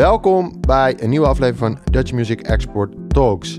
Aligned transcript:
Welkom 0.00 0.52
bij 0.60 1.02
een 1.02 1.10
nieuwe 1.10 1.26
aflevering 1.26 1.58
van 1.58 1.92
Dutch 1.92 2.12
Music 2.12 2.40
Export 2.40 2.94
Talks. 3.08 3.58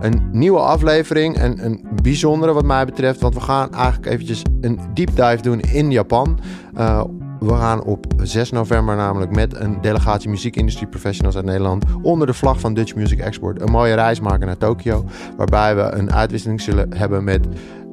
Een 0.00 0.28
nieuwe 0.32 0.58
aflevering 0.58 1.36
en 1.36 1.64
een 1.64 1.86
bijzondere 2.02 2.52
wat 2.52 2.64
mij 2.64 2.84
betreft, 2.84 3.20
want 3.20 3.34
we 3.34 3.40
gaan 3.40 3.72
eigenlijk 3.72 4.06
eventjes 4.06 4.42
een 4.60 4.80
deep 4.94 5.16
dive 5.16 5.42
doen 5.42 5.60
in 5.60 5.90
Japan. 5.90 6.38
Uh, 6.76 7.04
we 7.40 7.54
gaan 7.54 7.82
op 7.82 8.06
6 8.16 8.50
november 8.50 8.96
namelijk 8.96 9.34
met 9.34 9.56
een 9.60 9.80
delegatie 9.80 10.30
muziekindustrie 10.30 10.88
professionals 10.88 11.36
uit 11.36 11.44
Nederland 11.44 11.84
onder 12.02 12.26
de 12.26 12.34
vlag 12.34 12.60
van 12.60 12.74
Dutch 12.74 12.94
Music 12.94 13.18
Export 13.18 13.60
een 13.60 13.70
mooie 13.70 13.94
reis 13.94 14.20
maken 14.20 14.46
naar 14.46 14.56
Tokio. 14.56 15.04
Waarbij 15.36 15.76
we 15.76 15.82
een 15.82 16.12
uitwisseling 16.12 16.60
zullen 16.60 16.96
hebben 16.96 17.24
met 17.24 17.46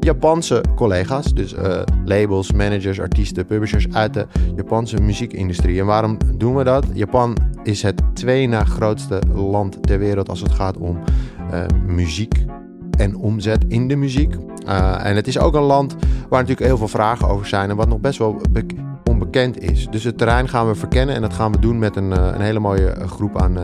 Japanse 0.05 0.63
collega's. 0.75 1.33
Dus 1.33 1.53
uh, 1.53 1.81
labels, 2.05 2.51
managers, 2.51 2.99
artiesten, 2.99 3.45
publishers 3.45 3.87
uit 3.91 4.13
de 4.13 4.27
Japanse 4.55 5.01
muziekindustrie. 5.01 5.79
En 5.79 5.85
waarom 5.85 6.17
doen 6.35 6.55
we 6.55 6.63
dat? 6.63 6.85
Japan 6.93 7.37
is 7.63 7.81
het 7.81 8.01
twee 8.13 8.47
na 8.47 8.63
grootste 8.63 9.21
land 9.33 9.87
ter 9.87 9.99
wereld 9.99 10.29
als 10.29 10.41
het 10.41 10.51
gaat 10.51 10.77
om 10.77 10.99
uh, 11.53 11.63
muziek 11.85 12.45
en 12.97 13.15
omzet 13.15 13.65
in 13.67 13.87
de 13.87 13.95
muziek. 13.95 14.35
Uh, 14.67 15.05
en 15.05 15.15
het 15.15 15.27
is 15.27 15.39
ook 15.39 15.55
een 15.55 15.61
land 15.61 15.95
waar 16.29 16.39
natuurlijk 16.39 16.67
heel 16.67 16.77
veel 16.77 16.87
vragen 16.87 17.27
over 17.27 17.47
zijn 17.47 17.69
en 17.69 17.75
wat 17.75 17.87
nog 17.87 17.99
best 17.99 18.19
wel 18.19 18.41
onbekend 19.09 19.59
is. 19.59 19.87
Dus 19.87 20.03
het 20.03 20.17
terrein 20.17 20.49
gaan 20.49 20.67
we 20.67 20.75
verkennen 20.75 21.15
en 21.15 21.21
dat 21.21 21.33
gaan 21.33 21.51
we 21.51 21.59
doen 21.59 21.79
met 21.79 21.95
een, 21.95 22.11
een 22.11 22.41
hele 22.41 22.59
mooie 22.59 22.95
groep 23.05 23.41
aan 23.41 23.57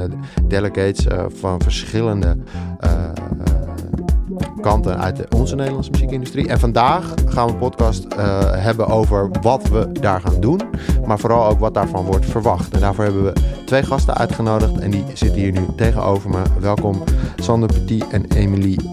delegates 0.48 1.06
van 1.28 1.62
verschillende 1.62 2.38
kanten 4.62 5.00
uit 5.00 5.36
onze 5.36 5.56
Nederlandse 5.56 5.92
muziekindustrie. 5.92 6.48
En 6.48 6.60
vandaag 6.60 7.14
gaan 7.26 7.48
we 7.48 7.54
een 7.54 7.60
podcast 7.60 8.06
uh, 8.18 8.40
hebben 8.56 8.88
over 8.88 9.30
wat 9.42 9.70
we 9.70 9.92
daar 9.92 10.22
gaan 10.22 10.40
doen, 10.40 10.62
maar 11.06 11.20
vooral 11.20 11.46
ook 11.46 11.60
wat 11.60 11.74
daarvan 11.74 12.06
wordt 12.06 12.26
verwacht. 12.26 12.74
En 12.74 12.80
daarvoor 12.80 13.04
hebben 13.04 13.24
we 13.24 13.34
twee 13.66 13.84
gasten 13.84 14.18
uitgenodigd 14.18 14.80
en 14.80 14.92
die 14.92 15.04
zitten 15.14 15.42
hier 15.42 15.52
nu 15.52 15.66
tegenover 15.76 16.30
me. 16.30 16.42
Welkom 16.60 17.04
Sander 17.36 17.74
Petit 17.74 18.08
en 18.10 18.26
Emilie 18.26 18.90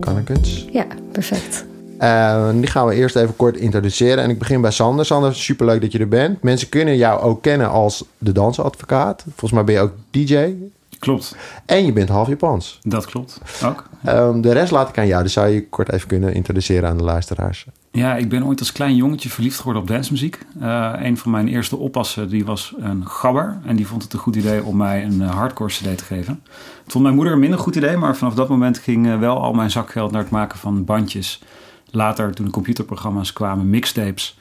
Kannekens. 0.00 0.66
Ja, 0.72 0.86
perfect. 1.12 1.64
Uh, 2.00 2.50
die 2.52 2.66
gaan 2.66 2.86
we 2.86 2.94
eerst 2.94 3.16
even 3.16 3.36
kort 3.36 3.56
introduceren. 3.56 4.24
En 4.24 4.30
ik 4.30 4.38
begin 4.38 4.60
bij 4.60 4.70
Sander. 4.70 5.06
Sander, 5.06 5.34
superleuk 5.34 5.80
dat 5.80 5.92
je 5.92 5.98
er 5.98 6.08
bent. 6.08 6.42
Mensen 6.42 6.68
kunnen 6.68 6.96
jou 6.96 7.20
ook 7.20 7.42
kennen 7.42 7.70
als 7.70 8.04
de 8.18 8.32
dansadvocaat. 8.32 9.22
Volgens 9.22 9.52
mij 9.52 9.64
ben 9.64 9.74
je 9.74 9.80
ook 9.80 9.92
DJ. 10.10 10.54
Klopt. 11.00 11.36
En 11.66 11.84
je 11.84 11.92
bent 11.92 12.08
half 12.08 12.28
Japans. 12.28 12.78
Dat 12.82 13.06
klopt, 13.06 13.40
ook. 13.64 13.88
Um, 14.08 14.40
de 14.40 14.52
rest 14.52 14.70
laat 14.70 14.88
ik 14.88 14.98
aan 14.98 15.06
jou. 15.06 15.22
Dus 15.22 15.32
zou 15.32 15.48
je 15.48 15.68
kort 15.68 15.92
even 15.92 16.08
kunnen 16.08 16.34
introduceren 16.34 16.88
aan 16.88 16.96
de 16.96 17.02
luisteraars. 17.02 17.66
Ja, 17.90 18.16
ik 18.16 18.28
ben 18.28 18.44
ooit 18.44 18.58
als 18.58 18.72
klein 18.72 18.96
jongetje 18.96 19.28
verliefd 19.28 19.58
geworden 19.58 19.82
op 19.82 19.88
dancemuziek. 19.88 20.38
Uh, 20.62 20.92
een 20.96 21.16
van 21.16 21.30
mijn 21.30 21.48
eerste 21.48 21.76
oppassen 21.76 22.28
die 22.28 22.44
was 22.44 22.74
een 22.78 23.06
gabber. 23.06 23.58
En 23.64 23.76
die 23.76 23.86
vond 23.86 24.02
het 24.02 24.12
een 24.12 24.18
goed 24.18 24.36
idee 24.36 24.64
om 24.64 24.76
mij 24.76 25.04
een 25.04 25.20
uh, 25.20 25.30
hardcore 25.30 25.70
cd 25.70 25.98
te 25.98 26.04
geven. 26.04 26.42
Het 26.82 26.92
vond 26.92 27.04
mijn 27.04 27.14
moeder 27.14 27.32
een 27.32 27.38
minder 27.38 27.58
goed 27.58 27.76
idee. 27.76 27.96
Maar 27.96 28.16
vanaf 28.16 28.34
dat 28.34 28.48
moment 28.48 28.78
ging 28.78 29.06
uh, 29.06 29.18
wel 29.18 29.40
al 29.42 29.52
mijn 29.52 29.70
zakgeld 29.70 30.10
naar 30.10 30.22
het 30.22 30.30
maken 30.30 30.58
van 30.58 30.84
bandjes. 30.84 31.42
Later, 31.90 32.34
toen 32.34 32.44
de 32.44 32.52
computerprogramma's 32.52 33.32
kwamen, 33.32 33.70
mixtapes. 33.70 34.38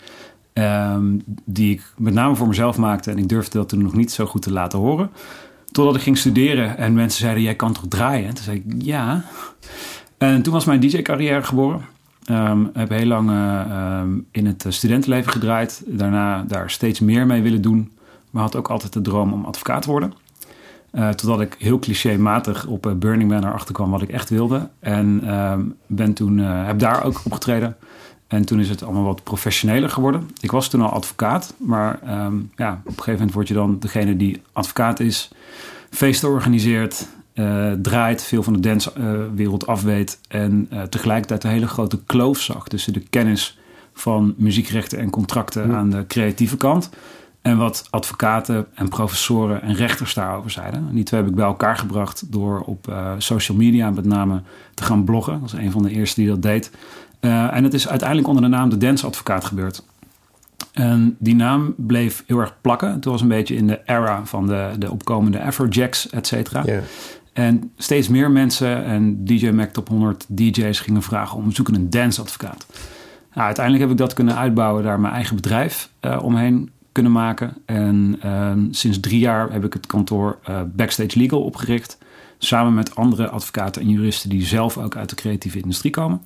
Um, 0.54 1.24
die 1.46 1.74
ik 1.74 1.84
met 1.98 2.14
name 2.14 2.36
voor 2.36 2.48
mezelf 2.48 2.78
maakte. 2.78 3.12
En 3.12 3.18
ik 3.18 3.30
durfde 3.30 3.58
dat 3.58 3.70
toen 3.70 3.84
nog 3.84 3.94
niet 3.94 4.12
zo 4.12 4.26
goed 4.26 4.42
te 4.42 4.52
laten 4.52 4.80
horen. 4.80 5.10
Totdat 5.72 5.96
ik 5.96 6.02
ging 6.02 6.18
studeren 6.18 6.78
en 6.78 6.94
mensen 6.94 7.22
zeiden: 7.22 7.44
Jij 7.44 7.56
kan 7.56 7.74
toch 7.74 7.86
draaien? 7.90 8.28
En 8.28 8.34
toen 8.34 8.44
zei 8.44 8.64
ik: 8.66 8.82
Ja. 8.82 9.24
En 10.18 10.42
toen 10.42 10.54
was 10.54 10.66
mijn 10.66 10.80
DJ-carrière 10.80 11.44
geboren. 11.44 11.82
Um, 12.32 12.70
heb 12.74 12.90
heel 12.90 13.06
lang 13.06 13.30
uh, 13.30 14.00
um, 14.02 14.28
in 14.32 14.46
het 14.46 14.66
studentenleven 14.68 15.32
gedraaid. 15.32 15.84
Daarna 15.86 16.44
daar 16.48 16.70
steeds 16.70 17.00
meer 17.00 17.26
mee 17.26 17.42
willen 17.42 17.62
doen. 17.62 17.92
Maar 18.30 18.44
had 18.44 18.56
ook 18.56 18.70
altijd 18.70 18.94
de 18.94 19.02
droom 19.02 19.34
om 19.34 19.46
advocaat 19.46 19.82
te 19.82 19.90
worden. 19.90 20.14
Uh, 20.92 21.10
totdat 21.10 21.42
ik 21.42 21.56
heel 21.60 21.80
clichématig 21.80 22.66
op 22.66 22.96
Burning 22.98 23.30
Man 23.30 23.46
erachter 23.46 23.74
kwam 23.74 23.92
wat 23.92 24.02
ik 24.02 24.10
echt 24.10 24.30
wilde. 24.30 24.70
En 24.80 25.34
um, 25.34 25.76
ben 25.88 26.14
toen, 26.14 26.38
heb 26.38 26.80
daar 26.80 27.04
ook 27.04 27.22
opgetreden. 27.24 27.78
En 28.30 28.46
toen 28.46 28.60
is 28.60 28.70
het 28.70 28.84
allemaal 28.84 29.04
wat 29.04 29.24
professioneler 29.24 29.90
geworden. 29.90 30.30
Ik 30.40 30.52
was 30.52 30.70
toen 30.70 30.82
al 30.82 30.90
advocaat, 30.90 31.54
maar 31.58 32.26
um, 32.26 32.52
ja, 32.56 32.72
op 32.72 32.86
een 32.86 32.92
gegeven 32.92 33.14
moment 33.14 33.34
word 33.34 33.48
je 33.48 33.54
dan 33.54 33.80
degene 33.80 34.18
die 34.18 34.42
advocaat 34.54 35.00
is, 35.00 35.32
feesten 35.90 36.30
organiseert, 36.30 37.08
uh, 37.34 37.72
draait, 37.72 38.24
veel 38.24 38.44
van 38.44 38.54
de 38.54 38.60
dancewereld 38.60 39.64
uh, 39.64 39.70
afweet 39.70 40.20
en 40.28 40.68
uh, 40.74 40.82
tegelijkertijd 40.82 41.44
een 41.44 41.50
hele 41.50 41.68
grote 41.68 42.04
kloof 42.06 42.40
zag 42.40 42.68
tussen 42.68 42.94
de 42.94 43.04
kennis 43.10 43.60
van 43.94 44.34
muziekrechten 44.38 45.00
en 45.00 45.10
contracten 45.10 45.70
ja. 45.70 45.76
aan 45.76 45.90
de 45.90 46.08
creatieve 46.08 46.58
kant 46.58 46.90
en 47.42 47.58
wat 47.58 47.88
advocaten 47.90 48.68
en 48.74 48.90
professoren 48.90 49.62
en 49.62 49.74
rechters 49.74 50.14
daarover 50.14 50.52
zeiden. 50.52 50.88
En 50.90 50.96
die 50.96 51.04
twee 51.04 51.20
heb 51.20 51.30
ik 51.30 51.36
bij 51.36 51.46
elkaar 51.46 51.78
gebracht 51.78 52.32
door 52.32 52.60
op 52.60 52.94
social 53.18 53.58
media 53.58 53.90
met 53.90 54.06
name 54.06 54.42
te 54.74 54.84
gaan 54.84 55.04
bloggen. 55.04 55.34
Dat 55.34 55.42
was 55.42 55.54
een 55.54 55.72
van 55.72 55.84
de 55.84 55.92
eerste 55.92 56.20
die 56.20 56.30
dat 56.30 56.42
deed. 56.42 56.72
Uh, 57.22 57.56
en 57.56 57.64
het 57.64 57.74
is 57.74 57.88
uiteindelijk 57.88 58.28
onder 58.28 58.44
de 58.44 58.50
naam 58.50 58.70
de 58.70 58.78
Dance-advocaat 58.78 59.46
gebeurd. 59.46 59.84
En 60.74 61.16
die 61.20 61.36
naam 61.36 61.74
bleef 61.78 62.24
heel 62.28 62.40
erg 62.40 62.56
plakken. 62.62 62.94
Het 62.94 63.06
was 63.06 63.22
een 63.22 63.28
beetje 63.28 63.56
in 63.56 63.68
de 63.68 63.80
era 63.86 64.26
van 64.26 64.48
de, 64.48 64.72
de 64.80 64.92
opkomende 64.92 65.42
Afrojacks, 65.42 66.10
et 66.10 66.28
cetera. 66.28 66.64
Yeah. 66.66 66.82
En 67.34 67.72
steeds 67.78 68.08
meer 68.08 68.32
mensen 68.32 68.86
en 68.86 69.26
DJ 69.26 69.50
Mac 69.50 69.70
Top 69.70 69.88
100 69.88 70.26
DJ's 70.28 70.80
gingen 70.80 71.02
vragen 71.02 71.38
om 71.38 71.52
zoeken 71.52 71.76
een 71.76 71.90
dance-advocaat. 71.90 72.66
Nou, 73.34 73.46
uiteindelijk 73.46 73.84
heb 73.84 73.94
ik 73.94 74.00
dat 74.00 74.14
kunnen 74.14 74.36
uitbouwen, 74.36 74.84
daar 74.84 75.00
mijn 75.00 75.14
eigen 75.14 75.36
bedrijf 75.36 75.90
uh, 76.02 76.20
omheen 76.24 76.72
kunnen 76.92 77.12
maken. 77.12 77.54
En 77.66 78.20
uh, 78.26 78.52
sinds 78.72 79.00
drie 79.00 79.20
jaar 79.20 79.52
heb 79.52 79.66
ik 79.66 79.74
het 79.74 79.88
kantoor 79.88 80.40
uh, 80.50 80.62
Backstage 80.76 81.20
Legal 81.20 81.42
opgericht. 81.42 81.98
Samen 82.38 82.74
met 82.74 82.96
andere 82.96 83.30
advocaten 83.30 83.82
en 83.82 83.90
juristen 83.90 84.30
die 84.30 84.46
zelf 84.46 84.78
ook 84.78 84.96
uit 84.96 85.10
de 85.10 85.16
creatieve 85.16 85.60
industrie 85.60 85.92
komen. 85.92 86.22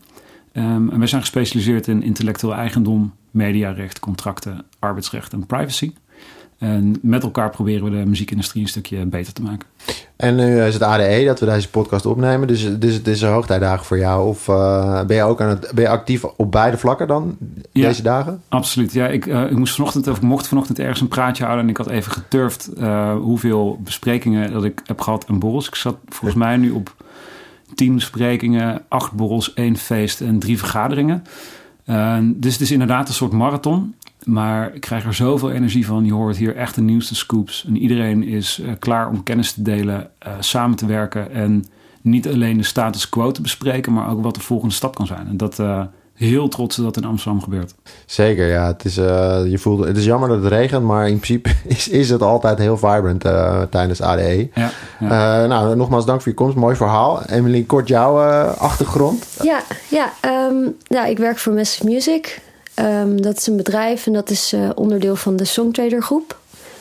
Um, 0.53 0.89
en 0.89 0.97
wij 0.97 1.07
zijn 1.07 1.21
gespecialiseerd 1.21 1.87
in 1.87 2.03
intellectueel 2.03 2.53
eigendom, 2.53 3.13
mediarecht, 3.31 3.99
contracten, 3.99 4.65
arbeidsrecht 4.79 5.33
en 5.33 5.45
privacy. 5.45 5.93
En 6.57 6.95
met 7.01 7.23
elkaar 7.23 7.49
proberen 7.49 7.83
we 7.83 7.89
de 7.89 8.05
muziekindustrie 8.05 8.61
een 8.63 8.69
stukje 8.69 9.05
beter 9.05 9.33
te 9.33 9.41
maken. 9.41 9.67
En 10.15 10.35
nu 10.35 10.61
is 10.61 10.73
het 10.73 10.83
ADE 10.83 11.23
dat 11.25 11.39
we 11.39 11.45
deze 11.45 11.69
podcast 11.69 12.05
opnemen. 12.05 12.47
Dus, 12.47 12.79
dus 12.79 12.93
het 12.93 13.07
is 13.07 13.21
een 13.21 13.31
hoogtijdagen 13.31 13.85
voor 13.85 13.97
jou. 13.97 14.27
Of 14.27 14.47
uh, 14.47 15.01
ben 15.03 15.15
je 15.15 15.23
ook 15.23 15.41
aan 15.41 15.49
het, 15.49 15.71
ben 15.73 15.83
je 15.83 15.89
actief 15.89 16.23
op 16.23 16.51
beide 16.51 16.77
vlakken 16.77 17.07
dan 17.07 17.37
ja, 17.71 17.87
deze 17.87 18.01
dagen? 18.01 18.41
Absoluut. 18.49 18.93
Ja, 18.93 19.07
ik, 19.07 19.25
uh, 19.25 19.43
ik 19.43 19.57
moest 19.57 19.75
vanochtend, 19.75 20.07
of 20.07 20.17
ik 20.17 20.23
mocht 20.23 20.47
vanochtend 20.47 20.79
ergens 20.79 21.01
een 21.01 21.07
praatje 21.07 21.43
houden. 21.43 21.65
En 21.65 21.71
ik 21.71 21.77
had 21.77 21.89
even 21.89 22.11
geturfd 22.11 22.69
uh, 22.77 23.15
hoeveel 23.15 23.79
besprekingen 23.83 24.51
dat 24.51 24.63
ik 24.63 24.81
heb 24.85 25.01
gehad 25.01 25.25
en 25.25 25.39
borrels. 25.39 25.67
Ik 25.67 25.75
zat 25.75 25.97
volgens 26.09 26.39
mij 26.43 26.57
nu 26.57 26.71
op 26.71 26.95
tien 27.75 27.95
besprekingen, 27.95 28.81
acht 28.87 29.11
borrels, 29.11 29.53
één 29.53 29.77
feest 29.77 30.21
en 30.21 30.39
drie 30.39 30.57
vergaderingen. 30.57 31.23
Uh, 31.85 32.17
dus 32.21 32.53
het 32.53 32.61
is 32.61 32.71
inderdaad 32.71 33.07
een 33.07 33.13
soort 33.13 33.31
marathon. 33.31 33.95
Maar 34.23 34.75
ik 34.75 34.81
krijg 34.81 35.05
er 35.05 35.13
zoveel 35.13 35.51
energie 35.51 35.85
van. 35.85 36.05
Je 36.05 36.13
hoort 36.13 36.37
hier 36.37 36.55
echt 36.55 36.75
de 36.75 36.81
nieuwste 36.81 37.15
scoops. 37.15 37.65
En 37.67 37.77
iedereen 37.77 38.23
is 38.23 38.59
uh, 38.59 38.71
klaar 38.79 39.09
om 39.09 39.23
kennis 39.23 39.51
te 39.51 39.61
delen, 39.61 40.09
uh, 40.27 40.33
samen 40.39 40.77
te 40.77 40.85
werken. 40.85 41.31
En 41.31 41.65
niet 42.01 42.27
alleen 42.27 42.57
de 42.57 42.63
status 42.63 43.09
quo 43.09 43.31
te 43.31 43.41
bespreken, 43.41 43.93
maar 43.93 44.09
ook 44.09 44.23
wat 44.23 44.35
de 44.35 44.41
volgende 44.41 44.73
stap 44.73 44.95
kan 44.95 45.07
zijn. 45.07 45.27
En 45.27 45.37
dat 45.37 45.59
heel 46.13 46.47
trots 46.47 46.75
dat 46.75 46.97
in 46.97 47.05
Amsterdam 47.05 47.41
gebeurt. 47.41 47.73
Zeker, 48.05 48.47
ja. 48.47 48.67
Het 48.67 48.85
is, 48.85 48.97
uh, 48.97 49.39
je 49.45 49.57
voelt, 49.57 49.85
het 49.85 49.97
is 49.97 50.05
jammer 50.05 50.29
dat 50.29 50.43
het 50.43 50.51
regent, 50.51 50.83
maar 50.83 51.09
in 51.09 51.19
principe 51.19 51.49
is, 51.75 51.87
is 51.87 52.09
het 52.09 52.21
altijd 52.21 52.57
heel 52.57 52.77
vibrant 52.77 53.25
uh, 53.25 53.61
tijdens 53.61 54.01
ADE. 54.01 54.49
Ja, 54.53 54.71
ja. 54.99 55.41
Uh, 55.43 55.49
nou, 55.49 55.75
nogmaals 55.75 56.05
dank 56.05 56.21
voor 56.21 56.31
je 56.31 56.37
komst. 56.37 56.55
Mooi 56.55 56.75
verhaal. 56.75 57.21
Emily, 57.23 57.63
kort 57.63 57.87
jouw 57.87 58.17
achtergrond. 58.57 59.25
Ja, 59.41 59.61
ja, 59.89 60.13
um, 60.49 60.77
ja, 60.83 61.05
ik 61.05 61.17
werk 61.17 61.37
voor 61.37 61.53
Massive 61.53 61.85
Music. 61.85 62.41
Um, 62.79 63.21
dat 63.21 63.37
is 63.37 63.47
een 63.47 63.57
bedrijf 63.57 64.05
en 64.05 64.13
dat 64.13 64.29
is 64.29 64.55
onderdeel 64.75 65.15
van 65.15 65.35
de 65.35 65.45
Songtrader 65.45 66.01
groep. 66.01 66.37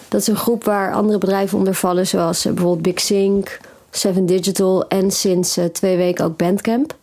Dat 0.08 0.20
is 0.20 0.26
een 0.26 0.36
groep 0.36 0.64
waar 0.64 0.92
andere 0.92 1.18
bedrijven 1.18 1.58
onder 1.58 1.74
vallen, 1.74 2.06
zoals 2.06 2.42
bijvoorbeeld 2.42 2.82
Big 2.82 3.00
Sync, 3.00 3.60
Seven 3.90 4.26
Digital 4.26 4.88
en 4.88 5.10
sinds 5.10 5.58
twee 5.72 5.96
weken 5.96 6.24
ook 6.24 6.36
Bandcamp. 6.36 6.94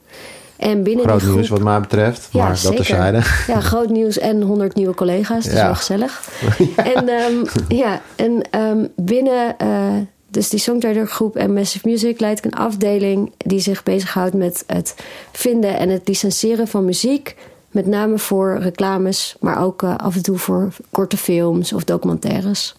En 0.59 0.83
binnen 0.83 1.05
groot 1.05 1.21
groep, 1.21 1.33
nieuws 1.33 1.49
wat 1.49 1.61
mij 1.61 1.79
betreft, 1.79 2.29
maar 2.31 2.57
zeker. 2.57 2.77
dat 2.77 2.85
terzijde. 2.85 3.21
Ja, 3.47 3.59
groot 3.59 3.89
nieuws 3.89 4.17
en 4.17 4.41
100 4.41 4.75
nieuwe 4.75 4.93
collega's. 4.93 5.43
Dat 5.43 5.53
is 5.53 5.59
Ja. 5.59 5.65
wel 5.65 5.75
gezellig. 5.75 6.21
Ja. 6.75 6.93
En, 6.93 7.09
um, 7.09 7.45
ja, 7.67 8.01
en 8.15 8.41
um, 8.61 8.87
binnen 8.95 9.55
uh, 9.61 9.87
dus 10.27 10.49
die 10.49 10.59
Songwriter 10.59 11.07
groep 11.07 11.35
en 11.35 11.53
Massive 11.53 11.87
Music 11.89 12.19
leid 12.19 12.37
ik 12.37 12.45
een 12.45 12.53
afdeling 12.59 13.31
die 13.37 13.59
zich 13.59 13.83
bezighoudt 13.83 14.33
met 14.33 14.63
het 14.67 14.95
vinden 15.31 15.77
en 15.77 15.89
het 15.89 16.07
licenseren 16.07 16.67
van 16.67 16.85
muziek. 16.85 17.35
Met 17.71 17.85
name 17.85 18.17
voor 18.17 18.57
reclames, 18.61 19.35
maar 19.39 19.63
ook 19.63 19.81
uh, 19.81 19.95
af 19.97 20.15
en 20.15 20.23
toe 20.23 20.37
voor 20.37 20.73
korte 20.91 21.17
films 21.17 21.73
of 21.73 21.83
documentaires. 21.83 22.75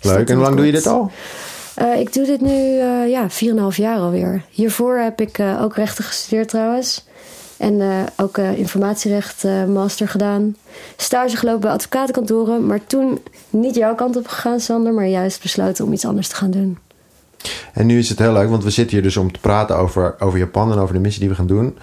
Dus 0.00 0.10
Leuk. 0.10 0.18
dat 0.18 0.28
En 0.28 0.34
hoe 0.34 0.44
lang 0.44 0.56
doe 0.56 0.66
je 0.66 0.72
dit 0.72 0.86
al? 0.86 1.10
Uh, 1.80 2.00
ik 2.00 2.12
doe 2.12 2.26
dit 2.26 2.40
nu 2.40 2.50
uh, 2.50 3.10
ja, 3.10 3.28
4,5 3.30 3.76
jaar 3.76 3.98
alweer. 3.98 4.44
Hiervoor 4.50 4.96
heb 4.96 5.20
ik 5.20 5.38
uh, 5.38 5.62
ook 5.62 5.76
rechten 5.76 6.04
gestudeerd 6.04 6.48
trouwens. 6.48 7.04
En 7.56 8.06
ook 8.16 8.38
informatierecht 8.38 9.44
master 9.68 10.08
gedaan. 10.08 10.56
Stage 10.96 11.36
gelopen 11.36 11.60
bij 11.60 11.70
advocatenkantoren. 11.70 12.66
Maar 12.66 12.86
toen 12.86 13.18
niet 13.50 13.74
jouw 13.74 13.94
kant 13.94 14.16
op 14.16 14.26
gegaan, 14.26 14.60
Sander. 14.60 14.92
Maar 14.92 15.06
juist 15.06 15.42
besloten 15.42 15.84
om 15.84 15.92
iets 15.92 16.04
anders 16.04 16.28
te 16.28 16.34
gaan 16.34 16.50
doen. 16.50 16.78
En 17.72 17.86
nu 17.86 17.98
is 17.98 18.08
het 18.08 18.18
heel 18.18 18.32
leuk, 18.32 18.48
want 18.48 18.64
we 18.64 18.70
zitten 18.70 18.94
hier 18.94 19.02
dus 19.04 19.16
om 19.16 19.32
te 19.32 19.40
praten 19.40 19.76
over, 19.76 20.14
over 20.18 20.38
Japan 20.38 20.72
en 20.72 20.78
over 20.78 20.94
de 20.94 21.00
missie 21.00 21.20
die 21.20 21.30
we 21.30 21.34
gaan 21.34 21.46
doen. 21.46 21.78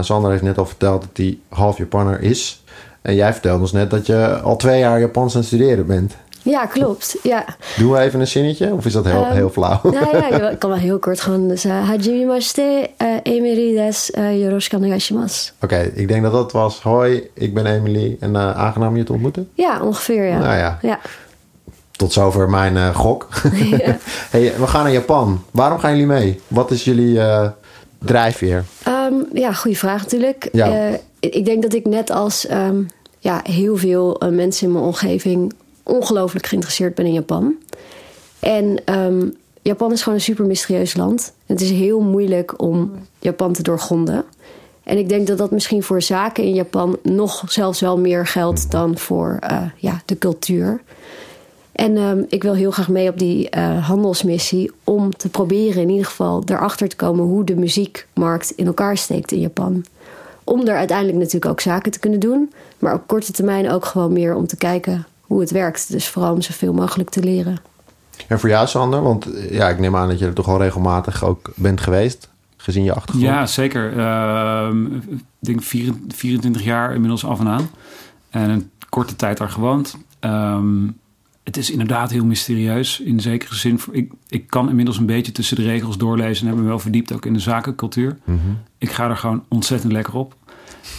Sander 0.00 0.30
heeft 0.30 0.42
net 0.42 0.58
al 0.58 0.66
verteld 0.66 1.02
dat 1.02 1.16
hij 1.16 1.38
half 1.48 1.78
Japanner 1.78 2.20
is. 2.20 2.62
En 3.02 3.14
jij 3.14 3.32
vertelde 3.32 3.60
ons 3.60 3.72
net 3.72 3.90
dat 3.90 4.06
je 4.06 4.40
al 4.40 4.56
twee 4.56 4.78
jaar 4.78 5.00
Japans 5.00 5.34
aan 5.34 5.40
het 5.40 5.48
studeren 5.48 5.86
bent. 5.86 6.16
Ja, 6.42 6.66
klopt. 6.66 7.16
Ja. 7.22 7.44
Doen 7.78 7.92
we 7.92 7.98
even 7.98 8.20
een 8.20 8.26
zinnetje? 8.26 8.72
Of 8.72 8.86
is 8.86 8.92
dat 8.92 9.04
heel, 9.04 9.24
um, 9.24 9.30
heel 9.30 9.50
flauw? 9.50 9.80
Nou 9.82 10.16
ja, 10.16 10.50
ik 10.50 10.58
kan 10.58 10.70
wel 10.70 10.78
heel 10.78 10.98
kort 10.98 11.20
gaan. 11.20 11.48
Dus, 11.48 11.64
uh, 11.64 11.88
hajimimashite, 11.88 12.90
uh, 12.98 13.08
Emily 13.22 13.74
des 13.74 14.10
uh, 14.18 14.40
yoroshiku 14.40 14.76
onegaishimasu. 14.76 15.50
Oké, 15.54 15.74
okay, 15.74 15.92
ik 15.94 16.08
denk 16.08 16.22
dat 16.22 16.32
dat 16.32 16.52
was. 16.52 16.80
Hoi, 16.80 17.30
ik 17.34 17.54
ben 17.54 17.66
Emily 17.66 18.16
en 18.20 18.30
uh, 18.30 18.56
aangenaam 18.56 18.96
je 18.96 19.04
te 19.04 19.12
ontmoeten. 19.12 19.48
Ja, 19.54 19.82
ongeveer 19.82 20.24
ja. 20.24 20.38
Nou 20.38 20.56
ja. 20.56 20.78
ja. 20.82 20.98
Tot 21.90 22.12
zover 22.12 22.50
mijn 22.50 22.76
uh, 22.76 22.96
gok. 22.96 23.28
Ja. 23.70 23.96
hey, 24.30 24.52
we 24.58 24.66
gaan 24.66 24.82
naar 24.82 24.92
Japan. 24.92 25.44
Waarom 25.50 25.78
gaan 25.78 25.90
jullie 25.90 26.06
mee? 26.06 26.40
Wat 26.48 26.70
is 26.70 26.84
jullie 26.84 27.20
drijfveer? 27.98 28.64
Um, 28.88 29.26
ja, 29.32 29.52
goede 29.52 29.76
vraag 29.76 30.02
natuurlijk. 30.02 30.48
Ja. 30.52 30.98
Ik 31.20 31.44
denk 31.44 31.62
dat 31.62 31.74
ik 31.74 31.86
net 31.86 32.10
als 32.10 32.50
um, 32.50 32.88
ja, 33.18 33.40
heel 33.42 33.76
veel 33.76 34.22
mensen 34.30 34.66
in 34.66 34.72
mijn 34.72 34.84
omgeving 34.84 35.52
ongelooflijk 35.82 36.46
geïnteresseerd 36.46 36.94
ben 36.94 37.06
in 37.06 37.12
Japan. 37.12 37.54
En 38.38 38.82
um, 38.98 39.36
Japan 39.62 39.92
is 39.92 40.02
gewoon 40.02 40.18
een 40.18 40.24
super 40.24 40.46
mysterieus 40.46 40.96
land. 40.96 41.32
Het 41.46 41.60
is 41.60 41.70
heel 41.70 42.00
moeilijk 42.00 42.62
om 42.62 42.92
Japan 43.18 43.52
te 43.52 43.62
doorgronden. 43.62 44.24
En 44.82 44.98
ik 44.98 45.08
denk 45.08 45.26
dat 45.26 45.38
dat 45.38 45.50
misschien 45.50 45.82
voor 45.82 46.02
zaken 46.02 46.44
in 46.44 46.54
Japan 46.54 46.98
nog 47.02 47.42
zelfs 47.46 47.80
wel 47.80 47.98
meer 47.98 48.26
geldt 48.26 48.70
dan 48.70 48.98
voor 48.98 49.38
uh, 49.50 49.62
ja, 49.76 50.02
de 50.04 50.18
cultuur. 50.18 50.80
En 51.72 51.96
um, 51.96 52.24
ik 52.28 52.42
wil 52.42 52.54
heel 52.54 52.70
graag 52.70 52.88
mee 52.88 53.08
op 53.08 53.18
die 53.18 53.48
uh, 53.56 53.86
handelsmissie 53.88 54.70
om 54.84 55.16
te 55.16 55.28
proberen 55.28 55.82
in 55.82 55.88
ieder 55.88 56.06
geval 56.06 56.42
erachter 56.46 56.88
te 56.88 56.96
komen 56.96 57.24
hoe 57.24 57.44
de 57.44 57.56
muziekmarkt 57.56 58.50
in 58.50 58.66
elkaar 58.66 58.96
steekt 58.96 59.32
in 59.32 59.40
Japan. 59.40 59.84
Om 60.44 60.66
er 60.66 60.76
uiteindelijk 60.76 61.18
natuurlijk 61.18 61.52
ook 61.52 61.60
zaken 61.60 61.92
te 61.92 61.98
kunnen 61.98 62.20
doen, 62.20 62.52
maar 62.78 62.94
op 62.94 63.06
korte 63.06 63.32
termijn 63.32 63.70
ook 63.70 63.84
gewoon 63.84 64.12
meer 64.12 64.34
om 64.34 64.46
te 64.46 64.56
kijken 64.56 65.06
hoe 65.32 65.40
het 65.40 65.50
werkt. 65.50 65.90
Dus 65.90 66.08
vooral 66.08 66.32
om 66.32 66.42
zoveel 66.42 66.72
mogelijk 66.72 67.10
te 67.10 67.22
leren. 67.22 67.58
En 68.28 68.40
voor 68.40 68.48
jou, 68.48 68.66
Sander? 68.66 69.02
Want 69.02 69.28
ja, 69.50 69.68
ik 69.68 69.78
neem 69.78 69.96
aan 69.96 70.08
dat 70.08 70.18
je 70.18 70.26
er 70.26 70.32
toch 70.32 70.48
al 70.48 70.58
regelmatig 70.58 71.24
ook 71.24 71.52
bent 71.56 71.80
geweest, 71.80 72.30
gezien 72.56 72.84
je 72.84 72.94
achtergrond. 72.94 73.26
Ja, 73.26 73.46
zeker. 73.46 73.96
Uh, 73.96 74.68
ik 75.10 75.24
denk 75.38 75.62
24 75.62 76.62
jaar 76.62 76.94
inmiddels 76.94 77.24
af 77.24 77.40
en 77.40 77.48
aan. 77.48 77.70
En 78.30 78.50
een 78.50 78.70
korte 78.88 79.16
tijd 79.16 79.38
daar 79.38 79.50
gewoond. 79.50 79.96
Um, 80.20 81.00
het 81.42 81.56
is 81.56 81.70
inderdaad 81.70 82.10
heel 82.10 82.24
mysterieus 82.24 83.00
in 83.00 83.20
zekere 83.20 83.54
zin. 83.54 83.80
Ik, 83.90 84.12
ik 84.28 84.46
kan 84.46 84.68
inmiddels 84.68 84.98
een 84.98 85.06
beetje 85.06 85.32
tussen 85.32 85.56
de 85.56 85.62
regels 85.62 85.98
doorlezen... 85.98 86.46
en 86.46 86.52
heb 86.52 86.62
me 86.62 86.68
wel 86.68 86.78
verdiept 86.78 87.12
ook 87.12 87.26
in 87.26 87.32
de 87.32 87.38
zakencultuur. 87.38 88.18
Mm 88.24 88.40
-hmm. 88.44 88.58
Ik 88.78 88.90
ga 88.90 89.08
er 89.08 89.16
gewoon 89.16 89.44
ontzettend 89.48 89.92
lekker 89.92 90.14
op. 90.14 90.34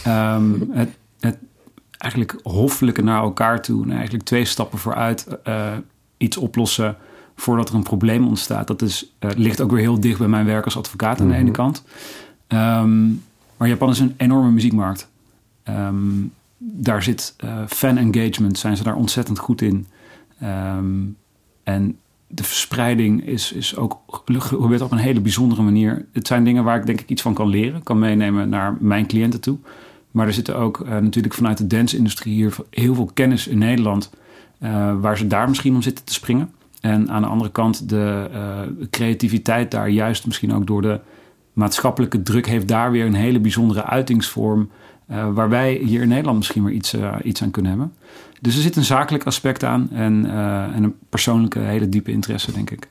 Um, 0.06 0.70
het, 0.72 0.90
het 1.20 1.36
eigenlijk 2.04 2.40
hoffelijke 2.42 3.02
naar 3.02 3.22
elkaar 3.22 3.62
toe. 3.62 3.84
En 3.84 3.92
eigenlijk 3.92 4.24
twee 4.24 4.44
stappen 4.44 4.78
vooruit 4.78 5.26
uh, 5.48 5.72
iets 6.16 6.36
oplossen 6.36 6.96
voordat 7.36 7.68
er 7.68 7.74
een 7.74 7.82
probleem 7.82 8.26
ontstaat. 8.26 8.66
Dat 8.66 8.82
is, 8.82 9.12
uh, 9.20 9.30
ligt 9.36 9.60
ook 9.60 9.70
weer 9.70 9.80
heel 9.80 10.00
dicht 10.00 10.18
bij 10.18 10.28
mijn 10.28 10.44
werk 10.46 10.64
als 10.64 10.76
advocaat 10.76 11.20
aan 11.20 11.28
de 11.28 11.34
ene 11.34 11.42
Mhm. 11.42 11.52
kant. 11.52 11.84
Um, 12.48 13.22
maar 13.56 13.68
Japan 13.68 13.90
is 13.90 13.98
een 13.98 14.14
enorme 14.16 14.50
muziekmarkt. 14.50 15.08
Um, 15.68 16.32
daar 16.58 17.02
zit 17.02 17.34
uh, 17.44 17.50
fan 17.66 17.96
engagement, 17.96 18.58
zijn 18.58 18.76
ze 18.76 18.82
daar 18.82 18.94
ontzettend 18.96 19.38
goed 19.38 19.60
in. 19.62 19.86
Um, 20.42 21.16
en 21.62 21.98
de 22.26 22.44
verspreiding 22.44 23.26
is, 23.26 23.52
is 23.52 23.76
ook, 23.76 23.98
gebeurt 24.26 24.80
op 24.80 24.92
een 24.92 24.98
hele 24.98 25.20
bijzondere 25.20 25.62
manier. 25.62 26.06
Het 26.12 26.26
zijn 26.26 26.44
dingen 26.44 26.64
waar 26.64 26.78
ik 26.78 26.86
denk 26.86 27.00
ik 27.00 27.08
iets 27.08 27.22
van 27.22 27.34
kan 27.34 27.48
leren, 27.48 27.82
kan 27.82 27.98
meenemen 27.98 28.48
naar 28.48 28.76
mijn 28.80 29.06
cliënten 29.06 29.40
toe. 29.40 29.58
Maar 30.14 30.26
er 30.26 30.32
zitten 30.32 30.56
ook 30.56 30.78
uh, 30.78 30.98
natuurlijk 30.98 31.34
vanuit 31.34 31.58
de 31.58 31.66
dance-industrie 31.66 32.34
hier 32.34 32.56
heel 32.70 32.94
veel 32.94 33.10
kennis 33.14 33.46
in 33.46 33.58
Nederland, 33.58 34.10
uh, 34.60 35.00
waar 35.00 35.18
ze 35.18 35.26
daar 35.26 35.48
misschien 35.48 35.74
om 35.74 35.82
zitten 35.82 36.04
te 36.04 36.12
springen. 36.12 36.50
En 36.80 37.10
aan 37.10 37.22
de 37.22 37.28
andere 37.28 37.50
kant 37.50 37.88
de 37.88 38.30
uh, 38.32 38.86
creativiteit 38.90 39.70
daar 39.70 39.88
juist 39.88 40.26
misschien 40.26 40.54
ook 40.54 40.66
door 40.66 40.82
de 40.82 41.00
maatschappelijke 41.52 42.22
druk 42.22 42.46
heeft 42.46 42.68
daar 42.68 42.90
weer 42.90 43.06
een 43.06 43.14
hele 43.14 43.40
bijzondere 43.40 43.84
uitingsvorm. 43.84 44.70
Waar 45.06 45.48
wij 45.48 45.74
hier 45.74 46.02
in 46.02 46.08
Nederland 46.08 46.36
misschien 46.36 46.64
weer 46.64 46.74
iets, 46.74 46.96
iets 47.22 47.42
aan 47.42 47.50
kunnen 47.50 47.70
hebben. 47.70 47.92
Dus 48.40 48.56
er 48.56 48.62
zit 48.62 48.76
een 48.76 48.84
zakelijk 48.84 49.24
aspect 49.24 49.64
aan 49.64 49.88
en, 49.92 50.30
en 50.74 50.82
een 50.82 50.94
persoonlijke 51.08 51.58
hele 51.58 51.88
diepe 51.88 52.12
interesse, 52.12 52.52
denk 52.52 52.70
ik. 52.70 52.88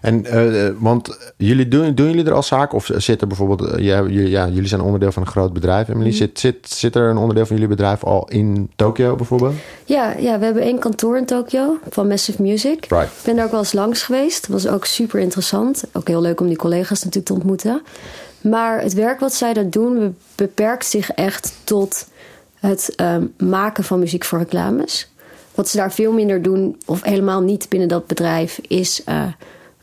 En 0.00 0.24
uh, 0.36 0.68
want 0.78 1.32
jullie 1.36 1.68
doen, 1.68 1.94
doen 1.94 2.06
jullie 2.06 2.24
er 2.24 2.32
al 2.32 2.42
zaken? 2.42 2.76
Of 2.76 2.90
zit 2.96 3.20
er 3.20 3.26
bijvoorbeeld, 3.26 3.80
ja, 3.80 4.02
jullie, 4.02 4.30
ja, 4.30 4.48
jullie 4.48 4.68
zijn 4.68 4.80
onderdeel 4.80 5.12
van 5.12 5.22
een 5.22 5.28
groot 5.28 5.52
bedrijf, 5.52 5.88
Emily. 5.88 6.10
Mm. 6.10 6.12
Zit, 6.12 6.38
zit, 6.38 6.70
zit 6.70 6.96
er 6.96 7.10
een 7.10 7.16
onderdeel 7.16 7.46
van 7.46 7.56
jullie 7.56 7.70
bedrijf 7.70 8.04
al 8.04 8.28
in 8.28 8.70
Tokio 8.76 9.16
bijvoorbeeld? 9.16 9.54
Ja, 9.84 10.14
ja, 10.18 10.38
we 10.38 10.44
hebben 10.44 10.62
één 10.62 10.78
kantoor 10.78 11.16
in 11.16 11.26
Tokio 11.26 11.78
van 11.90 12.08
Massive 12.08 12.42
Music. 12.42 12.86
Right. 12.88 13.04
Ik 13.04 13.24
ben 13.24 13.36
daar 13.36 13.44
ook 13.44 13.50
wel 13.50 13.60
eens 13.60 13.72
langs 13.72 14.02
geweest. 14.02 14.40
Dat 14.40 14.62
was 14.62 14.72
ook 14.72 14.84
super 14.84 15.20
interessant. 15.20 15.84
Ook 15.92 16.08
heel 16.08 16.20
leuk 16.20 16.40
om 16.40 16.46
die 16.46 16.56
collega's 16.56 16.98
natuurlijk 16.98 17.26
te 17.26 17.32
ontmoeten. 17.32 17.82
Maar 18.40 18.80
het 18.80 18.94
werk 18.94 19.20
wat 19.20 19.34
zij 19.34 19.52
daar 19.52 19.70
doen 19.70 20.16
beperkt 20.34 20.86
zich 20.86 21.10
echt 21.10 21.52
tot 21.64 22.06
het 22.54 22.92
um, 22.96 23.34
maken 23.48 23.84
van 23.84 23.98
muziek 23.98 24.24
voor 24.24 24.38
reclames. 24.38 25.10
Wat 25.54 25.68
ze 25.68 25.76
daar 25.76 25.92
veel 25.92 26.12
minder 26.12 26.42
doen, 26.42 26.76
of 26.86 27.02
helemaal 27.02 27.40
niet 27.40 27.68
binnen 27.68 27.88
dat 27.88 28.06
bedrijf, 28.06 28.60
is 28.68 29.02
uh, 29.08 29.22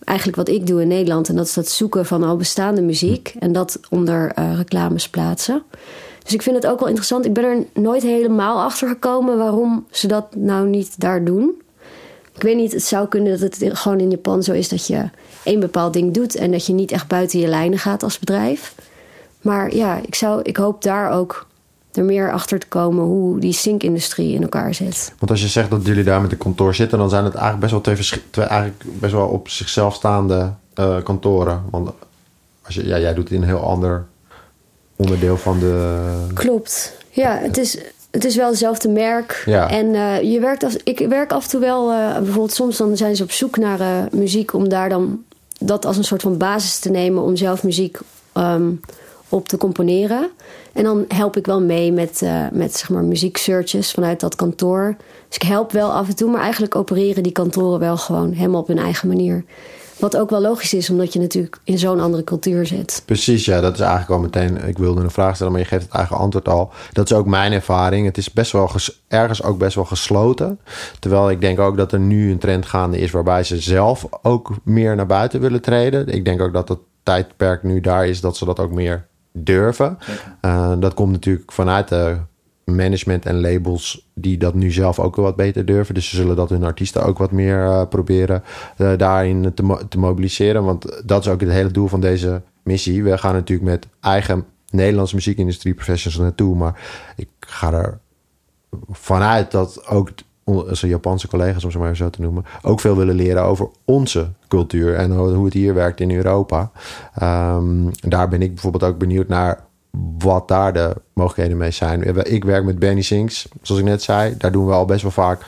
eigenlijk 0.10 0.38
wat 0.38 0.50
ik 0.50 0.68
doe 0.68 0.82
in 0.82 0.88
Nederland. 0.88 1.30
En 1.30 1.36
dat 1.36 1.46
is 1.46 1.56
het 1.56 1.70
zoeken 1.70 2.06
van 2.06 2.24
al 2.24 2.38
bestaande 2.38 2.82
muziek 2.82 3.34
en 3.40 3.52
dat 3.52 3.80
onder 3.90 4.32
uh, 4.40 4.58
reclames 4.58 5.10
plaatsen. 5.10 5.64
Dus 6.24 6.34
ik 6.34 6.42
vind 6.42 6.56
het 6.56 6.68
ook 6.68 6.80
wel 6.80 6.88
interessant. 6.88 7.26
Ik 7.26 7.34
ben 7.34 7.44
er 7.44 7.66
nooit 7.74 8.02
helemaal 8.02 8.62
achter 8.62 8.88
gekomen 8.88 9.38
waarom 9.38 9.86
ze 9.92 10.08
dat 10.08 10.36
nou 10.36 10.68
niet 10.68 11.00
daar 11.00 11.24
doen. 11.24 11.62
Ik 12.36 12.42
weet 12.42 12.56
niet, 12.56 12.72
het 12.72 12.84
zou 12.84 13.08
kunnen 13.08 13.40
dat 13.40 13.60
het 13.60 13.78
gewoon 13.78 14.00
in 14.00 14.10
Japan 14.10 14.44
zo 14.44 14.54
is 14.54 14.70
dat 14.70 14.88
je 14.88 15.10
één 15.44 15.60
bepaald 15.60 15.94
ding 15.94 16.14
doet 16.14 16.36
en 16.36 16.52
dat 16.52 16.66
je 16.66 16.74
niet 16.74 16.92
echt 16.92 17.08
buiten 17.08 17.40
je 17.40 17.48
lijnen 17.48 17.80
gaat 17.80 18.04
als 18.04 18.20
bedrijf. 18.20 18.76
Maar 19.42 19.76
ja, 19.76 20.00
ik, 20.06 20.16
zou, 20.16 20.42
ik 20.42 20.58
hoop 20.58 20.82
daar 20.82 21.12
ook 21.12 21.48
er 21.92 22.04
meer 22.04 22.32
achter 22.32 22.60
te 22.60 22.68
komen 22.68 23.04
hoe 23.04 23.40
die 23.40 23.54
zinkindustrie 23.54 24.34
in 24.34 24.42
elkaar 24.42 24.74
zit. 24.74 25.14
Want 25.20 25.32
als 25.32 25.42
je 25.42 25.48
zegt 25.48 25.70
dat 25.70 25.86
jullie 25.86 26.04
daar 26.04 26.22
met 26.22 26.32
een 26.32 26.38
kantoor 26.38 26.76
zitten, 26.76 26.98
dan 26.98 27.10
zijn 27.10 27.24
het 27.24 27.34
eigenlijk 27.34 27.62
best 27.62 27.72
wel 27.72 27.82
twee, 27.82 28.22
twee 28.30 28.46
eigenlijk 28.46 28.84
best 29.00 29.14
wel 29.14 29.28
op 29.28 29.50
zichzelf 29.50 29.96
staande 29.96 30.54
uh, 30.80 31.04
kantoren. 31.04 31.64
Want 31.70 31.90
als 32.66 32.76
je, 32.76 32.86
ja, 32.86 33.00
jij 33.00 33.14
doet 33.14 33.24
het 33.24 33.34
in 33.34 33.42
een 33.42 33.48
heel 33.48 33.64
ander 33.64 34.06
onderdeel 34.96 35.38
van 35.38 35.60
de. 35.60 36.28
Klopt. 36.34 36.94
Ja, 37.10 37.38
het 37.38 37.58
is. 37.58 37.78
Het 38.10 38.26
is 38.26 38.36
wel 38.36 38.50
hetzelfde 38.50 38.90
merk. 38.90 39.44
Ja. 39.46 39.70
En 39.70 39.86
uh, 39.86 40.22
je 40.22 40.40
werkt 40.40 40.64
af, 40.64 40.76
ik 40.84 41.00
werk 41.10 41.32
af 41.32 41.44
en 41.44 41.50
toe 41.50 41.60
wel, 41.60 41.92
uh, 41.92 42.14
bijvoorbeeld 42.14 42.54
soms 42.54 42.78
dan 42.78 42.98
zijn 42.98 43.16
ze 43.16 43.24
op 43.24 43.32
zoek 43.32 43.58
naar 43.58 44.08
muziek 44.12 44.54
om 44.54 44.70
daar 44.70 44.90
dan 44.90 45.24
dat 45.60 45.86
als 45.86 45.98
een 45.98 46.04
soort 46.04 46.22
van 46.22 46.38
basis 46.38 46.80
te 46.80 46.90
nemen 46.90 47.24
om 47.24 47.36
zelf 47.36 47.64
muziek 47.64 47.98
um, 48.34 48.82
op 49.30 49.48
te 49.48 49.58
componeren. 49.58 50.30
En 50.74 50.84
dan 50.84 51.06
help 51.08 51.38
ik 51.38 51.46
wel 51.46 51.62
mee 51.62 51.92
met, 51.92 52.22
uh, 52.24 52.46
met 52.52 52.76
zeg 52.76 52.90
maar, 52.90 53.04
muzieksearches 53.04 53.92
vanuit 53.92 54.20
dat 54.20 54.36
kantoor. 54.36 54.96
Dus 55.28 55.36
ik 55.36 55.42
help 55.42 55.72
wel 55.72 55.92
af 55.92 56.08
en 56.08 56.16
toe, 56.16 56.32
maar 56.32 56.42
eigenlijk 56.42 56.76
opereren 56.76 57.24
die 57.24 57.32
kantoren 57.32 57.80
wel 57.80 57.98
gewoon 57.98 58.32
helemaal 58.32 58.62
op 58.62 58.68
hun 58.68 58.78
eigen 58.78 59.08
manier. 59.08 59.44
Wat 60.00 60.18
ook 60.18 60.30
wel 60.30 60.42
logisch 60.42 60.74
is, 60.74 60.90
omdat 60.90 61.14
je 61.14 61.20
natuurlijk 61.20 61.60
in 61.64 61.78
zo'n 61.78 62.00
andere 62.00 62.24
cultuur 62.24 62.66
zit. 62.66 63.04
Precies, 63.06 63.46
ja, 63.46 63.62
dat 63.62 63.74
is 63.74 63.80
eigenlijk 63.80 64.12
al 64.12 64.20
meteen. 64.20 64.68
Ik 64.68 64.78
wilde 64.78 65.02
een 65.02 65.12
vraag 65.12 65.36
stellen, 65.36 65.52
maar 65.52 65.62
je 65.62 65.68
geeft 65.68 65.84
het 65.84 65.94
eigen 65.94 66.18
antwoord 66.18 66.48
al. 66.48 66.72
Dat 66.92 67.12
is 67.12 67.18
ook 67.18 67.26
mijn 67.26 67.52
ervaring. 67.52 68.06
Het 68.06 68.18
is 68.18 68.32
best 68.32 68.52
wel 68.52 68.72
ergens 69.08 69.44
ook 69.44 69.58
best 69.58 69.76
wel 69.76 69.86
gesloten. 69.86 70.60
Terwijl 71.00 71.30
ik 71.30 71.42
denk 71.42 71.60
ook 71.60 71.78
dat 71.78 71.92
er 71.92 72.00
nu 72.00 72.32
een 72.32 72.38
trend 72.38 72.66
gaande 72.66 73.00
is 73.00 73.12
waarbij 73.12 73.44
ze 73.44 73.60
zelf 73.60 74.08
ook 74.22 74.52
meer 74.64 74.96
naar 74.96 75.06
buiten 75.06 75.40
willen 75.40 75.62
treden. 75.62 76.08
Ik 76.08 76.26
denk 76.26 76.42
ook 76.42 76.54
dat 76.54 76.70
het 76.70 76.80
tijdperk 77.04 77.64
nu 77.64 77.82
daar 77.82 78.08
is 78.08 78.22
dat 78.22 78.38
ze 78.38 78.46
dat 78.46 78.60
ook 78.60 78.72
meer 78.72 79.08
durven. 79.44 79.98
Uh, 80.42 80.74
dat 80.80 80.94
komt 80.94 81.12
natuurlijk 81.12 81.52
vanuit 81.52 81.88
de 81.88 82.18
management 82.66 83.26
en 83.26 83.42
labels 83.42 84.10
die 84.14 84.38
dat 84.38 84.54
nu 84.54 84.72
zelf 84.72 85.00
ook 85.00 85.16
wat 85.16 85.36
beter 85.36 85.66
durven. 85.66 85.94
Dus 85.94 86.10
ze 86.10 86.16
zullen 86.16 86.36
dat 86.36 86.50
hun 86.50 86.64
artiesten 86.64 87.04
ook 87.04 87.18
wat 87.18 87.32
meer 87.32 87.64
uh, 87.64 87.82
proberen 87.90 88.44
uh, 88.78 88.92
daarin 88.98 89.52
te, 89.54 89.64
mo 89.64 89.80
te, 89.90 90.00
mobiliseren. 90.00 90.64
Want 90.64 91.02
dat 91.06 91.26
is 91.26 91.32
ook 91.32 91.42
het 91.42 91.50
hele 91.50 91.72
doel 91.72 91.88
van 91.88 92.02
deze 92.02 92.42
missie. 92.64 93.04
We 93.04 93.18
gaan 93.18 93.34
natuurlijk 93.34 93.70
met 93.70 93.88
eigen 94.00 94.46
Nederlandse 94.70 95.16
muziekindustrie 95.16 95.74
professionals 95.74 96.22
naartoe. 96.22 96.56
Maar 96.56 96.82
ik 97.16 97.30
ga 97.40 97.74
er 97.74 98.00
vanuit 98.90 99.52
dat 99.52 99.88
ook 99.88 100.10
onze 100.50 100.88
Japanse 100.88 101.28
collega's, 101.28 101.64
om 101.64 101.72
ze 101.72 101.78
maar 101.78 101.96
zo 101.96 102.10
te 102.10 102.22
noemen, 102.22 102.46
ook 102.62 102.80
veel 102.80 102.96
willen 102.96 103.16
leren 103.16 103.44
over 103.44 103.70
onze 103.86 104.28
cultuur 104.48 104.96
en 104.96 105.12
hoe 105.16 105.46
het 105.46 105.54
hier 105.54 105.74
werkt 105.74 106.00
in 106.00 106.12
Europa. 106.12 106.72
Um, 107.24 107.92
daar 108.00 108.28
ben 108.28 108.42
ik 108.42 108.54
bijvoorbeeld 108.54 108.84
ook 108.84 108.98
benieuwd 108.98 109.28
naar 109.28 109.60
wat 110.18 110.48
daar 110.48 110.74
de 110.74 110.96
mogelijkheden 111.14 111.58
mee 111.58 111.72
zijn. 111.72 112.26
Ik 112.32 112.44
werk 112.44 112.64
met 112.64 112.80
Benny 112.80 113.02
Sings, 113.02 113.48
zoals 113.62 113.82
ik 113.82 113.88
net 113.88 114.02
zei. 114.02 114.36
Daar 114.38 114.52
doen 114.52 114.66
we 114.66 114.74
al 114.74 114.86
best 114.86 115.02
wel 115.02 115.12
vaak 115.12 115.46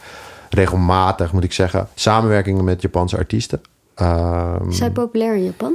regelmatig, 0.49 1.33
moet 1.33 1.43
ik 1.43 1.53
zeggen, 1.53 1.87
samenwerkingen 1.95 2.63
met 2.63 2.81
Japanse 2.81 3.17
artiesten. 3.17 3.61
Um, 4.01 4.71
Zijn 4.71 4.91
populair 4.91 5.35
in 5.35 5.43
Japan? 5.43 5.73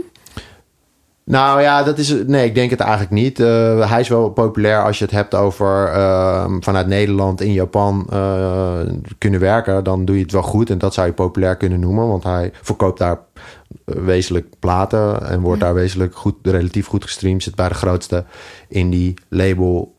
Nou 1.31 1.61
ja, 1.61 1.83
dat 1.83 1.99
is. 1.99 2.15
Nee, 2.27 2.47
ik 2.47 2.55
denk 2.55 2.71
het 2.71 2.81
eigenlijk 2.81 3.11
niet. 3.11 3.39
Uh, 3.39 3.91
hij 3.91 4.01
is 4.01 4.09
wel 4.09 4.31
populair 4.31 4.85
als 4.85 4.99
je 4.99 5.05
het 5.05 5.13
hebt 5.13 5.35
over 5.35 5.95
uh, 5.95 6.45
vanuit 6.61 6.87
Nederland 6.87 7.41
in 7.41 7.53
Japan 7.53 8.07
uh, 8.13 8.79
kunnen 9.19 9.41
werken. 9.41 9.85
Dan 9.85 10.05
doe 10.05 10.17
je 10.17 10.23
het 10.23 10.33
wel 10.33 10.43
goed. 10.43 10.71
En 10.71 10.79
dat 10.79 10.95
zou 10.95 11.07
je 11.07 11.13
populair 11.13 11.57
kunnen 11.57 11.81
noemen. 11.81 12.09
Want 12.09 12.25
hij 12.25 12.51
verkoopt 12.63 12.99
daar 12.99 13.19
wezenlijk 13.85 14.47
platen. 14.59 15.29
En 15.29 15.41
wordt 15.41 15.61
daar 15.61 15.75
wezenlijk 15.75 16.17
goed, 16.17 16.35
relatief 16.43 16.87
goed 16.87 17.05
gestreamd. 17.05 17.43
Zit 17.43 17.55
bij 17.55 17.69
de 17.69 17.75
grootste 17.75 18.25
indie 18.69 19.15
label 19.29 19.95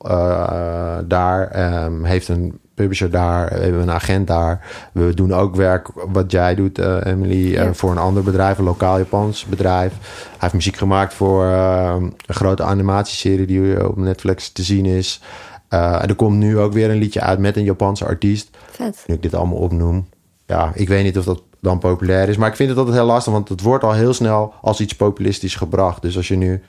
daar. 1.08 1.74
Um, 1.86 2.04
heeft 2.04 2.28
een 2.28 2.60
publisher 2.78 3.12
daar, 3.12 3.50
we 3.50 3.60
hebben 3.60 3.82
een 3.82 3.92
agent 3.92 4.28
daar. 4.28 4.66
We 4.92 5.14
doen 5.14 5.34
ook 5.34 5.56
werk 5.56 5.90
wat 5.94 6.32
jij 6.32 6.56
doet, 6.56 6.80
uh, 6.80 6.98
Emily, 7.04 7.54
uh, 7.54 7.70
voor 7.72 7.92
een 7.92 7.98
ander 7.98 8.24
bedrijf, 8.24 8.58
een 8.58 8.64
lokaal 8.64 8.98
Japans 8.98 9.46
bedrijf. 9.46 9.92
Hij 10.02 10.38
heeft 10.38 10.54
muziek 10.54 10.76
gemaakt 10.76 11.14
voor 11.14 11.46
uh, 11.46 11.96
een 11.98 12.14
grote 12.28 12.64
animatieserie 12.64 13.46
die 13.46 13.88
op 13.88 13.98
Netflix 13.98 14.52
te 14.52 14.64
zien 14.64 14.86
is. 14.86 15.22
en 15.70 16.08
er 16.08 16.16
komt 16.16 16.38
nu 16.38 16.58
ook 16.58 16.74
weer 16.74 16.90
een 16.90 16.98
liedje 16.98 17.22
uit 17.22 17.40
met 17.40 17.58
een 17.58 17.64
Japanse 17.64 18.06
artiest. 18.06 18.58
Vet. 18.72 19.04
Nu 19.08 19.16
ik 19.16 19.22
dit 19.22 19.34
allemaal 19.34 19.58
opnoem. 19.58 20.08
Ja, 20.46 20.72
ik 20.74 20.88
weet 20.88 21.04
niet 21.04 21.18
of 21.18 21.26
dat 21.26 21.44
dan 21.60 21.80
populair 21.80 22.30
is. 22.30 22.38
Maar 22.38 22.50
ik 22.50 22.56
vind 22.56 22.70
het 22.70 22.78
altijd 22.78 22.96
heel 22.98 23.06
lastig, 23.06 23.34
want 23.34 23.50
het 23.50 23.62
wordt 23.62 23.84
al 23.84 23.94
heel 23.94 24.14
snel 24.14 24.54
als 24.62 24.80
iets 24.80 24.96
populistisch 24.96 25.56
gebracht. 25.56 26.02
Dus 26.02 26.18
als 26.18 26.28
je 26.28 26.36
nu 26.36 26.62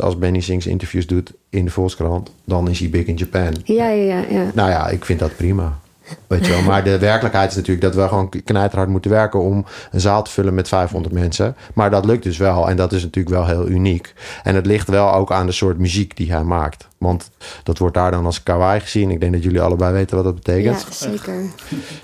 als 0.00 0.18
Benny 0.18 0.40
Sings 0.40 0.66
interviews 0.66 1.06
doet 1.06 1.32
in 1.50 1.64
de 1.64 1.70
Volkskrant, 1.70 2.30
dan 2.44 2.70
is 2.70 2.78
hij 2.78 2.90
big 2.90 3.06
in 3.06 3.16
Japan. 3.16 3.54
Ja, 3.64 3.88
ja, 3.88 4.24
ja. 4.30 4.50
Nou 4.54 4.70
ja, 4.70 4.88
ik 4.88 5.04
vind 5.04 5.18
dat 5.18 5.36
prima. 5.36 5.78
Weet 6.26 6.46
je 6.46 6.52
wel. 6.52 6.62
Maar 6.62 6.84
de 6.84 6.98
werkelijkheid 6.98 7.50
is 7.50 7.56
natuurlijk 7.56 7.84
dat 7.84 7.94
we 7.94 8.08
gewoon 8.08 8.28
knijterhard 8.44 8.88
moeten 8.88 9.10
werken 9.10 9.40
om 9.40 9.64
een 9.90 10.00
zaal 10.00 10.22
te 10.22 10.30
vullen 10.30 10.54
met 10.54 10.68
500 10.68 11.14
mensen. 11.14 11.56
Maar 11.74 11.90
dat 11.90 12.04
lukt 12.04 12.22
dus 12.22 12.36
wel. 12.36 12.68
En 12.68 12.76
dat 12.76 12.92
is 12.92 13.02
natuurlijk 13.02 13.34
wel 13.34 13.46
heel 13.46 13.68
uniek. 13.68 14.14
En 14.42 14.54
het 14.54 14.66
ligt 14.66 14.88
wel 14.88 15.12
ook 15.12 15.32
aan 15.32 15.46
de 15.46 15.52
soort 15.52 15.78
muziek 15.78 16.16
die 16.16 16.32
hij 16.32 16.42
maakt. 16.42 16.88
Want 16.98 17.30
dat 17.62 17.78
wordt 17.78 17.94
daar 17.94 18.10
dan 18.10 18.26
als 18.26 18.42
kawaii 18.42 18.80
gezien. 18.80 19.10
Ik 19.10 19.20
denk 19.20 19.32
dat 19.32 19.42
jullie 19.42 19.60
allebei 19.60 19.92
weten 19.92 20.16
wat 20.16 20.24
dat 20.24 20.34
betekent. 20.34 20.86
Ja, 20.88 20.92
zeker. 20.92 21.34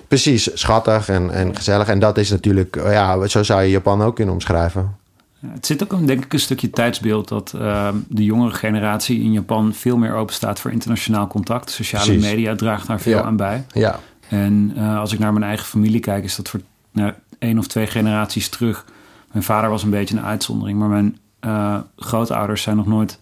Precies, 0.09 0.51
schattig 0.55 1.09
en, 1.09 1.31
en 1.31 1.57
gezellig. 1.57 1.89
En 1.89 1.99
dat 1.99 2.19
is 2.19 2.31
natuurlijk, 2.31 2.75
ja, 2.75 3.27
zo 3.27 3.43
zou 3.43 3.63
je 3.63 3.71
Japan 3.71 4.03
ook 4.03 4.15
kunnen 4.15 4.35
omschrijven 4.35 5.01
het 5.47 5.67
zit 5.67 5.83
ook 5.83 5.93
een, 5.93 6.07
denk 6.07 6.25
ik 6.25 6.33
een 6.33 6.39
stukje 6.39 6.71
tijdsbeeld 6.71 7.29
dat 7.29 7.53
ehm, 7.53 7.97
de 8.09 8.25
jongere 8.25 8.55
generatie 8.55 9.21
in 9.21 9.33
Japan 9.33 9.75
veel 9.75 9.97
meer 9.97 10.15
open 10.15 10.35
staat 10.35 10.61
voor 10.61 10.71
internationaal 10.71 11.27
contact. 11.27 11.71
Sociale 11.71 12.17
media 12.17 12.55
draagt 12.55 12.87
daar 12.87 13.01
veel 13.01 13.21
aan 13.23 13.37
bij. 13.37 13.67
Ja. 13.73 14.01
En 14.29 14.73
uh, 14.77 14.99
als 14.99 15.13
ik 15.13 15.19
naar 15.19 15.33
mijn 15.33 15.45
eigen 15.45 15.67
familie 15.67 16.01
kijk, 16.01 16.25
is 16.25 16.37
dat 16.37 16.49
voor 16.49 16.61
nou, 16.91 17.13
één 17.39 17.59
of 17.59 17.67
twee 17.67 17.87
generaties 17.87 18.49
terug. 18.49 18.85
Mijn 19.33 19.45
vader 19.45 19.71
was 19.71 19.83
een 19.83 19.91
beetje 19.91 20.17
een 20.17 20.25
uitzondering, 20.25 20.79
maar 20.79 20.89
mijn 20.89 21.19
uh, 21.41 21.79
grootouders 21.97 22.63
zijn 22.63 22.77
nog 22.77 22.87
nooit 22.87 23.19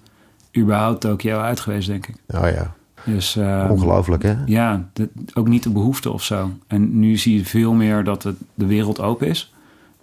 überhaupt 0.57 1.01
Tokio 1.01 1.41
uit 1.41 1.61
geweest, 1.61 1.89
denk 1.89 2.07
ik. 2.07 2.15
Oh 2.27 2.49
ja. 2.49 2.75
Dus, 3.05 3.37
uh, 3.37 3.67
Ongelooflijk, 3.71 4.23
hè? 4.23 4.35
Ja, 4.47 4.89
de, 4.93 5.09
ook 5.35 5.49
niet 5.49 5.63
de 5.63 5.71
behoefte 5.71 6.11
of 6.11 6.25
zo. 6.25 6.51
En 6.67 6.99
nu 6.99 7.17
zie 7.17 7.37
je 7.37 7.45
veel 7.45 7.73
meer 7.73 8.05
dat 8.05 8.23
het, 8.23 8.37
de 8.55 8.67
wereld 8.67 9.01
open 9.01 9.27
is. 9.27 9.53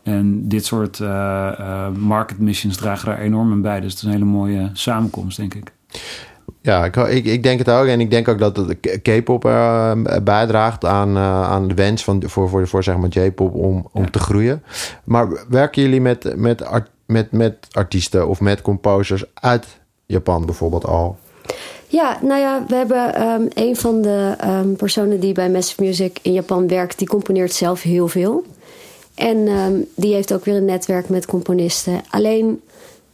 En 0.07 0.47
dit 0.47 0.65
soort 0.65 0.99
uh, 0.99 1.89
market 1.97 2.39
missions 2.39 2.77
dragen 2.77 3.07
daar 3.07 3.19
enorm 3.19 3.51
aan 3.51 3.61
bij. 3.61 3.79
Dus 3.79 3.91
het 3.91 3.99
is 3.99 4.05
een 4.05 4.11
hele 4.11 4.25
mooie 4.25 4.69
samenkomst, 4.73 5.37
denk 5.37 5.53
ik. 5.53 5.71
Ja, 6.61 6.85
ik, 6.85 6.95
ik, 6.95 7.25
ik 7.25 7.43
denk 7.43 7.59
het 7.59 7.69
ook. 7.69 7.85
En 7.85 7.99
ik 7.99 8.11
denk 8.11 8.27
ook 8.27 8.39
dat 8.39 8.55
de 8.55 8.75
K-pop 9.01 9.45
uh, 9.45 9.91
bijdraagt 10.23 10.85
aan, 10.85 11.17
aan 11.17 11.67
de 11.67 11.73
wens 11.73 12.03
van, 12.03 12.23
voor, 12.25 12.49
voor, 12.49 12.67
voor 12.67 12.83
zeg 12.83 12.97
maar 12.97 13.09
J-pop 13.09 13.53
om, 13.53 13.87
om 13.91 14.11
te 14.11 14.19
groeien. 14.19 14.63
Maar 15.03 15.45
werken 15.49 15.81
jullie 15.81 16.01
met, 16.01 16.35
met, 16.35 16.63
art, 16.63 16.89
met, 17.05 17.31
met 17.31 17.67
artiesten 17.71 18.27
of 18.27 18.41
met 18.41 18.61
composers 18.61 19.23
uit 19.33 19.79
Japan 20.05 20.45
bijvoorbeeld 20.45 20.85
al? 20.85 21.17
Ja, 21.87 22.17
nou 22.21 22.39
ja, 22.39 22.63
we 22.67 22.75
hebben 22.75 23.21
um, 23.21 23.47
een 23.53 23.75
van 23.75 24.01
de 24.01 24.35
um, 24.45 24.75
personen 24.75 25.19
die 25.19 25.33
bij 25.33 25.49
Massive 25.49 25.83
Music 25.83 26.19
in 26.21 26.33
Japan 26.33 26.67
werkt, 26.67 26.97
die 26.97 27.07
componeert 27.07 27.53
zelf 27.53 27.81
heel 27.81 28.07
veel. 28.07 28.45
En 29.17 29.37
um, 29.47 29.85
die 29.95 30.13
heeft 30.13 30.33
ook 30.33 30.45
weer 30.45 30.55
een 30.55 30.65
netwerk 30.65 31.09
met 31.09 31.25
componisten. 31.25 32.01
Alleen, 32.09 32.61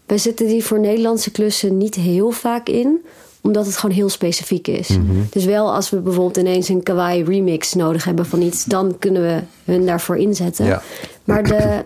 wij 0.05 0.17
zetten 0.17 0.48
die 0.48 0.63
voor 0.63 0.79
Nederlandse 0.79 1.31
klussen 1.31 1.77
niet 1.77 1.95
heel 1.95 2.31
vaak 2.31 2.69
in 2.69 3.01
omdat 3.43 3.65
het 3.65 3.77
gewoon 3.77 3.95
heel 3.95 4.10
specifiek 4.10 4.67
is. 4.67 4.88
Mm 4.88 5.10
-hmm. 5.10 5.27
Dus 5.29 5.45
wel 5.45 5.74
als 5.74 5.89
we 5.89 6.00
bijvoorbeeld 6.00 6.38
ineens 6.38 6.69
een 6.69 6.83
kawaii 6.83 7.24
remix 7.24 7.74
nodig 7.74 8.03
hebben 8.03 8.25
van 8.25 8.41
iets, 8.41 8.63
dan 8.63 8.95
kunnen 9.00 9.22
we 9.22 9.41
hun 9.72 9.86
daarvoor 9.86 10.17
inzetten. 10.17 10.65
Ja. 10.65 10.81
Maar 11.24 11.43
de, 11.43 11.83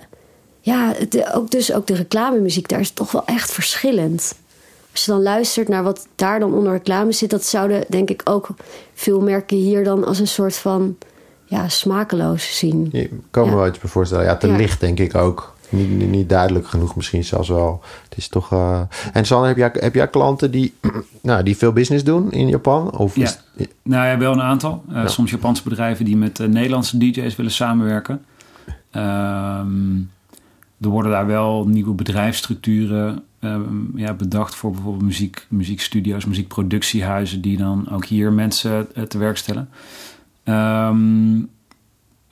ja, 0.62 0.94
de, 1.10 1.34
ook, 1.34 1.52
dus 1.52 1.74
ook 1.74 1.88
de 1.88 1.96
reclamemuziek, 1.96 2.68
daar 2.68 2.80
is 2.80 2.92
toch 2.92 3.12
wel 3.12 3.26
echt 3.26 3.52
verschillend. 3.52 4.36
Als 4.92 5.06
je 5.06 5.12
dan 5.12 5.22
luistert 5.22 5.68
naar 5.68 5.84
wat 5.84 6.08
daar 6.16 6.40
dan 6.40 6.54
onder 6.54 6.72
reclame 6.72 7.12
zit, 7.12 7.30
dat 7.30 7.46
zouden 7.46 7.86
denk 7.90 8.10
ik 8.10 8.22
ook 8.24 8.48
veel 8.94 9.20
merken 9.20 9.58
hier 9.58 9.84
dan 9.84 10.06
als 10.06 10.20
een 10.20 10.28
soort 10.28 10.56
van 10.56 10.98
ja, 11.48 11.70
smakeloos 11.70 12.58
zien. 12.58 12.90
Je 12.92 13.10
kan 13.32 13.50
me 13.50 13.56
wel 13.56 13.68
iets 13.68 13.80
voorstellen. 13.82 14.26
Ja, 14.26 14.36
te 14.36 14.52
licht 14.52 14.80
denk 14.80 15.00
ik 15.00 15.16
ook. 15.16 15.56
Niet, 15.70 16.10
niet, 16.10 16.30
duidelijk 16.30 16.68
genoeg 16.68 16.96
misschien 16.96 17.24
zelfs 17.24 17.50
wel. 17.50 17.82
Het 18.10 18.18
is 18.18 18.28
toch... 18.28 18.54
Uh... 18.54 18.82
En 19.14 19.26
Sanne, 19.26 19.48
heb 19.48 19.58
jij, 19.58 19.70
heb 19.74 19.96
jij 19.96 20.08
klanten 20.08 20.52
die, 20.52 20.74
nou, 21.22 21.44
die 21.44 21.58
veel 21.58 21.72
business 21.72 22.04
doen 22.04 22.32
in 22.32 22.48
Japan? 22.48 22.98
Of 22.98 23.16
ja. 23.16 23.32
Nou 23.84 24.08
ja, 24.08 24.18
wel 24.18 24.32
een 24.32 24.42
aantal. 24.42 24.84
Uh, 24.92 25.08
Soms 25.08 25.32
Japanse 25.32 25.64
bedrijven 25.64 26.06
die 26.06 26.18
met 26.18 26.40
uh, 26.40 26.48
Nederlandse 26.48 26.98
DJ's 26.98 27.36
willen 27.36 27.52
samenwerken. 27.52 28.26
Um, 28.96 30.12
er 30.82 30.90
worden 30.90 31.12
daar 31.12 31.28
wel 31.28 31.68
nieuwe 31.68 31.94
bedrijfsstructuren 31.94 33.24
um, 33.40 33.92
ja, 33.96 34.14
bedacht 34.14 34.56
voor 34.56 34.72
bijvoorbeeld 34.72 35.04
muziek, 35.04 35.46
muziekstudio's, 35.50 36.26
muziekproductiehuizen... 36.26 37.42
die 37.42 37.58
dan 37.58 37.90
ook 37.92 38.06
hier 38.06 38.34
mensen 38.34 38.88
te 39.08 39.18
werk 39.18 39.38
stellen. 39.38 39.70
Um, 40.50 41.50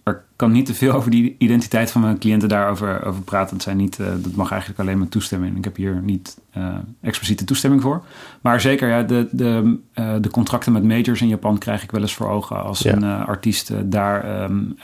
er 0.03 0.23
kan 0.35 0.51
niet 0.51 0.65
te 0.65 0.73
veel 0.73 0.91
over 0.91 1.11
die 1.11 1.35
identiteit 1.37 1.91
van 1.91 2.01
mijn 2.01 2.17
cliënten 2.17 2.49
daarover 2.49 3.05
over 3.05 3.21
praten. 3.21 3.53
Het 3.53 3.63
zijn 3.63 3.77
niet, 3.77 3.99
uh, 3.99 4.07
dat 4.21 4.35
mag 4.35 4.51
eigenlijk 4.51 4.79
alleen 4.79 4.99
met 4.99 5.11
toestemming. 5.11 5.57
Ik 5.57 5.63
heb 5.63 5.75
hier 5.75 6.01
niet 6.03 6.37
uh, 6.57 6.75
expliciete 7.01 7.43
toestemming 7.43 7.81
voor. 7.81 8.03
Maar 8.41 8.61
zeker, 8.61 8.89
ja, 8.89 9.03
de, 9.03 9.27
de, 9.31 9.77
uh, 9.95 10.13
de 10.21 10.29
contracten 10.29 10.71
met 10.71 10.83
majors 10.83 11.21
in 11.21 11.27
Japan 11.27 11.57
krijg 11.57 11.83
ik 11.83 11.91
wel 11.91 12.01
eens 12.01 12.13
voor 12.13 12.29
ogen. 12.29 12.63
Als 12.63 12.79
ja. 12.79 12.93
een 12.93 13.03
artiest 13.03 13.71
daar 13.91 14.43
um, 14.43 14.77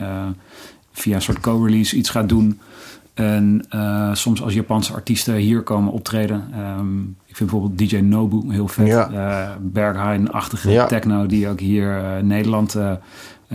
via 0.91 1.15
een 1.15 1.21
soort 1.21 1.39
co-release 1.39 1.95
iets 1.95 2.09
gaat 2.09 2.29
doen. 2.29 2.59
En 3.13 3.65
soms 4.13 4.41
als 4.41 4.53
Japanse 4.53 4.93
artiesten 4.93 5.35
hier 5.35 5.61
komen 5.61 5.93
optreden. 5.93 6.49
Um, 6.79 7.17
ik 7.31 7.37
vind 7.37 7.49
bijvoorbeeld 7.49 7.89
DJ 7.89 7.97
Nobu 7.97 8.53
heel 8.53 8.67
vet. 8.67 8.87
Ja. 8.87 9.09
Uh, 9.11 9.55
Berghain-achtige 9.59 10.71
ja. 10.71 10.85
techno 10.85 11.25
die 11.25 11.47
ook 11.47 11.59
hier 11.59 11.97
uh, 11.97 12.17
Nederland 12.17 12.75
uh, 12.75 12.91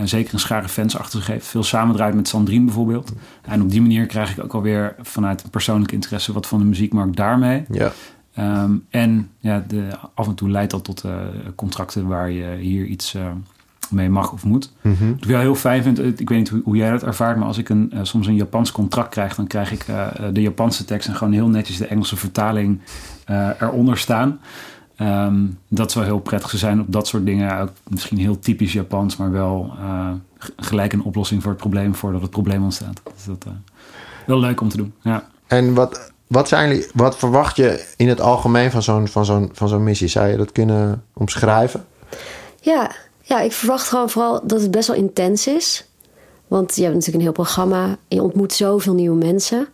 zeker 0.03 0.33
een 0.33 0.39
schare 0.39 0.69
fans 0.69 0.97
achter 0.97 1.19
zich 1.19 1.27
heeft. 1.27 1.47
Veel 1.47 1.63
samendraait 1.63 2.15
met 2.15 2.27
Sandrine 2.27 2.65
bijvoorbeeld. 2.65 3.13
En 3.41 3.61
op 3.61 3.69
die 3.69 3.81
manier 3.81 4.05
krijg 4.05 4.37
ik 4.37 4.43
ook 4.43 4.53
alweer 4.53 4.95
vanuit 5.01 5.43
een 5.43 5.49
persoonlijke 5.49 5.93
interesse 5.93 6.33
wat 6.33 6.47
van 6.47 6.59
de 6.59 6.65
muziekmarkt 6.65 7.15
daarmee. 7.15 7.65
Ja. 7.71 7.91
Um, 8.39 8.85
en 8.89 9.29
ja, 9.39 9.63
de, 9.67 9.87
af 10.13 10.27
en 10.27 10.35
toe 10.35 10.49
leidt 10.49 10.71
dat 10.71 10.83
tot 10.83 11.03
contracten 11.55 12.07
waar 12.07 12.31
je 12.31 12.55
hier 12.59 12.85
iets 12.85 13.15
mee 13.91 14.09
mag 14.09 14.31
of 14.31 14.43
moet. 14.43 14.71
Mm 14.81 14.95
-hmm. 14.99 15.11
Wat 15.11 15.23
ik 15.23 15.29
wel 15.29 15.39
heel 15.39 15.55
fijn 15.55 15.83
vind, 15.83 15.99
ik 16.19 16.29
weet 16.29 16.37
niet 16.37 16.49
hoe, 16.49 16.61
hoe 16.63 16.75
jij 16.75 16.91
dat 16.91 17.03
ervaart, 17.03 17.37
maar 17.37 17.47
als 17.47 17.57
ik 17.57 17.69
een, 17.69 17.91
uh, 17.93 17.99
soms 18.01 18.27
een 18.27 18.35
Japans 18.35 18.71
contract 18.71 19.09
krijg, 19.09 19.35
dan 19.35 19.47
krijg 19.47 19.71
ik 19.71 19.87
uh, 19.87 20.07
de 20.33 20.41
Japanse 20.41 20.85
tekst 20.85 21.07
en 21.07 21.15
gewoon 21.15 21.33
heel 21.33 21.47
netjes 21.47 21.77
de 21.77 21.87
Engelse 21.87 22.15
vertaling 22.15 22.79
uh, 23.29 23.49
eronder 23.59 23.97
staan. 23.97 24.39
Um, 25.01 25.57
dat 25.67 25.91
zou 25.91 26.05
heel 26.05 26.19
prettig 26.19 26.49
zijn 26.49 26.79
op 26.79 26.91
dat 26.91 27.07
soort 27.07 27.25
dingen. 27.25 27.59
Ook 27.59 27.71
misschien 27.87 28.17
heel 28.17 28.39
typisch 28.39 28.73
Japans, 28.73 29.17
maar 29.17 29.31
wel 29.31 29.73
gelijk 30.57 30.93
een 30.93 31.03
oplossing 31.03 31.41
voor 31.41 31.51
het 31.51 31.61
probleem 31.61 31.95
voordat 31.95 32.21
het 32.21 32.29
probleem 32.29 32.63
ontstaat. 32.63 33.01
Dus 33.15 33.25
dat 33.25 33.45
wel 34.25 34.39
leuk 34.39 34.61
om 34.61 34.69
te 34.69 34.77
doen. 34.77 34.93
Ja. 35.01 35.27
En 35.47 35.73
wat, 35.73 36.11
wat, 36.27 36.47
zijn, 36.47 36.83
wat 36.93 37.17
verwacht 37.17 37.55
je 37.55 37.85
in 37.95 38.07
het 38.07 38.21
algemeen 38.21 38.71
van 38.71 38.83
zo'n, 38.83 39.07
van, 39.07 39.25
zo'n, 39.25 39.49
van 39.53 39.67
zo'n 39.67 39.83
missie? 39.83 40.07
Zou 40.07 40.27
je 40.27 40.37
dat 40.37 40.51
kunnen 40.51 41.03
omschrijven? 41.13 41.85
Ja, 42.61 42.91
ja, 43.27 43.41
ik 43.41 43.51
verwacht 43.51 43.87
gewoon 43.87 44.09
vooral 44.09 44.41
dat 44.43 44.61
het 44.61 44.71
best 44.71 44.87
wel 44.87 44.97
intens 44.97 45.47
is. 45.47 45.85
Want 46.47 46.75
je 46.75 46.81
hebt 46.81 46.93
natuurlijk 46.93 47.17
een 47.17 47.31
heel 47.31 47.43
programma. 47.43 47.97
Je 48.07 48.21
ontmoet 48.21 48.53
zoveel 48.53 48.93
nieuwe 48.93 49.17
mensen. 49.17 49.67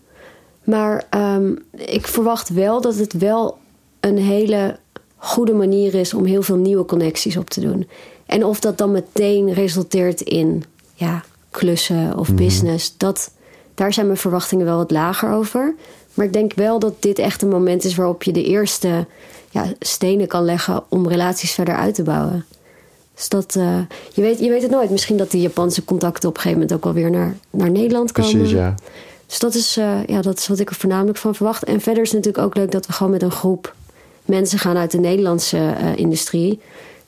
Maar 0.64 1.06
um, 1.12 1.64
ik 1.72 2.08
verwacht 2.08 2.50
wel 2.50 2.82
dat 2.82 2.96
het 2.96 3.14
wel 3.14 3.58
een 4.00 4.18
hele 4.18 4.80
goede 5.16 5.54
manier 5.54 5.96
is 5.96 6.14
om 6.14 6.26
heel 6.26 6.42
veel 6.42 6.56
nieuwe 6.56 6.86
connecties 6.86 7.38
op 7.38 7.50
te 7.50 7.60
doen. 7.60 7.90
En 8.26 8.46
of 8.46 8.60
dat 8.60 8.78
dan 8.78 8.92
meteen 8.92 9.54
resulteert 9.54 10.22
in 10.22 10.64
ja, 10.94 11.24
klussen 11.52 12.18
of 12.18 12.30
mm 12.30 12.38
-hmm. 12.38 12.46
business, 12.46 12.98
dat 12.98 13.32
daar 13.74 13.94
zijn 13.94 14.06
mijn 14.06 14.18
verwachtingen 14.18 14.66
wel 14.66 14.78
wat 14.78 14.92
lager 14.92 15.32
over. 15.32 15.76
Maar 16.14 16.26
ik 16.26 16.34
denk 16.34 16.54
wel 16.54 16.80
dat 16.80 17.02
dit 17.02 17.20
echt 17.20 17.42
een 17.42 17.50
moment 17.50 17.84
is 17.84 17.96
waarop 17.96 18.24
je 18.24 18.32
de 18.32 18.44
eerste 18.44 19.08
ja, 19.50 19.74
stenen 19.80 20.28
kan 20.28 20.44
leggen 20.44 20.84
om 20.90 21.08
relaties 21.08 21.52
verder 21.52 21.76
uit 21.76 21.96
te 21.96 22.04
bouwen. 22.04 22.46
Dus 23.16 23.30
dat, 23.30 23.56
uh, 23.56 23.80
je, 24.14 24.22
weet, 24.22 24.40
je 24.40 24.50
weet 24.50 24.62
het 24.62 24.72
nooit. 24.72 24.90
Misschien 24.90 25.18
dat 25.18 25.32
die 25.32 25.42
Japanse 25.42 25.86
contacten 25.86 26.30
op 26.30 26.36
een 26.36 26.42
gegeven 26.42 26.62
moment 26.62 26.78
ook 26.78 26.84
wel 26.84 27.04
weer 27.04 27.12
naar, 27.12 27.36
naar 27.50 27.72
Nederland 27.72 28.12
komen. 28.12 28.32
Precies, 28.32 28.52
ja. 28.52 28.76
Dus 29.26 29.40
dat 29.40 29.54
is, 29.54 29.78
uh, 29.78 30.06
ja, 30.06 30.22
dat 30.22 30.38
is 30.38 30.48
wat 30.48 30.60
ik 30.60 30.70
er 30.70 30.76
voornamelijk 30.76 31.18
van 31.18 31.36
verwacht. 31.36 31.64
En 31.64 31.82
verder 31.82 32.04
is 32.04 32.12
het 32.12 32.18
natuurlijk 32.18 32.46
ook 32.46 32.56
leuk 32.56 32.72
dat 32.72 32.86
we 32.86 32.94
gewoon 32.94 33.12
met 33.12 33.22
een 33.22 33.32
groep 33.32 33.76
mensen 34.26 34.60
gaan 34.60 34.78
uit 34.78 34.92
de 34.92 35.00
Nederlandse 35.00 35.58
uh, 35.58 35.96
industrie. 35.96 36.60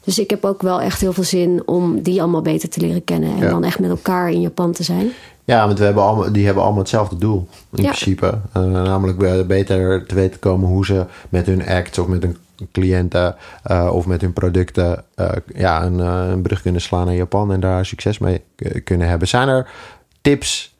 Dus 0.04 0.20
ik 0.20 0.30
heb 0.30 0.46
ook 0.46 0.62
wel 0.62 0.82
echt 0.82 1.02
heel 1.02 1.14
veel 1.14 1.24
zin 1.24 1.62
om 1.66 2.02
die 2.02 2.22
allemaal 2.22 2.42
beter 2.42 2.70
te 2.70 2.80
leren 2.80 3.04
kennen. 3.04 3.36
En 3.36 3.44
ja. 3.44 3.50
dan 3.50 3.64
echt 3.64 3.80
met 3.80 3.90
elkaar 3.90 4.32
in 4.32 4.42
Japan 4.42 4.72
te 4.72 4.84
zijn. 4.84 5.12
Ja, 5.44 5.66
want 5.66 5.80
we 5.80 5.86
hebben 5.86 6.04
allemaal, 6.04 6.32
die 6.32 6.46
hebben 6.46 6.64
allemaal 6.64 6.82
hetzelfde 6.82 7.18
doel 7.18 7.48
in 7.76 7.84
ja. 7.84 7.90
principe. 7.90 8.40
Uh, 8.58 8.64
namelijk 8.64 9.48
beter 9.48 10.06
te 10.06 10.16
weten 10.16 10.40
komen 10.40 10.70
hoe 10.70 10.86
ze 10.86 11.06
met 11.30 11.46
hun 11.46 11.68
acts 11.68 11.98
of 11.98 12.08
met 12.08 12.24
hun 12.24 12.38
cliënten 12.72 13.36
uh, 13.72 13.90
of 13.94 14.06
met 14.06 14.22
hun 14.22 14.34
producten 14.34 15.04
uh, 15.16 15.30
ja, 15.56 15.84
een, 15.84 16.00
een, 16.00 16.42
brug 16.42 16.62
kunnen 16.62 16.82
slaan 16.82 17.06
naar 17.06 17.16
Japan 17.16 17.52
en 17.52 17.60
daar 17.60 17.86
succes 17.86 18.18
mee 18.18 18.44
kunnen 18.84 19.08
hebben. 19.08 19.28
Zijn 19.28 19.48
er 19.48 19.70
tips, 20.22 20.76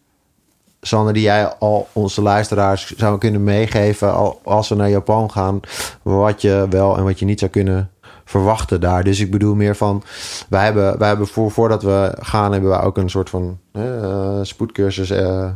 Sander, 0.82 1.14
die 1.14 1.24
jij 1.24 1.48
al 1.48 1.88
onze 1.94 2.22
luisteraars 2.22 2.96
zou 2.96 3.18
kunnen 3.18 3.44
meegeven 3.44 4.42
als 4.44 4.70
we 4.70 4.76
naar 4.76 4.90
Japan 4.90 5.32
gaan, 5.32 5.60
wat 6.02 6.42
je 6.42 6.66
wel 6.70 6.98
en 6.98 7.04
wat 7.04 7.20
je 7.20 7.26
niet 7.26 7.40
zou 7.40 7.52
kunnen 7.52 7.90
verwachten 8.26 8.82
daar. 8.82 9.04
Dus 9.04 9.20
ik 9.20 9.32
bedoel 9.32 9.56
meer 9.56 9.76
van, 9.76 10.04
wij 10.50 10.64
hebben, 10.64 10.98
wij 10.98 11.08
hebben 11.08 11.28
voor, 11.28 11.52
voordat 11.52 11.84
we 11.84 12.18
gaan, 12.20 12.52
hebben 12.52 12.70
we 12.70 12.80
ook 12.80 12.98
een 12.98 13.10
soort 13.10 13.30
van 13.30 13.60
uh, 13.74 14.40
spoedcursus 14.42 15.12
uh, 15.12 15.50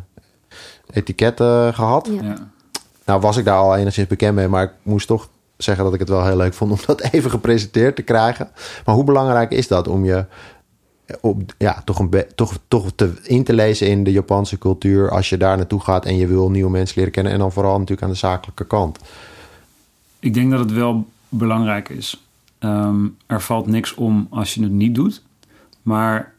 etiketten 0.91 1.73
gehad. 1.73 2.09
Ja. 2.21 2.35
Nou 3.05 3.21
was 3.21 3.37
ik 3.37 3.45
daar 3.45 3.57
al 3.57 3.75
enigszins 3.75 4.07
bekend 4.07 4.35
mee, 4.35 4.47
maar 4.47 4.63
ik 4.63 4.71
moest 4.81 5.07
toch 5.07 5.29
zeggen 5.63 5.83
dat 5.83 5.93
ik 5.93 5.99
het 5.99 6.09
wel 6.09 6.25
heel 6.25 6.37
leuk 6.37 6.53
vond 6.53 6.71
om 6.71 6.77
dat 6.85 7.01
even 7.11 7.31
gepresenteerd 7.31 7.95
te 7.95 8.01
krijgen. 8.01 8.49
Maar 8.85 8.95
hoe 8.95 9.03
belangrijk 9.03 9.51
is 9.51 9.67
dat 9.67 9.87
om 9.87 10.05
je 10.05 10.25
op, 11.21 11.53
ja, 11.57 11.81
toch, 11.85 11.99
een 11.99 12.25
toch, 12.35 12.57
toch 12.67 12.91
te, 12.95 13.13
in 13.23 13.43
te 13.43 13.53
lezen 13.53 13.87
in 13.87 14.03
de 14.03 14.11
Japanse 14.11 14.57
cultuur 14.57 15.11
als 15.11 15.29
je 15.29 15.37
daar 15.37 15.57
naartoe 15.57 15.79
gaat 15.79 16.05
en 16.05 16.15
je 16.15 16.27
wil 16.27 16.49
nieuwe 16.49 16.71
mensen 16.71 16.97
leren 16.97 17.13
kennen 17.13 17.33
en 17.33 17.39
dan 17.39 17.51
vooral 17.51 17.73
natuurlijk 17.73 18.01
aan 18.01 18.13
de 18.13 18.15
zakelijke 18.15 18.67
kant? 18.67 18.99
Ik 20.19 20.33
denk 20.33 20.51
dat 20.51 20.59
het 20.59 20.71
wel 20.71 21.07
belangrijk 21.29 21.89
is. 21.89 22.23
Um, 22.59 23.17
er 23.25 23.41
valt 23.41 23.67
niks 23.67 23.93
om 23.93 24.27
als 24.29 24.53
je 24.53 24.63
het 24.63 24.71
niet 24.71 24.95
doet. 24.95 25.23
Maar 25.81 26.33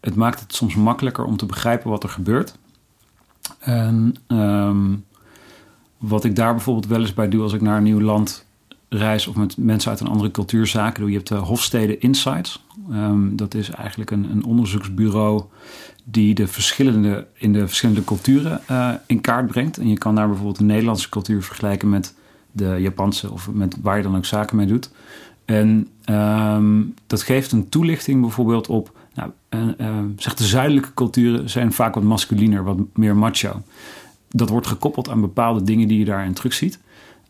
het 0.00 0.14
maakt 0.14 0.40
het 0.40 0.54
soms 0.54 0.74
makkelijker 0.74 1.24
om 1.24 1.36
te 1.36 1.46
begrijpen 1.46 1.90
wat 1.90 2.02
er 2.02 2.08
gebeurt. 2.08 2.56
En 3.58 4.14
um, 4.28 5.04
wat 5.98 6.24
ik 6.24 6.36
daar 6.36 6.54
bijvoorbeeld 6.54 6.86
wel 6.86 7.00
eens 7.00 7.14
bij 7.14 7.28
doe 7.28 7.42
als 7.42 7.52
ik 7.52 7.60
naar 7.60 7.76
een 7.76 7.82
nieuw 7.82 8.00
land 8.00 8.44
reis 8.92 9.26
of 9.26 9.36
met 9.36 9.56
mensen 9.56 9.90
uit 9.90 10.00
een 10.00 10.06
andere 10.06 10.30
cultuur 10.30 10.66
zaken 10.66 11.00
doe. 11.00 11.10
Je 11.10 11.16
hebt 11.16 11.28
de 11.28 11.34
Hofstede 11.34 11.98
Insights. 11.98 12.64
Um, 12.90 13.36
dat 13.36 13.54
is 13.54 13.70
eigenlijk 13.70 14.10
een, 14.10 14.30
een, 14.30 14.44
onderzoeksbureau 14.44 15.42
die 16.04 16.34
de 16.34 16.46
verschillende, 16.46 17.26
in 17.34 17.52
de 17.52 17.66
verschillende 17.66 18.04
culturen 18.04 18.60
uh, 18.70 18.90
in 19.06 19.20
kaart 19.20 19.46
brengt. 19.46 19.78
En 19.78 19.88
je 19.88 19.98
kan 19.98 20.14
daar 20.14 20.26
bijvoorbeeld 20.26 20.58
de 20.58 20.64
Nederlandse 20.64 21.08
cultuur 21.08 21.42
vergelijken 21.42 21.88
met 21.88 22.14
de 22.52 22.76
Japanse 22.80 23.32
of 23.32 23.50
met 23.52 23.76
waar 23.82 23.96
je 23.96 24.02
dan 24.02 24.16
ook 24.16 24.24
zaken 24.24 24.56
mee 24.56 24.66
doet. 24.66 24.90
En 25.44 25.88
um, 26.10 26.94
dat 27.06 27.22
geeft 27.22 27.52
een 27.52 27.68
toelichting 27.68 28.20
bijvoorbeeld 28.20 28.68
op, 28.68 28.96
nou, 29.14 29.30
uh, 29.50 29.98
zeg 30.16 30.34
de 30.34 30.44
zuidelijke 30.44 30.94
culturen 30.94 31.50
zijn 31.50 31.72
vaak 31.72 31.94
wat 31.94 32.02
masculiner, 32.02 32.64
wat 32.64 32.78
meer 32.94 33.16
macho. 33.16 33.62
Dat 34.28 34.48
wordt 34.48 34.66
gekoppeld 34.66 35.08
aan 35.08 35.20
bepaalde 35.20 35.62
dingen 35.62 35.88
die 35.88 35.98
je 35.98 36.04
daarin 36.04 36.32
terugziet. 36.32 36.78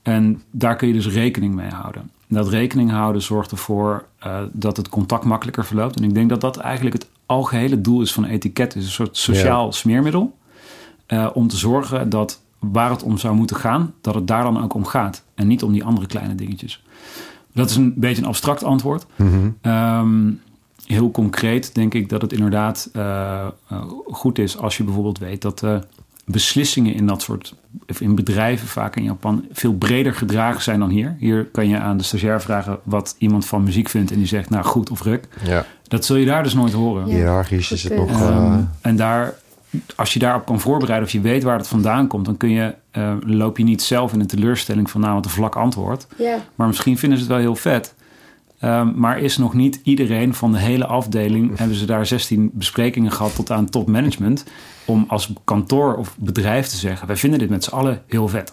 En 0.03 0.43
daar 0.51 0.77
kun 0.77 0.89
je 0.89 0.95
dus 0.95 1.09
rekening 1.09 1.55
mee 1.55 1.71
houden. 1.71 2.11
Dat 2.29 2.49
rekening 2.49 2.91
houden 2.91 3.23
zorgt 3.23 3.51
ervoor 3.51 4.05
uh, 4.27 4.41
dat 4.53 4.77
het 4.77 4.89
contact 4.89 5.25
makkelijker 5.25 5.65
verloopt. 5.65 5.97
En 5.97 6.05
ik 6.05 6.15
denk 6.15 6.29
dat 6.29 6.41
dat 6.41 6.57
eigenlijk 6.57 6.97
het 6.97 7.09
algehele 7.27 7.81
doel 7.81 8.01
is 8.01 8.13
van 8.13 8.25
etiket. 8.25 8.75
is 8.75 8.85
een 8.85 8.91
soort 8.91 9.17
sociaal 9.17 9.65
ja. 9.65 9.71
smeermiddel. 9.71 10.37
Uh, 11.09 11.31
om 11.35 11.49
te 11.49 11.57
zorgen 11.57 12.09
dat 12.09 12.41
waar 12.59 12.91
het 12.91 13.03
om 13.03 13.19
zou 13.19 13.35
moeten 13.35 13.57
gaan, 13.57 13.95
dat 14.01 14.15
het 14.15 14.27
daar 14.27 14.43
dan 14.43 14.63
ook 14.63 14.75
om 14.75 14.85
gaat. 14.85 15.23
En 15.35 15.47
niet 15.47 15.63
om 15.63 15.73
die 15.73 15.85
andere 15.85 16.07
kleine 16.07 16.35
dingetjes. 16.35 16.83
Dat 17.53 17.71
is 17.71 17.77
een 17.77 17.95
beetje 17.97 18.23
een 18.23 18.29
abstract 18.29 18.65
antwoord. 18.65 19.07
Mm 19.17 19.29
-hmm. 19.63 19.73
um, 19.73 20.41
heel 20.87 21.11
concreet 21.11 21.75
denk 21.75 21.95
ik 21.95 22.09
dat 22.09 22.23
het 22.23 22.33
inderdaad 22.33 22.91
uh, 22.97 23.47
goed 24.11 24.39
is 24.39 24.59
als 24.59 24.77
je 24.77 24.85
bijvoorbeeld 24.85 25.19
weet 25.19 25.43
dat 25.43 25.65
beslissingen 26.25 26.95
in 26.95 27.07
dat 27.07 27.23
soort, 27.23 27.55
in 27.99 28.15
bedrijven 28.15 28.69
vaak 28.69 28.97
in 28.97 29.03
Japan, 29.03 29.45
veel 29.53 29.75
breder 29.75 30.15
gedragen 30.15 30.63
zijn 30.63 30.79
dan 30.79 30.89
hier. 30.89 31.17
Hier 31.19 31.45
kan 31.45 31.69
je 31.69 31.79
aan 31.79 31.97
de 31.97 32.05
stagiair 32.05 32.41
vragen 32.41 32.79
wat 32.83 33.15
iemand 33.19 33.47
van 33.47 33.63
muziek 33.63 33.89
vindt 33.89 34.11
en 34.11 34.19
die 34.19 34.27
zegt 34.27 34.51
nou 34.51 34.65
goed 34.65 34.91
of 34.91 35.03
ruk. 35.03 35.29
Ja. 35.45 35.67
Dat 35.89 36.05
zul 36.05 36.17
je 36.17 36.27
daar 36.27 36.43
dus 36.43 36.55
nooit 36.55 36.73
horen. 36.73 37.07
Ja. 37.07 37.15
Hierarchisch 37.15 37.73
is 37.73 37.83
het 37.83 37.97
nog. 37.97 38.21
Um, 38.21 38.71
en 38.81 38.97
daar 38.97 39.35
als 39.97 40.13
je 40.13 40.19
daarop 40.19 40.47
kan 40.47 40.61
voorbereiden 40.61 41.07
of 41.07 41.13
je 41.13 41.21
weet 41.21 41.43
waar 41.43 41.59
het 41.59 41.69
vandaan 41.69 42.07
komt, 42.07 42.25
dan 42.25 42.37
kun 42.37 42.51
je, 42.51 42.75
uh, 42.93 43.13
loop 43.21 43.59
je 43.59 43.65
niet 43.65 43.83
zelf 43.83 44.13
in 44.13 44.21
een 44.21 44.27
teleurstelling 44.27 44.91
van 44.91 45.01
nou 45.01 45.15
wat 45.15 45.25
een 45.25 45.31
vlak 45.31 45.57
antwoord. 45.57 46.07
Ja. 46.17 46.39
Maar 46.55 46.67
misschien 46.67 46.99
vinden 46.99 47.19
ze 47.19 47.25
het 47.25 47.33
wel 47.33 47.43
heel 47.43 47.57
vet. 47.57 47.95
Um, 48.65 48.93
maar 48.97 49.19
is 49.19 49.37
nog 49.37 49.55
niet 49.55 49.81
iedereen 49.83 50.35
van 50.35 50.53
de 50.53 50.59
hele 50.59 50.87
afdeling, 50.87 51.59
hebben 51.59 51.77
ze 51.77 51.87
daar 51.87 52.07
16 52.07 52.51
besprekingen 52.53 53.13
gehad 53.13 53.35
tot 53.35 53.51
aan 53.51 53.69
topmanagement, 53.69 54.45
om 54.85 55.05
als 55.09 55.33
kantoor 55.45 55.95
of 55.97 56.17
bedrijf 56.19 56.67
te 56.67 56.77
zeggen, 56.77 57.07
wij 57.07 57.17
vinden 57.17 57.39
dit 57.39 57.49
met 57.49 57.65
z'n 57.65 57.75
allen 57.75 58.03
heel 58.07 58.29
vet. 58.29 58.53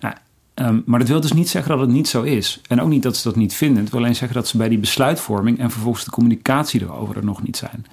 Nou, 0.00 0.14
um, 0.54 0.82
maar 0.86 0.98
dat 0.98 1.08
wil 1.08 1.20
dus 1.20 1.32
niet 1.32 1.48
zeggen 1.48 1.70
dat 1.70 1.80
het 1.80 1.90
niet 1.90 2.08
zo 2.08 2.22
is. 2.22 2.60
En 2.68 2.80
ook 2.80 2.88
niet 2.88 3.02
dat 3.02 3.16
ze 3.16 3.28
dat 3.28 3.36
niet 3.36 3.54
vinden. 3.54 3.82
Het 3.82 3.92
wil 3.92 4.00
alleen 4.00 4.16
zeggen 4.16 4.36
dat 4.36 4.48
ze 4.48 4.56
bij 4.56 4.68
die 4.68 4.78
besluitvorming 4.78 5.58
en 5.58 5.70
vervolgens 5.70 6.04
de 6.04 6.10
communicatie 6.10 6.82
erover 6.82 7.16
er 7.16 7.24
nog 7.24 7.42
niet 7.42 7.56
zijn. 7.56 7.86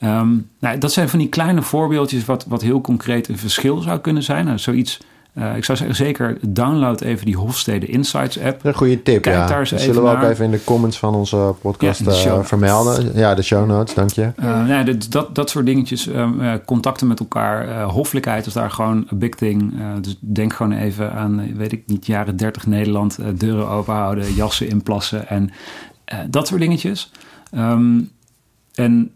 Um, 0.00 0.48
nou, 0.58 0.78
dat 0.78 0.92
zijn 0.92 1.08
van 1.08 1.18
die 1.18 1.28
kleine 1.28 1.62
voorbeeldjes 1.62 2.24
wat, 2.24 2.44
wat 2.48 2.62
heel 2.62 2.80
concreet 2.80 3.28
een 3.28 3.38
verschil 3.38 3.80
zou 3.80 3.98
kunnen 3.98 4.22
zijn. 4.22 4.44
Nou, 4.44 4.58
zoiets, 4.58 5.00
uh, 5.34 5.56
ik 5.56 5.64
zou 5.64 5.78
zeggen, 5.78 5.96
zeker 5.96 6.38
download 6.48 7.00
even 7.00 7.26
die 7.26 7.36
Hofstede 7.36 7.86
Insights 7.86 8.40
app. 8.40 8.64
Een 8.64 8.74
goede 8.74 9.02
tip, 9.02 9.22
Kijk 9.22 9.36
ja. 9.36 9.46
daar 9.46 9.60
eens 9.60 9.70
dat 9.70 9.80
even 9.80 9.94
zullen 9.94 10.08
we 10.08 10.14
naar. 10.14 10.24
ook 10.24 10.30
even 10.30 10.44
in 10.44 10.50
de 10.50 10.64
comments 10.64 10.98
van 10.98 11.14
onze 11.14 11.54
podcast 11.60 12.04
Ja, 12.04 12.12
uh, 12.12 12.24
notes. 12.24 12.48
vermelden. 12.48 13.16
Ja, 13.16 13.34
de 13.34 13.42
show 13.42 13.66
notes, 13.66 13.94
dank 13.94 14.10
je. 14.10 14.32
Uh, 14.40 14.66
nee, 14.66 14.98
dat, 15.08 15.34
dat, 15.34 15.50
soort 15.50 15.66
dingetjes, 15.66 16.06
um, 16.06 16.40
uh, 16.40 16.52
contacten 16.66 17.06
met 17.06 17.20
elkaar, 17.20 17.82
hoffelijkheid 17.82 18.46
is 18.46 18.52
daar 18.52 18.70
gewoon 18.70 19.06
een 19.08 19.18
big 19.18 19.34
thing. 19.34 19.74
Dus 20.00 20.16
denk 20.20 20.52
gewoon 20.52 20.72
even 20.72 21.12
aan, 21.12 21.56
weet 21.56 21.72
ik 21.72 21.82
niet, 21.86 22.06
jaren 22.06 22.36
30 22.36 22.66
Nederland, 22.66 23.18
deuren 23.36 23.68
openhouden, 23.68 24.34
jassen 24.34 24.68
inplassen 24.68 25.28
en 25.28 25.50
dat 26.30 26.46
soort 26.46 26.60
dingetjes. 26.60 27.12
Um, 27.54 28.10
en 28.74 29.12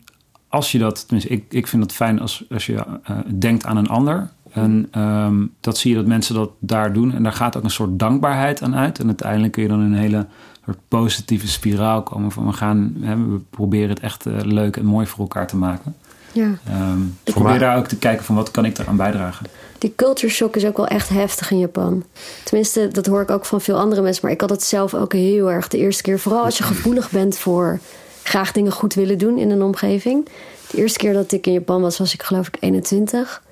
als 0.48 0.72
je 0.72 0.78
dat, 0.78 1.04
tenminste, 1.06 1.32
ik, 1.32 1.44
ik 1.48 1.66
vind 1.66 1.82
het 1.82 1.92
fijn 1.92 2.20
als, 2.20 2.44
als 2.50 2.66
je 2.66 2.84
denkt 3.38 3.64
aan 3.64 3.76
een 3.76 3.88
ander. 3.88 4.30
En 4.56 4.88
um, 5.02 5.52
dat 5.60 5.78
zie 5.78 5.90
je 5.90 5.96
dat 5.96 6.06
mensen 6.06 6.34
dat 6.34 6.50
daar 6.58 6.92
doen. 6.92 7.14
En 7.14 7.22
daar 7.22 7.32
gaat 7.32 7.56
ook 7.56 7.64
een 7.64 7.70
soort 7.70 7.98
dankbaarheid 7.98 8.62
aan 8.62 8.76
uit. 8.76 8.98
En 8.98 9.06
uiteindelijk 9.06 9.52
kun 9.52 9.62
je 9.62 9.68
dan 9.68 9.80
in 9.80 9.92
een 9.92 9.98
hele 9.98 10.26
soort 10.64 10.78
positieve 10.88 11.48
spiraal 11.48 12.02
komen. 12.02 12.32
Van 12.32 12.46
we 12.46 12.52
gaan, 12.52 12.96
hè, 13.00 13.16
we 13.16 13.40
proberen 13.50 13.88
het 13.88 14.00
echt 14.00 14.26
uh, 14.26 14.36
leuk 14.40 14.76
en 14.76 14.84
mooi 14.84 15.06
voor 15.06 15.18
elkaar 15.18 15.46
te 15.46 15.56
maken. 15.56 15.96
Ja. 16.32 16.50
Um, 16.90 17.18
ik 17.24 17.34
probeer 17.34 17.58
daar 17.58 17.76
ook 17.76 17.86
te 17.86 17.98
kijken 17.98 18.24
van 18.24 18.34
wat 18.34 18.50
kan 18.50 18.64
ik 18.64 18.78
eraan 18.78 18.96
bijdragen. 18.96 19.46
Die 19.78 19.92
culture 19.96 20.32
shock 20.32 20.56
is 20.56 20.64
ook 20.64 20.76
wel 20.76 20.86
echt 20.86 21.08
heftig 21.08 21.50
in 21.50 21.58
Japan. 21.58 22.04
Tenminste, 22.44 22.88
dat 22.92 23.06
hoor 23.06 23.22
ik 23.22 23.30
ook 23.30 23.44
van 23.44 23.60
veel 23.60 23.78
andere 23.78 24.02
mensen. 24.02 24.22
Maar 24.22 24.32
ik 24.32 24.40
had 24.40 24.50
het 24.50 24.62
zelf 24.62 24.94
ook 24.94 25.12
heel 25.12 25.50
erg 25.50 25.68
de 25.68 25.78
eerste 25.78 26.02
keer. 26.02 26.18
Vooral 26.18 26.44
als 26.44 26.58
je 26.58 26.64
gevoelig 26.64 27.10
bent 27.10 27.38
voor 27.38 27.80
graag 28.22 28.52
dingen 28.52 28.72
goed 28.72 28.94
willen 28.94 29.18
doen 29.18 29.38
in 29.38 29.50
een 29.50 29.62
omgeving. 29.62 30.28
De 30.70 30.78
eerste 30.78 30.98
keer 30.98 31.12
dat 31.12 31.32
ik 31.32 31.46
in 31.46 31.52
Japan 31.52 31.80
was, 31.80 31.98
was 31.98 32.14
ik 32.14 32.22
geloof 32.22 32.46
ik 32.46 32.56
21. 32.60 33.42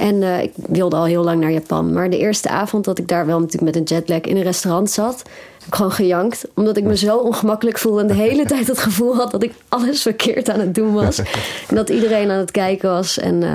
En 0.00 0.14
uh, 0.22 0.42
ik 0.42 0.52
wilde 0.54 0.96
al 0.96 1.04
heel 1.04 1.24
lang 1.24 1.40
naar 1.40 1.50
Japan. 1.50 1.92
Maar 1.92 2.10
de 2.10 2.18
eerste 2.18 2.48
avond 2.48 2.84
dat 2.84 2.98
ik 2.98 3.08
daar 3.08 3.26
wel 3.26 3.38
natuurlijk 3.40 3.74
met 3.74 3.76
een 3.76 3.96
jetlag 3.96 4.20
in 4.20 4.36
een 4.36 4.42
restaurant 4.42 4.90
zat, 4.90 5.22
heb 5.58 5.66
ik 5.66 5.74
gewoon 5.74 5.92
gejankt. 5.92 6.44
Omdat 6.54 6.76
ik 6.76 6.84
me 6.84 6.96
zo 6.96 7.16
ongemakkelijk 7.16 7.78
voelde 7.78 8.00
en 8.00 8.06
de 8.06 8.14
hele 8.14 8.44
tijd 8.44 8.66
het 8.66 8.78
gevoel 8.78 9.16
had 9.16 9.30
dat 9.30 9.42
ik 9.42 9.52
alles 9.68 10.02
verkeerd 10.02 10.50
aan 10.50 10.60
het 10.60 10.74
doen 10.74 10.92
was. 10.92 11.18
En 11.68 11.74
dat 11.76 11.88
iedereen 11.88 12.30
aan 12.30 12.38
het 12.38 12.50
kijken 12.50 12.90
was. 12.90 13.18
En 13.18 13.42
uh, 13.42 13.50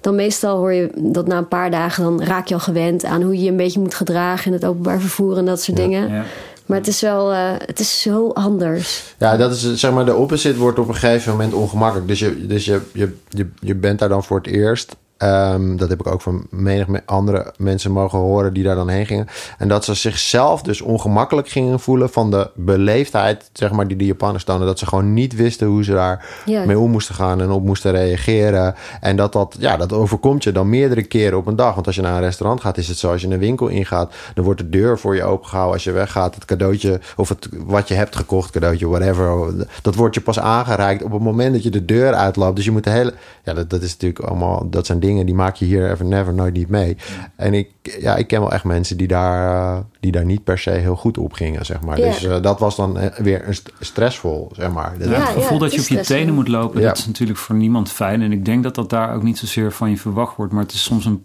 dan 0.00 0.14
meestal 0.14 0.56
hoor 0.56 0.72
je 0.72 0.90
dat 0.96 1.26
na 1.26 1.38
een 1.38 1.48
paar 1.48 1.70
dagen, 1.70 2.04
dan 2.04 2.22
raak 2.22 2.46
je 2.46 2.54
al 2.54 2.60
gewend 2.60 3.04
aan 3.04 3.22
hoe 3.22 3.34
je 3.36 3.42
je 3.42 3.50
een 3.50 3.56
beetje 3.56 3.80
moet 3.80 3.94
gedragen 3.94 4.46
in 4.46 4.52
het 4.52 4.64
openbaar 4.64 5.00
vervoer 5.00 5.36
en 5.36 5.44
dat 5.44 5.62
soort 5.62 5.78
Ja. 5.78 5.84
dingen. 5.84 6.08
Ja. 6.12 6.24
Maar 6.66 6.78
het 6.78 6.88
is 6.88 7.00
wel, 7.00 7.32
uh, 7.32 7.38
het 7.66 7.80
is 7.80 8.00
zo 8.02 8.28
anders. 8.28 9.14
Ja, 9.18 9.36
dat 9.36 9.50
is 9.52 9.74
zeg 9.74 9.92
maar 9.92 10.04
de 10.04 10.14
opposite 10.14 10.58
wordt 10.58 10.78
op 10.78 10.88
een 10.88 10.94
gegeven 10.94 11.32
moment 11.32 11.52
ongemakkelijk. 11.54 12.08
Dus 12.08 12.18
je, 12.18 12.46
dus 12.46 12.64
je, 12.64 12.80
je, 12.92 13.16
je, 13.28 13.48
je 13.60 13.74
bent 13.74 13.98
daar 13.98 14.08
dan 14.08 14.24
voor 14.24 14.36
het 14.36 14.46
eerst. 14.46 14.96
Ehm, 15.20 15.76
dat 15.76 15.88
heb 15.88 16.00
ik 16.00 16.06
ook 16.06 16.20
van 16.20 16.46
menig 16.50 16.86
andere 17.04 17.52
mensen 17.56 17.92
mogen 17.92 18.18
horen 18.18 18.52
die 18.52 18.64
daar 18.64 18.74
dan 18.74 18.88
heen 18.88 19.06
gingen. 19.06 19.26
En 19.58 19.68
dat 19.68 19.84
ze 19.84 19.94
zichzelf 19.94 20.62
dus 20.62 20.80
ongemakkelijk 20.80 21.48
gingen 21.48 21.80
voelen 21.80 22.10
van 22.10 22.30
de 22.30 22.50
beleefdheid, 22.54 23.50
zeg 23.52 23.72
maar, 23.72 23.88
die 23.88 23.96
de 23.96 24.06
Japanners 24.06 24.44
tonen. 24.44 24.66
Dat 24.66 24.78
ze 24.78 24.86
gewoon 24.86 25.12
niet 25.14 25.34
wisten 25.34 25.66
hoe 25.66 25.84
ze 25.84 25.92
daar 25.92 26.26
Ja. 26.44 26.64
mee 26.64 26.78
om 26.78 26.90
moesten 26.90 27.14
gaan 27.14 27.40
en 27.40 27.50
op 27.50 27.64
moesten 27.64 27.92
reageren. 27.92 28.74
En 29.00 29.16
dat 29.16 29.32
dat, 29.32 29.56
ja, 29.58 29.76
dat 29.76 29.92
overkomt 29.92 30.44
je 30.44 30.52
dan 30.52 30.68
meerdere 30.68 31.02
keren 31.02 31.38
op 31.38 31.46
een 31.46 31.56
dag. 31.56 31.74
Want 31.74 31.86
als 31.86 31.96
je 31.96 32.02
naar 32.02 32.14
een 32.14 32.20
restaurant 32.20 32.60
gaat, 32.60 32.78
is 32.78 32.88
het 32.88 32.98
zo. 32.98 33.10
Als 33.10 33.20
je 33.22 33.28
een 33.28 33.38
winkel 33.38 33.68
ingaat, 33.68 34.12
dan 34.34 34.44
wordt 34.44 34.60
de 34.60 34.68
deur 34.68 34.98
voor 34.98 35.16
je 35.16 35.24
opengehouden. 35.24 35.74
Als 35.74 35.84
je 35.84 35.92
weggaat, 35.92 36.34
het 36.34 36.44
cadeautje 36.44 37.00
of 37.16 37.28
het, 37.28 37.48
wat 37.64 37.88
je 37.88 37.94
hebt 37.94 38.16
gekocht, 38.16 38.50
cadeautje, 38.50 38.88
whatever. 38.88 39.52
Dat 39.82 39.94
wordt 39.94 40.14
je 40.14 40.20
pas 40.20 40.38
aangereikt 40.38 41.02
op 41.02 41.12
het 41.12 41.22
moment 41.22 41.52
dat 41.52 41.62
je 41.62 41.70
de 41.70 41.84
deur 41.84 42.14
uitloopt. 42.14 42.56
Dus 42.56 42.64
je 42.64 42.70
moet 42.70 42.84
de 42.84 42.90
hele, 42.90 43.14
ja, 43.44 43.54
dat, 43.54 43.70
dat 43.70 43.82
is 43.82 43.92
natuurlijk 43.92 44.24
allemaal, 44.24 44.70
dat 44.70 44.86
zijn 44.86 45.00
dingen 45.00 45.08
die 45.18 45.34
maak 45.34 45.54
je 45.54 45.64
hier 45.64 45.90
even 45.90 46.08
never 46.08 46.34
nooit 46.34 46.54
niet 46.54 46.68
mee. 46.68 46.96
En 47.36 47.54
ik, 47.54 47.68
ja, 48.00 48.16
ik 48.16 48.26
ken 48.26 48.40
wel 48.40 48.52
echt 48.52 48.64
mensen 48.64 48.96
die 48.96 49.06
daar, 49.06 49.82
die 50.00 50.12
daar 50.12 50.24
niet 50.24 50.44
per 50.44 50.58
se 50.58 50.70
heel 50.70 50.96
goed 50.96 51.18
op 51.18 51.32
gingen, 51.32 51.64
zeg 51.66 51.80
maar. 51.80 51.98
Ja. 51.98 52.04
Dus 52.06 52.24
eh, 52.24 52.42
dat 52.42 52.58
was 52.58 52.76
dan 52.76 52.98
eh, 52.98 53.18
weer 53.18 53.46
een 53.48 53.54
st- 53.54 53.72
stressvol, 53.80 54.50
zeg 54.52 54.70
maar. 54.72 54.94
Ja, 54.98 55.06
het 55.06 55.22
gevoel 55.28 55.52
ja, 55.52 55.58
dat 55.58 55.72
je 55.74 55.80
op 55.80 55.86
je 55.86 55.92
stressvol. 55.92 56.16
tenen 56.16 56.34
moet 56.34 56.48
lopen, 56.48 56.80
Ja. 56.80 56.86
dat 56.86 56.98
is 56.98 57.06
natuurlijk 57.06 57.38
voor 57.38 57.56
niemand 57.56 57.90
fijn. 57.90 58.22
En 58.22 58.32
ik 58.32 58.44
denk 58.44 58.62
dat 58.62 58.74
dat 58.74 58.90
daar 58.90 59.14
ook 59.14 59.22
niet 59.22 59.38
zozeer 59.38 59.72
van 59.72 59.90
je 59.90 59.96
verwacht 59.96 60.36
wordt. 60.36 60.52
Maar 60.52 60.62
het 60.62 60.72
is 60.72 60.82
soms 60.82 61.04
een 61.04 61.24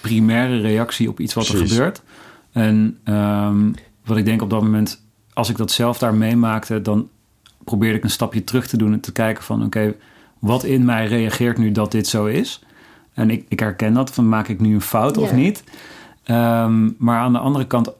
primaire 0.00 0.60
reactie 0.60 1.08
op 1.08 1.20
iets 1.20 1.34
wat 1.34 1.48
er 1.48 1.66
gebeurt. 1.66 2.02
En 2.52 2.98
ehm, 3.04 3.70
wat 4.04 4.16
ik 4.16 4.24
denk 4.24 4.42
op 4.42 4.50
dat 4.50 4.62
moment, 4.62 5.02
als 5.32 5.48
ik 5.50 5.56
dat 5.56 5.70
zelf 5.70 5.98
daar 5.98 6.14
meemaakte, 6.14 6.82
dan 6.82 7.08
probeerde 7.64 7.96
ik 7.98 8.04
een 8.04 8.10
stapje 8.10 8.44
terug 8.44 8.66
te 8.66 8.76
doen 8.76 8.92
en 8.92 9.00
te 9.00 9.12
kijken 9.12 9.44
van 9.44 9.64
oké, 9.64 9.94
wat 10.38 10.64
in 10.64 10.84
mij 10.84 11.06
reageert 11.06 11.58
nu 11.58 11.72
dat 11.72 11.92
dit 11.92 12.06
zo 12.06 12.26
is? 12.26 12.64
En 13.14 13.30
ik, 13.30 13.44
ik 13.48 13.60
herken 13.60 13.92
dat, 13.94 14.10
van 14.10 14.28
maak 14.28 14.48
ik 14.48 14.60
nu 14.60 14.74
een 14.74 14.80
fout 14.80 15.16
of 15.16 15.30
Ja. 15.30 15.36
niet? 15.36 15.64
Ehm, 16.24 16.88
maar 16.98 17.18
aan 17.18 17.32
de 17.32 17.38
andere 17.38 17.66
kant, 17.66 17.90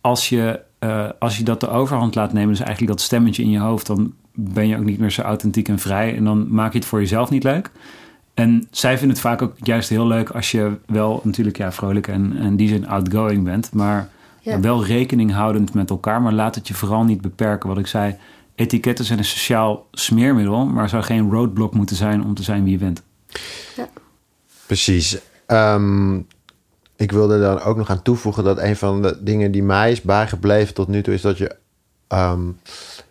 als 0.00 0.28
je, 0.28 0.60
eh, 0.78 1.08
als 1.18 1.36
je 1.36 1.42
dat 1.44 1.60
de 1.60 1.68
overhand 1.68 2.14
laat 2.14 2.32
nemen, 2.32 2.48
dus 2.48 2.60
eigenlijk 2.60 2.92
dat 2.96 3.00
stemmetje 3.00 3.42
in 3.42 3.50
je 3.50 3.58
hoofd, 3.58 3.86
dan 3.86 4.12
ben 4.34 4.68
je 4.68 4.76
ook 4.76 4.84
niet 4.84 4.98
meer 4.98 5.10
zo 5.10 5.22
authentiek 5.22 5.68
en 5.68 5.78
vrij. 5.78 6.16
En 6.16 6.24
dan 6.24 6.46
maak 6.54 6.72
je 6.72 6.78
het 6.78 6.86
voor 6.88 6.98
jezelf 7.00 7.30
niet 7.30 7.42
leuk. 7.44 7.70
En 8.34 8.66
zij 8.70 8.90
vinden 8.98 9.16
het 9.16 9.20
vaak 9.26 9.42
ook 9.42 9.54
juist 9.62 9.88
heel 9.88 10.06
leuk 10.06 10.30
als 10.30 10.50
je 10.50 10.72
wel 10.86 11.20
natuurlijk 11.24 11.56
ja, 11.56 11.72
vrolijk 11.72 12.08
en 12.08 12.32
en 12.38 12.44
in 12.44 12.56
die 12.56 12.68
zin 12.68 12.88
outgoing 12.88 13.44
bent. 13.44 13.72
Maar 13.72 14.08
Ja. 14.40 14.60
wel 14.60 14.84
rekening 14.84 15.32
houdend 15.32 15.74
met 15.74 15.90
elkaar. 15.90 16.22
Maar 16.22 16.32
laat 16.32 16.54
het 16.54 16.68
je 16.68 16.74
vooral 16.74 17.04
niet 17.04 17.20
beperken. 17.20 17.68
Wat 17.68 17.78
ik 17.78 17.86
zei, 17.86 18.14
etiketten 18.54 19.04
zijn 19.04 19.18
een 19.18 19.24
sociaal 19.24 19.86
smeermiddel. 19.92 20.66
Maar 20.66 20.88
zou 20.88 21.02
geen 21.02 21.30
roadblock 21.30 21.74
moeten 21.74 21.96
zijn 21.96 22.24
om 22.24 22.34
te 22.34 22.42
zijn 22.42 22.62
wie 22.64 22.72
je 22.72 22.78
bent. 22.78 23.02
Precies. 24.72 25.18
Ehm, 25.46 26.16
ik 26.96 27.12
wilde 27.12 27.40
dan 27.40 27.60
ook 27.60 27.76
nog 27.76 27.90
aan 27.90 28.02
toevoegen 28.02 28.44
dat 28.44 28.58
een 28.58 28.76
van 28.76 29.02
de 29.02 29.18
dingen 29.22 29.50
die 29.50 29.62
mij 29.62 29.90
is 29.90 30.00
bijgebleven 30.00 30.74
tot 30.74 30.88
nu 30.88 31.02
toe 31.02 31.14
is 31.14 31.20
dat 31.20 31.38
je. 31.38 31.56
ehm, 32.08 32.40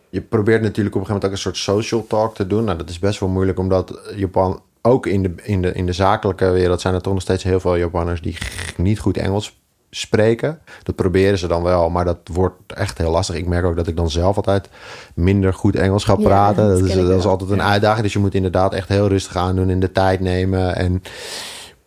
je 0.10 0.21
probeert 0.21 0.62
natuurlijk 0.62 0.95
op 0.95 1.02
een 1.02 1.08
gegeven 1.08 1.13
moment 1.13 1.26
ook 1.26 1.32
een 1.32 1.38
soort 1.38 1.58
social 1.58 2.08
talk 2.08 2.36
te 2.36 2.47
doen. 2.47 2.63
Nou, 2.63 2.78
dat 2.78 2.89
is 2.89 3.00
best 3.00 3.19
wel 3.19 3.30
moeilijk, 3.30 3.60
omdat 3.60 4.00
Japan 4.15 4.62
ook 4.82 5.06
in 5.06 5.24
de, 5.24 5.34
in 5.43 5.62
de, 5.62 5.74
in 5.74 5.86
de 5.86 5.93
zakelijke 5.93 6.50
wereld 6.50 6.82
zijn 6.82 6.93
er 6.93 7.02
toch 7.02 7.13
nog 7.13 7.21
steeds 7.21 7.43
heel 7.43 7.60
veel 7.60 7.76
Japanners 7.76 8.21
die 8.21 8.38
niet 8.78 9.00
goed 9.00 9.17
Engels 9.17 9.61
spreken. 9.91 10.60
Dat 10.84 10.95
proberen 10.95 11.38
ze 11.38 11.47
dan 11.47 11.63
wel, 11.63 11.89
maar 11.89 12.06
dat 12.06 12.17
wordt 12.32 12.73
echt 12.73 12.97
heel 12.97 13.12
lastig. 13.12 13.36
Ik 13.36 13.47
merk 13.47 13.65
ook 13.65 13.75
dat 13.75 13.88
ik 13.88 13.95
dan 13.95 14.10
zelf 14.10 14.36
altijd 14.36 14.69
minder 15.15 15.54
goed 15.54 15.75
Engels 15.75 16.04
ga 16.04 16.15
Ja, 16.17 16.23
praten. 16.23 16.67
dat 16.67 16.80
dat, 16.80 16.88
is, 16.89 16.95
dat 16.95 17.19
is 17.19 17.25
altijd 17.25 17.49
een 17.49 17.62
uitdaging. 17.62 18.04
Dus 18.04 18.13
je 18.13 18.19
moet 18.19 18.36
inderdaad 18.36 18.73
echt 18.73 18.88
heel 18.88 19.08
rustig 19.08 19.36
aandoen 19.36 19.69
en 19.69 19.80
de 19.80 19.91
tijd 19.91 20.19
nemen. 20.19 20.75
En 20.75 21.01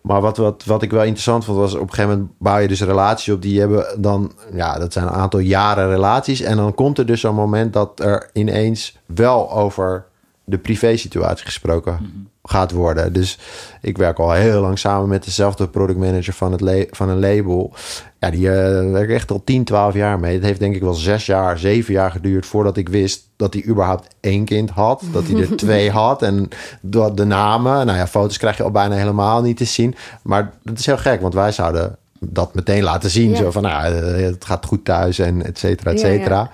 maar 0.00 0.20
wat, 0.20 0.36
wat, 0.36 0.64
wat 0.64 0.82
ik 0.82 0.90
wel 0.90 1.02
interessant 1.02 1.44
vond, 1.44 1.58
was 1.58 1.74
op 1.74 1.80
een 1.80 1.88
gegeven 1.88 2.10
moment 2.10 2.30
bouw 2.38 2.58
je 2.58 2.68
dus 2.68 2.82
relaties 2.82 3.34
op. 3.34 3.42
Die 3.42 3.60
hebben 3.60 3.86
dan, 3.98 4.32
ja, 4.52 4.78
dat 4.78 4.92
zijn 4.92 5.06
een 5.06 5.12
aantal 5.12 5.40
jaren 5.40 5.88
relaties. 5.88 6.40
En 6.40 6.56
dan 6.56 6.74
komt 6.74 6.98
er 6.98 7.06
dus 7.06 7.20
zo'n 7.20 7.34
moment 7.34 7.72
dat 7.72 8.00
er 8.00 8.30
ineens 8.32 8.98
wel 9.06 9.52
over 9.52 10.04
de 10.44 10.58
privé-situatie 10.58 11.44
gesproken 11.44 11.98
gaat 12.48 12.72
worden. 12.72 13.12
Dus 13.12 13.38
ik 13.80 13.98
werk 13.98 14.18
al 14.18 14.32
heel 14.32 14.60
lang 14.60 14.78
samen 14.78 15.08
met 15.08 15.24
dezelfde 15.24 15.68
productmanager 15.68 16.32
van, 16.32 16.52
het 16.52 16.88
van 16.90 17.08
een 17.08 17.20
label. 17.20 17.72
Ja, 18.18 18.30
die 18.30 18.46
uh, 18.46 18.90
werk 18.90 19.10
echt 19.10 19.30
al 19.30 19.44
10, 19.44 19.64
12 19.64 19.94
jaar 19.94 20.20
mee. 20.20 20.34
Het 20.34 20.44
heeft 20.44 20.60
denk 20.60 20.74
ik 20.74 20.82
wel 20.82 20.94
zes 20.94 21.26
jaar, 21.26 21.58
zeven 21.58 21.92
jaar 21.92 22.10
geduurd 22.10 22.46
voordat 22.46 22.76
ik 22.76 22.88
wist 22.88 23.28
dat 23.36 23.54
hij 23.54 23.64
überhaupt 23.66 24.08
één 24.20 24.44
kind 24.44 24.70
had. 24.70 25.02
Dat 25.12 25.26
hij 25.26 25.40
er 25.40 25.56
twee 25.66 25.90
had. 25.90 26.22
En 26.22 26.48
door 26.80 27.14
de 27.14 27.24
namen, 27.24 27.86
nou 27.86 27.98
ja, 27.98 28.06
foto's 28.06 28.38
krijg 28.38 28.56
je 28.56 28.62
al 28.62 28.70
bijna 28.70 28.94
helemaal 28.94 29.42
niet 29.42 29.56
te 29.56 29.64
zien. 29.64 29.94
Maar 30.22 30.52
dat 30.62 30.78
is 30.78 30.86
heel 30.86 30.96
gek, 30.96 31.20
want 31.20 31.34
wij 31.34 31.52
zouden 31.52 31.96
dat 32.18 32.54
meteen 32.54 32.82
laten 32.82 33.10
zien. 33.10 33.30
Ja. 33.30 33.36
Zo 33.36 33.50
van, 33.50 33.62
nou, 33.62 33.94
eh, 33.94 34.24
het 34.24 34.44
gaat 34.44 34.66
goed 34.66 34.84
thuis 34.84 35.18
en 35.18 35.44
et 35.44 35.58
cetera, 35.58 35.90
et 35.90 36.00
Ja, 36.00 36.08
ja. 36.08 36.50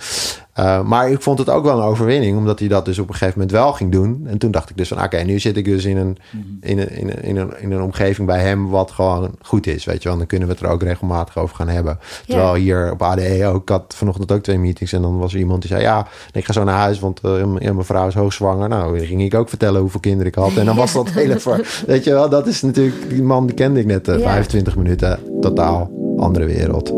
Uh, 0.61 0.83
maar 0.83 1.11
ik 1.11 1.23
vond 1.23 1.39
het 1.39 1.51
ook 1.51 1.65
wel 1.65 1.79
een 1.79 1.85
overwinning, 1.85 2.37
omdat 2.37 2.59
hij 2.59 2.69
dat 2.69 2.85
dus 2.85 2.99
op 2.99 3.09
een 3.09 3.15
gegeven 3.15 3.41
moment 3.41 3.57
wel 3.57 3.73
ging 3.73 3.93
doen. 3.93 4.23
En 4.27 4.39
toen 4.39 4.51
dacht 4.51 4.71
ik 4.71 4.77
dus 4.77 4.89
van, 4.89 5.03
oké, 5.03 5.17
nu 5.23 5.39
zit 5.39 5.57
ik 5.57 5.65
dus 5.65 5.85
in 5.85 5.97
een, 5.97 6.17
in, 6.61 6.79
een, 6.79 6.91
in, 6.91 7.09
een, 7.09 7.23
in, 7.23 7.37
een, 7.37 7.53
in 7.61 7.73
een 7.73 7.83
omgeving 7.83 8.27
bij 8.27 8.41
hem 8.41 8.69
wat 8.69 8.91
gewoon 8.91 9.31
goed 9.43 9.67
is, 9.67 9.85
weet 9.85 10.03
je 10.03 10.09
wel. 10.09 10.19
Dan 10.19 10.27
kunnen 10.27 10.49
we 10.49 10.55
het 10.55 10.63
er 10.63 10.71
ook 10.71 10.83
regelmatig 10.83 11.39
over 11.39 11.57
gaan 11.57 11.69
hebben. 11.69 11.99
Terwijl 12.27 12.55
hier 12.55 12.91
op 12.93 13.03
ADE 13.03 13.47
ook, 13.47 13.63
ik 13.63 13.69
had 13.69 13.95
vanochtend 13.97 14.33
ook 14.33 14.43
twee 14.43 14.59
meetings 14.59 14.93
en 14.93 15.03
dan 15.03 15.19
was 15.19 15.33
er 15.33 15.39
iemand 15.39 15.61
die 15.61 15.71
zei, 15.71 15.83
ja, 15.83 16.07
ik 16.33 16.45
ga 16.45 16.53
zo 16.53 16.65
naar 16.65 16.79
huis, 16.79 17.01
want 17.01 17.21
uh, 17.25 17.45
mijn 17.45 17.85
vrouw 17.85 18.07
is 18.07 18.15
hoogzwanger. 18.15 18.69
Nou, 18.69 18.99
dan 18.99 19.07
ging 19.07 19.23
ik 19.23 19.35
ook 19.35 19.49
vertellen 19.49 19.81
hoeveel 19.81 20.01
kinderen 20.01 20.27
ik 20.27 20.35
had. 20.35 20.57
En 20.57 20.65
dan 20.65 20.77
was 20.77 20.93
dat 20.93 21.11
hele, 21.21 21.41
voor, 21.41 21.67
weet 21.87 22.05
je 22.05 22.11
wel, 22.11 22.29
dat 22.29 22.47
is 22.47 22.63
natuurlijk, 22.63 23.09
die 23.09 23.23
man 23.23 23.47
die 23.47 23.55
kende 23.55 23.81
ik 23.81 23.87
net 23.87 24.09
uh, 24.09 24.19
Ja. 24.19 24.31
25 24.31 24.77
minuten, 24.77 25.19
totaal 25.41 25.91
andere 26.17 26.45
wereld. 26.45 26.89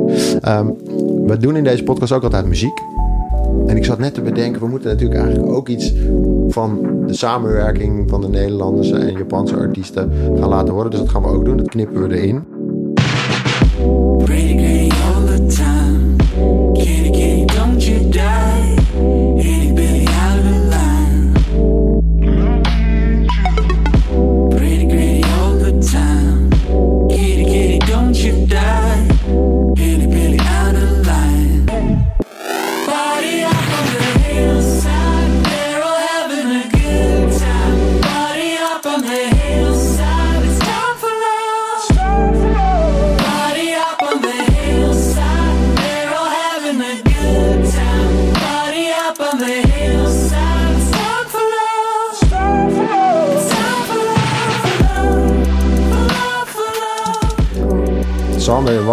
Um, 0.48 0.76
we 1.26 1.36
doen 1.40 1.56
in 1.56 1.64
deze 1.64 1.82
podcast 1.82 2.12
ook 2.12 2.22
altijd 2.22 2.46
muziek. 2.46 2.80
En 3.66 3.76
ik 3.76 3.84
zat 3.84 3.98
net 3.98 4.14
te 4.14 4.22
bedenken, 4.22 4.60
we 4.60 4.66
moeten 4.68 4.88
natuurlijk 4.90 5.20
eigenlijk 5.20 5.52
ook 5.52 5.68
iets 5.68 5.94
van 6.48 6.78
de 7.06 7.14
samenwerking 7.14 8.10
van 8.10 8.20
de 8.20 8.28
Nederlandse 8.28 8.96
en 8.96 9.12
Japanse 9.12 9.56
artiesten 9.56 10.12
gaan 10.38 10.48
laten 10.48 10.74
horen. 10.74 10.90
Dus 10.90 11.00
dat 11.00 11.08
gaan 11.08 11.22
we 11.22 11.28
ook 11.28 11.44
doen. 11.44 11.56
Dat 11.56 11.68
knippen 11.68 12.08
we 12.08 12.16
erin. 12.16 12.44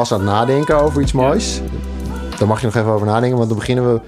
Was 0.09 0.19
aan 0.19 0.25
het 0.25 0.35
nadenken 0.35 0.81
over 0.81 1.01
iets 1.01 1.11
moois. 1.11 1.61
Daar 2.37 2.47
mag 2.47 2.59
je 2.59 2.65
nog 2.65 2.75
even 2.75 2.91
over 2.91 3.07
nadenken, 3.07 3.37
want 3.37 3.49
dan 3.49 3.57
beginnen 3.57 3.93
we 3.93 4.01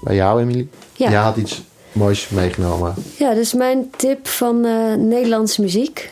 bij 0.00 0.14
jou, 0.14 0.40
Emily. 0.40 0.68
Ja. 0.92 1.10
Jij 1.10 1.20
had 1.20 1.36
iets 1.36 1.62
moois 1.92 2.28
meegenomen. 2.28 2.94
Ja, 3.18 3.34
dus 3.34 3.52
mijn 3.52 3.90
tip 3.96 4.28
van 4.28 4.64
eh, 4.64 4.94
Nederlandse 4.94 5.60
muziek. 5.60 6.10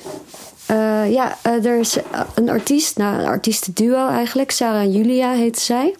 Eh, 0.66 1.12
ja, 1.12 1.36
eh, 1.42 1.64
er 1.64 1.78
is 1.78 1.98
een 2.34 2.50
artiest, 2.50 2.96
nou 2.96 3.18
een 3.18 3.26
artiestenduo 3.26 4.08
eigenlijk. 4.08 4.50
Sarah 4.50 4.80
en 4.80 4.92
Julia 4.92 5.32
heet 5.32 5.58
zij. 5.58 5.94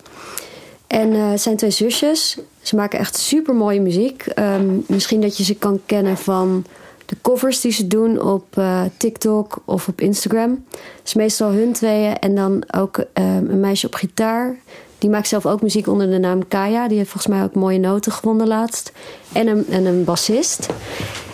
En 0.87 1.13
eh, 1.13 1.31
het 1.31 1.41
zijn 1.41 1.57
twee 1.57 1.71
zusjes. 1.71 2.39
Ze 2.63 2.77
maken 2.77 2.99
echt 2.99 3.17
super 3.17 3.55
mooie 3.55 3.81
muziek. 3.81 4.27
Ehm, 4.27 4.67
misschien 4.87 5.21
dat 5.21 5.37
je 5.37 5.45
ze 5.45 5.55
kan 5.55 5.81
kennen 5.87 6.17
van 6.17 6.65
de 7.13 7.19
covers 7.23 7.61
die 7.61 7.73
ze 7.73 7.87
doen 7.87 8.21
op 8.21 8.45
eh, 8.51 8.83
TikTok 8.97 9.63
of 9.65 9.89
op 9.89 10.01
Instagram. 10.01 10.65
Is 11.05 11.15
meestal 11.15 11.51
hun 11.51 11.73
tweeën. 11.73 12.19
En 12.19 12.35
dan 12.35 12.65
ook 12.77 13.05
ehm, 13.13 13.51
een 13.51 13.61
meisje 13.61 13.87
op 13.87 13.95
gitaar. 13.95 14.57
Die 14.99 15.11
maakt 15.11 15.29
zelf 15.29 15.47
ook 15.47 15.63
muziek 15.63 15.87
onder 15.87 16.11
de 16.11 16.19
naam 16.19 16.49
Kaya. 16.49 16.89
Die 16.89 16.97
heeft 16.97 17.11
volgens 17.11 17.35
mij 17.35 17.43
ook 17.43 17.55
mooie 17.55 17.79
noten 17.79 18.13
gewonnen 18.13 18.47
laatst. 18.47 18.93
En 19.33 19.47
een, 19.47 19.67
en 19.71 19.85
een 19.85 20.05
bassist. 20.05 20.69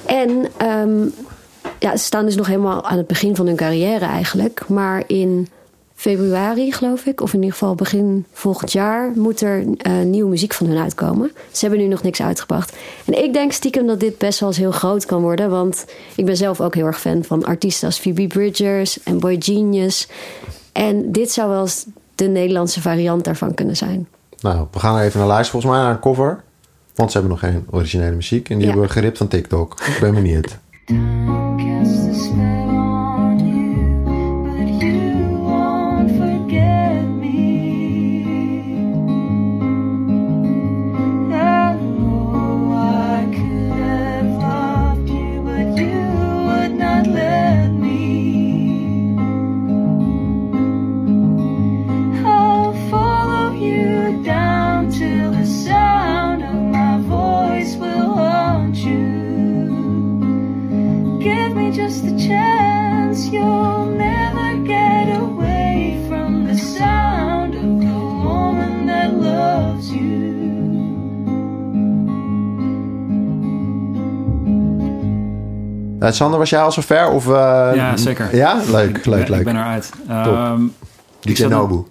En 0.07 0.47
ehm, 0.57 1.07
ja, 1.79 1.97
ze 1.97 2.05
staan 2.05 2.25
dus 2.25 2.37
nog 2.37 2.47
helemaal 2.47 2.85
aan 2.85 2.97
het 2.97 3.07
begin 3.07 3.37
van 3.37 3.47
hun 3.47 3.57
carrière 3.57 4.05
eigenlijk. 4.05 4.69
Maar 4.69 5.03
in 5.07 5.49
februari, 5.99 6.73
geloof 6.73 7.05
ik, 7.05 7.21
of 7.21 7.33
in 7.33 7.39
ieder 7.39 7.53
geval 7.53 7.75
begin 7.75 8.25
volgend 8.33 8.73
jaar, 8.73 9.11
moet 9.15 9.41
er 9.41 9.65
eh, 9.77 9.93
nieuwe 9.93 10.31
muziek 10.31 10.55
van 10.55 10.67
hun 10.67 10.79
uitkomen. 10.79 11.31
Ze 11.53 11.61
hebben 11.67 11.79
nu 11.85 11.89
nog 11.89 12.03
niks 12.03 12.23
uitgebracht. 12.23 12.77
En 13.05 13.25
ik 13.25 13.33
denk 13.33 13.53
stiekem 13.53 13.87
dat 13.87 14.01
dit 14.01 14.19
best 14.19 14.41
wel 14.41 14.49
eens 14.49 14.59
heel 14.59 14.71
groot 14.71 15.07
kan 15.07 15.23
worden, 15.23 15.51
want 15.51 15.85
ik 16.17 16.25
ben 16.25 16.37
zelf 16.37 16.61
ook 16.61 16.75
heel 16.75 16.87
erg 16.87 17.01
fan 17.01 17.25
van 17.25 17.45
artiesten 17.45 17.87
als 17.87 17.99
Phoebe 17.99 18.27
Bridgers 18.27 19.03
en 19.03 19.19
Boy 19.21 19.37
Genius. 19.39 20.09
En 20.73 21.13
dit 21.13 21.31
zou 21.33 21.49
wel 21.49 21.61
eens 21.61 21.87
de 22.15 22.29
Nederlandse 22.29 22.81
variant 22.81 23.25
daarvan 23.25 23.55
kunnen 23.55 23.77
zijn. 23.77 24.09
Nou, 24.41 24.67
we 24.71 24.79
gaan 24.79 24.97
er 24.97 25.05
even 25.05 25.19
naar 25.19 25.29
luisteren 25.29 25.61
volgens 25.61 25.73
mij, 25.73 25.83
naar 25.83 25.95
een 25.95 26.01
cover. 26.01 26.43
Want 26.95 27.13
ze 27.13 27.19
hebben 27.19 27.37
nog 27.41 27.51
geen 27.51 27.67
originele 27.71 28.15
muziek. 28.17 28.49
En 28.49 28.55
die 28.59 28.67
Ja. 28.67 28.71
hebben 28.71 28.89
we 28.89 28.93
geript 28.93 29.19
van 29.19 29.29
TikTok. 29.29 29.81
Ik 29.87 29.99
ben 30.01 30.15
benieuwd. 30.15 30.59
Eh, 76.09 76.15
Sander, 76.15 76.39
was 76.39 76.51
jij 76.51 76.61
al 76.61 76.73
zover? 76.73 77.09
Of, 77.09 77.27
eh, 77.27 77.71
Ja, 77.75 77.97
zeker. 77.97 78.37
Ja? 78.37 78.63
Leuk, 78.71 78.97
Ik 78.97 79.07
leuk, 79.07 79.29
leuk. 79.29 79.39
Ik 79.39 79.45
ben 79.45 79.57
eruit. 79.57 79.93
Ehm, 80.09 80.63
DJ 81.21 81.45
Nobu. 81.45 81.85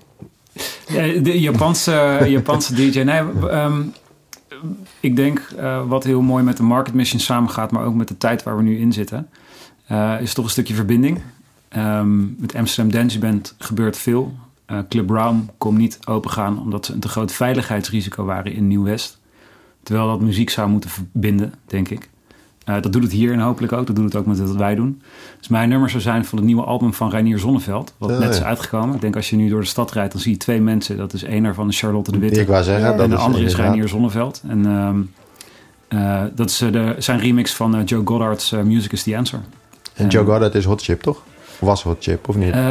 Ja, 0.87 1.21
de 1.21 1.39
Japanse, 1.39 2.17
Japanse 2.37 2.73
DJ. 2.73 2.99
Nee, 2.99 3.21
ehm, 3.49 3.81
ik 4.99 5.15
denk 5.15 5.39
eh, 5.57 5.87
wat 5.87 6.03
heel 6.03 6.21
mooi 6.21 6.43
met 6.43 6.57
de 6.57 6.63
market 6.63 6.93
mission 6.93 7.19
samengaat, 7.19 7.71
maar 7.71 7.83
ook 7.83 7.95
met 7.95 8.07
de 8.07 8.17
tijd 8.17 8.43
waar 8.43 8.57
we 8.57 8.63
nu 8.63 8.79
in 8.79 8.93
zitten, 8.93 9.29
eh, 9.87 10.21
is 10.21 10.33
toch 10.33 10.45
een 10.45 10.51
stukje 10.51 10.73
verbinding. 10.75 11.21
Ehm, 11.69 12.41
met 12.41 12.55
Amsterdam 12.55 12.93
Dance 12.93 13.19
Band 13.19 13.55
gebeurt 13.57 13.97
veel. 13.97 14.33
Club 14.89 15.05
Brown 15.05 15.49
kon 15.57 15.77
niet 15.77 15.99
opengaan 16.05 16.59
omdat 16.59 16.85
ze 16.85 16.93
een 16.93 16.99
te 16.99 17.07
groot 17.07 17.31
veiligheidsrisico 17.31 18.25
waren 18.25 18.53
in 18.53 18.67
Nieuw-West. 18.67 19.19
Terwijl 19.83 20.07
dat 20.07 20.21
muziek 20.21 20.49
zou 20.49 20.69
moeten 20.69 20.89
verbinden, 20.89 21.53
denk 21.65 21.89
ik. 21.89 22.09
Eh, 22.67 22.81
dat 22.81 22.93
doet 22.93 23.03
het 23.03 23.11
hier 23.11 23.31
en 23.33 23.39
hopelijk 23.39 23.73
ook. 23.73 23.87
Dat 23.87 23.95
doet 23.95 24.05
het 24.05 24.15
ook 24.15 24.25
met 24.25 24.39
wat 24.39 24.55
wij 24.55 24.75
doen. 24.75 25.01
Dus 25.39 25.47
mijn 25.47 25.69
nummer 25.69 25.89
zou 25.89 26.01
zijn 26.01 26.25
van 26.25 26.37
het 26.37 26.47
nieuwe 26.47 26.63
album 26.63 26.93
van 26.93 27.09
Reinier 27.09 27.39
Zonneveld. 27.39 27.93
Wat 27.97 28.11
Oh, 28.11 28.19
net 28.19 28.29
is 28.29 28.37
ja. 28.37 28.43
uitgekomen. 28.43 28.95
Ik 28.95 29.01
denk 29.01 29.15
als 29.15 29.29
je 29.29 29.35
nu 29.35 29.49
door 29.49 29.59
de 29.61 29.65
stad 29.67 29.91
rijdt, 29.91 30.11
dan 30.11 30.21
zie 30.21 30.31
je 30.31 30.37
twee 30.37 30.61
mensen. 30.61 30.97
Dat 30.97 31.13
is 31.13 31.23
één 31.23 31.43
daarvan 31.43 31.67
is 31.67 31.79
Charlotte 31.79 32.11
de 32.11 32.19
Witte. 32.19 32.39
Ik 32.39 32.47
wou 32.47 32.63
zeggen, 32.63 32.91
dat 32.91 32.99
en 32.99 33.09
de 33.09 33.15
is 33.15 33.21
andere 33.21 33.43
is 33.43 33.55
Reinier 33.55 33.87
Zonneveld. 33.87 34.41
En 34.47 34.65
ehm, 34.65 34.99
eh, 36.01 36.21
dat 36.35 36.49
is 36.49 36.61
eh, 36.61 36.71
de, 36.71 36.95
zijn 36.97 37.19
remix 37.19 37.53
van 37.53 37.83
Joe 37.85 38.01
Goddard's 38.05 38.51
Music 38.51 38.91
is 38.91 39.03
the 39.03 39.17
Answer. 39.17 39.39
En 39.93 40.07
Joe 40.07 40.25
Goddard 40.25 40.55
is 40.55 40.65
Hot 40.65 40.81
Chip, 40.81 41.01
toch? 41.01 41.21
Of 41.59 41.67
was 41.67 41.83
Hot 41.83 41.97
Chip, 42.03 42.27
of 42.29 42.35
niet? 42.35 42.51
Eh, 42.53 42.61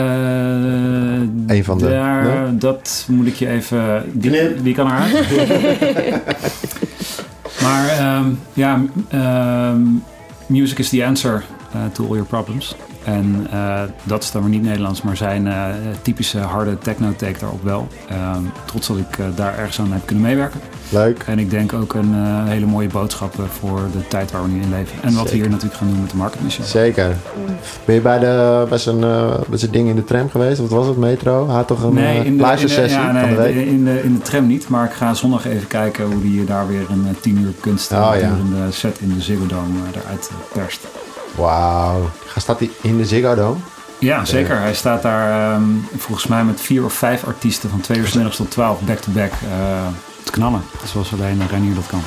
Eén 1.47 1.65
van 1.65 1.79
de- 1.79 1.89
Daar, 1.89 2.25
nee? 2.49 2.59
Dat 2.59 3.07
moet 3.11 3.27
ik 3.27 3.35
je 3.35 3.49
even... 3.49 4.05
Die, 4.13 4.63
die 4.63 4.75
kan 4.75 4.87
eruit. 4.87 5.13
maar 7.67 7.89
ehm, 7.89 8.31
ja, 8.53 8.83
ehm, 9.09 9.83
music 10.47 10.79
is 10.79 10.89
the 10.89 11.05
answer 11.05 11.45
to 11.93 12.03
all 12.05 12.11
your 12.11 12.27
problems. 12.27 12.77
En 13.05 13.47
eh, 13.51 13.81
dat 14.03 14.23
is 14.23 14.31
dan 14.31 14.43
weer 14.43 14.51
niet 14.51 14.63
Nederlands, 14.63 15.03
maar 15.03 15.17
zijn 15.17 15.47
eh, 15.47 15.65
typische 16.03 16.39
harde 16.39 16.79
techno-take 16.79 17.39
daarop 17.39 17.63
wel. 17.63 17.89
Ehm, 18.09 18.43
trots 18.65 18.87
dat 18.87 18.97
ik 18.97 19.19
eh, 19.19 19.27
daar 19.35 19.59
ergens 19.59 19.81
aan 19.81 19.93
heb 19.93 20.07
kunnen 20.07 20.25
meewerken. 20.25 20.61
Leuk. 20.89 21.23
En 21.27 21.39
ik 21.39 21.51
denk 21.51 21.73
ook 21.73 21.95
een 21.95 22.15
eh, 22.15 22.45
hele 22.45 22.67
mooie 22.67 22.89
boodschap 22.89 23.39
eh, 23.39 23.45
voor 23.45 23.81
de 23.93 24.09
tijd 24.09 24.31
waar 24.31 24.43
we 24.43 24.49
nu 24.49 24.61
in 24.63 24.71
leven. 24.71 25.03
En 25.03 25.15
wat 25.15 25.31
we 25.31 25.37
hier 25.37 25.49
natuurlijk 25.49 25.75
gaan 25.75 25.89
doen 25.89 26.01
met 26.01 26.11
de 26.11 26.17
market 26.17 26.43
mission. 26.43 26.67
Zeker. 26.67 27.17
Ben 27.85 27.95
je 27.95 28.01
bij, 28.01 28.19
de, 28.19 28.67
bij 28.69 28.79
zijn, 28.79 29.05
eh, 29.05 29.35
bij 29.49 29.59
zijn 29.59 29.71
ding 29.71 29.89
in 29.89 29.97
de 29.97 30.05
tram 30.05 30.31
geweest? 30.31 30.61
Wat 30.61 30.71
was 30.71 30.87
het, 30.87 30.97
metro? 30.97 31.47
Had 31.47 31.67
toch 31.67 31.83
een 31.83 31.99
eh, 31.99 32.25
in 32.25 32.37
de, 32.37 32.43
luistersessie 32.43 33.01
in 33.01 33.07
de, 33.07 33.13
ja, 33.15 33.21
van 33.21 33.29
de 33.29 33.43
nee, 33.43 33.55
week? 33.55 33.67
in, 33.67 33.85
de, 33.85 34.03
in 34.03 34.15
de 34.15 34.21
tram 34.21 34.47
niet, 34.47 34.69
maar 34.69 34.85
ik 34.85 34.93
ga 34.93 35.15
zondag 35.15 35.47
even 35.47 35.67
kijken 35.67 36.05
hoe 36.05 36.23
die 36.23 36.45
daar 36.45 36.69
weer 36.69 36.87
een 36.91 37.07
eh, 37.09 37.15
tien 37.21 37.39
uur 37.39 37.53
kunst 37.61 37.93
Oh, 37.93 38.13
ja. 38.21 38.37
set 38.71 38.99
in 39.01 39.15
de 39.15 39.21
Ziggo 39.21 39.47
Dome 39.47 39.79
eh, 39.93 40.01
eruit 40.03 40.31
eh, 40.31 40.61
perst. 40.63 40.81
Wauw. 41.37 42.11
Staat 42.37 42.59
hij 42.59 42.71
in 42.81 42.97
de 42.97 43.07
Ziggo 43.07 43.35
Dome? 43.35 43.61
Ja, 43.99 44.25
zeker. 44.25 44.61
Hij 44.61 44.75
staat 44.75 45.03
daar 45.03 45.53
ehm, 45.53 45.63
volgens 45.97 46.27
mij 46.27 46.45
met 46.45 46.61
vier 46.61 46.85
of 46.85 46.93
vijf 46.93 47.25
artiesten 47.25 47.71
van 47.71 47.81
twee 47.81 47.99
uur 47.99 48.07
's 48.07 48.13
middags 48.13 48.37
tot 48.37 48.51
twaalf 48.51 48.81
back-to-back 48.81 49.33
eh, 49.33 49.87
te 50.23 50.31
knallen. 50.31 50.63
Zoals 50.85 51.13
alleen 51.13 51.43
Reinier 51.49 51.75
dat 51.75 51.87
kan. 51.87 52.03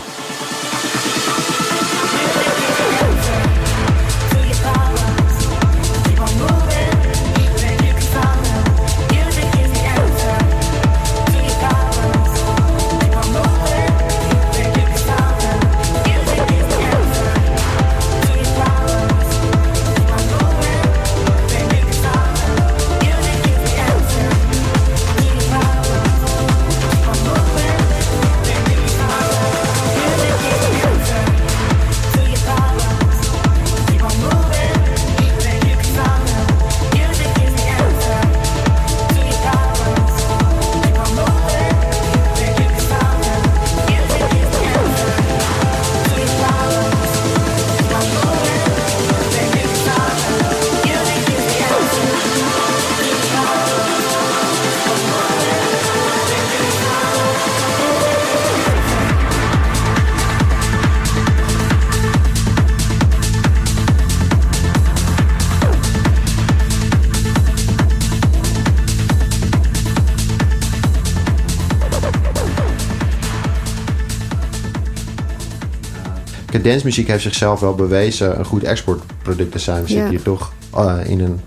Dancemuziek 76.70 77.08
heeft 77.08 77.24
zichzelf 77.24 77.60
wel 77.60 77.76
bewezen 77.76 78.40
een 78.40 78.46
goed 78.46 78.64
exportproduct 78.64 79.52
te 79.52 79.60
zijn. 79.60 79.84
We 79.84 79.88
Ja. 79.90 79.94
zitten 79.94 80.10
hier 80.10 80.22
toch 80.22 80.52
eh, 80.76 80.98
in 81.06 81.20
een 81.20 81.40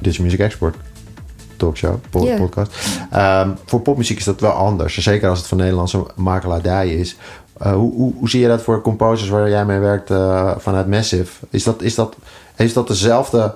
Dutch 0.00 0.18
Music 0.18 0.38
Export 0.38 0.76
talkshow, 1.56 1.94
podcast. 2.10 2.76
Ehm, 3.10 3.50
voor 3.66 3.80
popmuziek 3.80 4.18
is 4.18 4.24
dat 4.24 4.40
wel 4.40 4.50
anders. 4.50 4.98
Zeker 4.98 5.28
als 5.28 5.38
het 5.38 5.48
van 5.48 5.58
Nederlandse 5.58 6.06
makelaardij 6.14 6.88
is. 6.94 7.16
Eh, 7.58 7.72
hoe, 7.72 7.92
hoe, 7.94 8.12
hoe 8.18 8.28
zie 8.28 8.40
je 8.40 8.48
dat 8.48 8.62
voor 8.62 8.80
composers 8.80 9.28
waar 9.30 9.48
jij 9.48 9.64
mee 9.64 9.78
werkt 9.78 10.10
eh, 10.10 10.50
vanuit 10.58 10.88
Massive? 10.88 11.46
Is 11.50 11.62
dat, 11.64 11.82
is 11.82 11.94
dat, 11.94 12.16
heeft 12.54 12.74
dat 12.74 12.88
dezelfde 12.88 13.54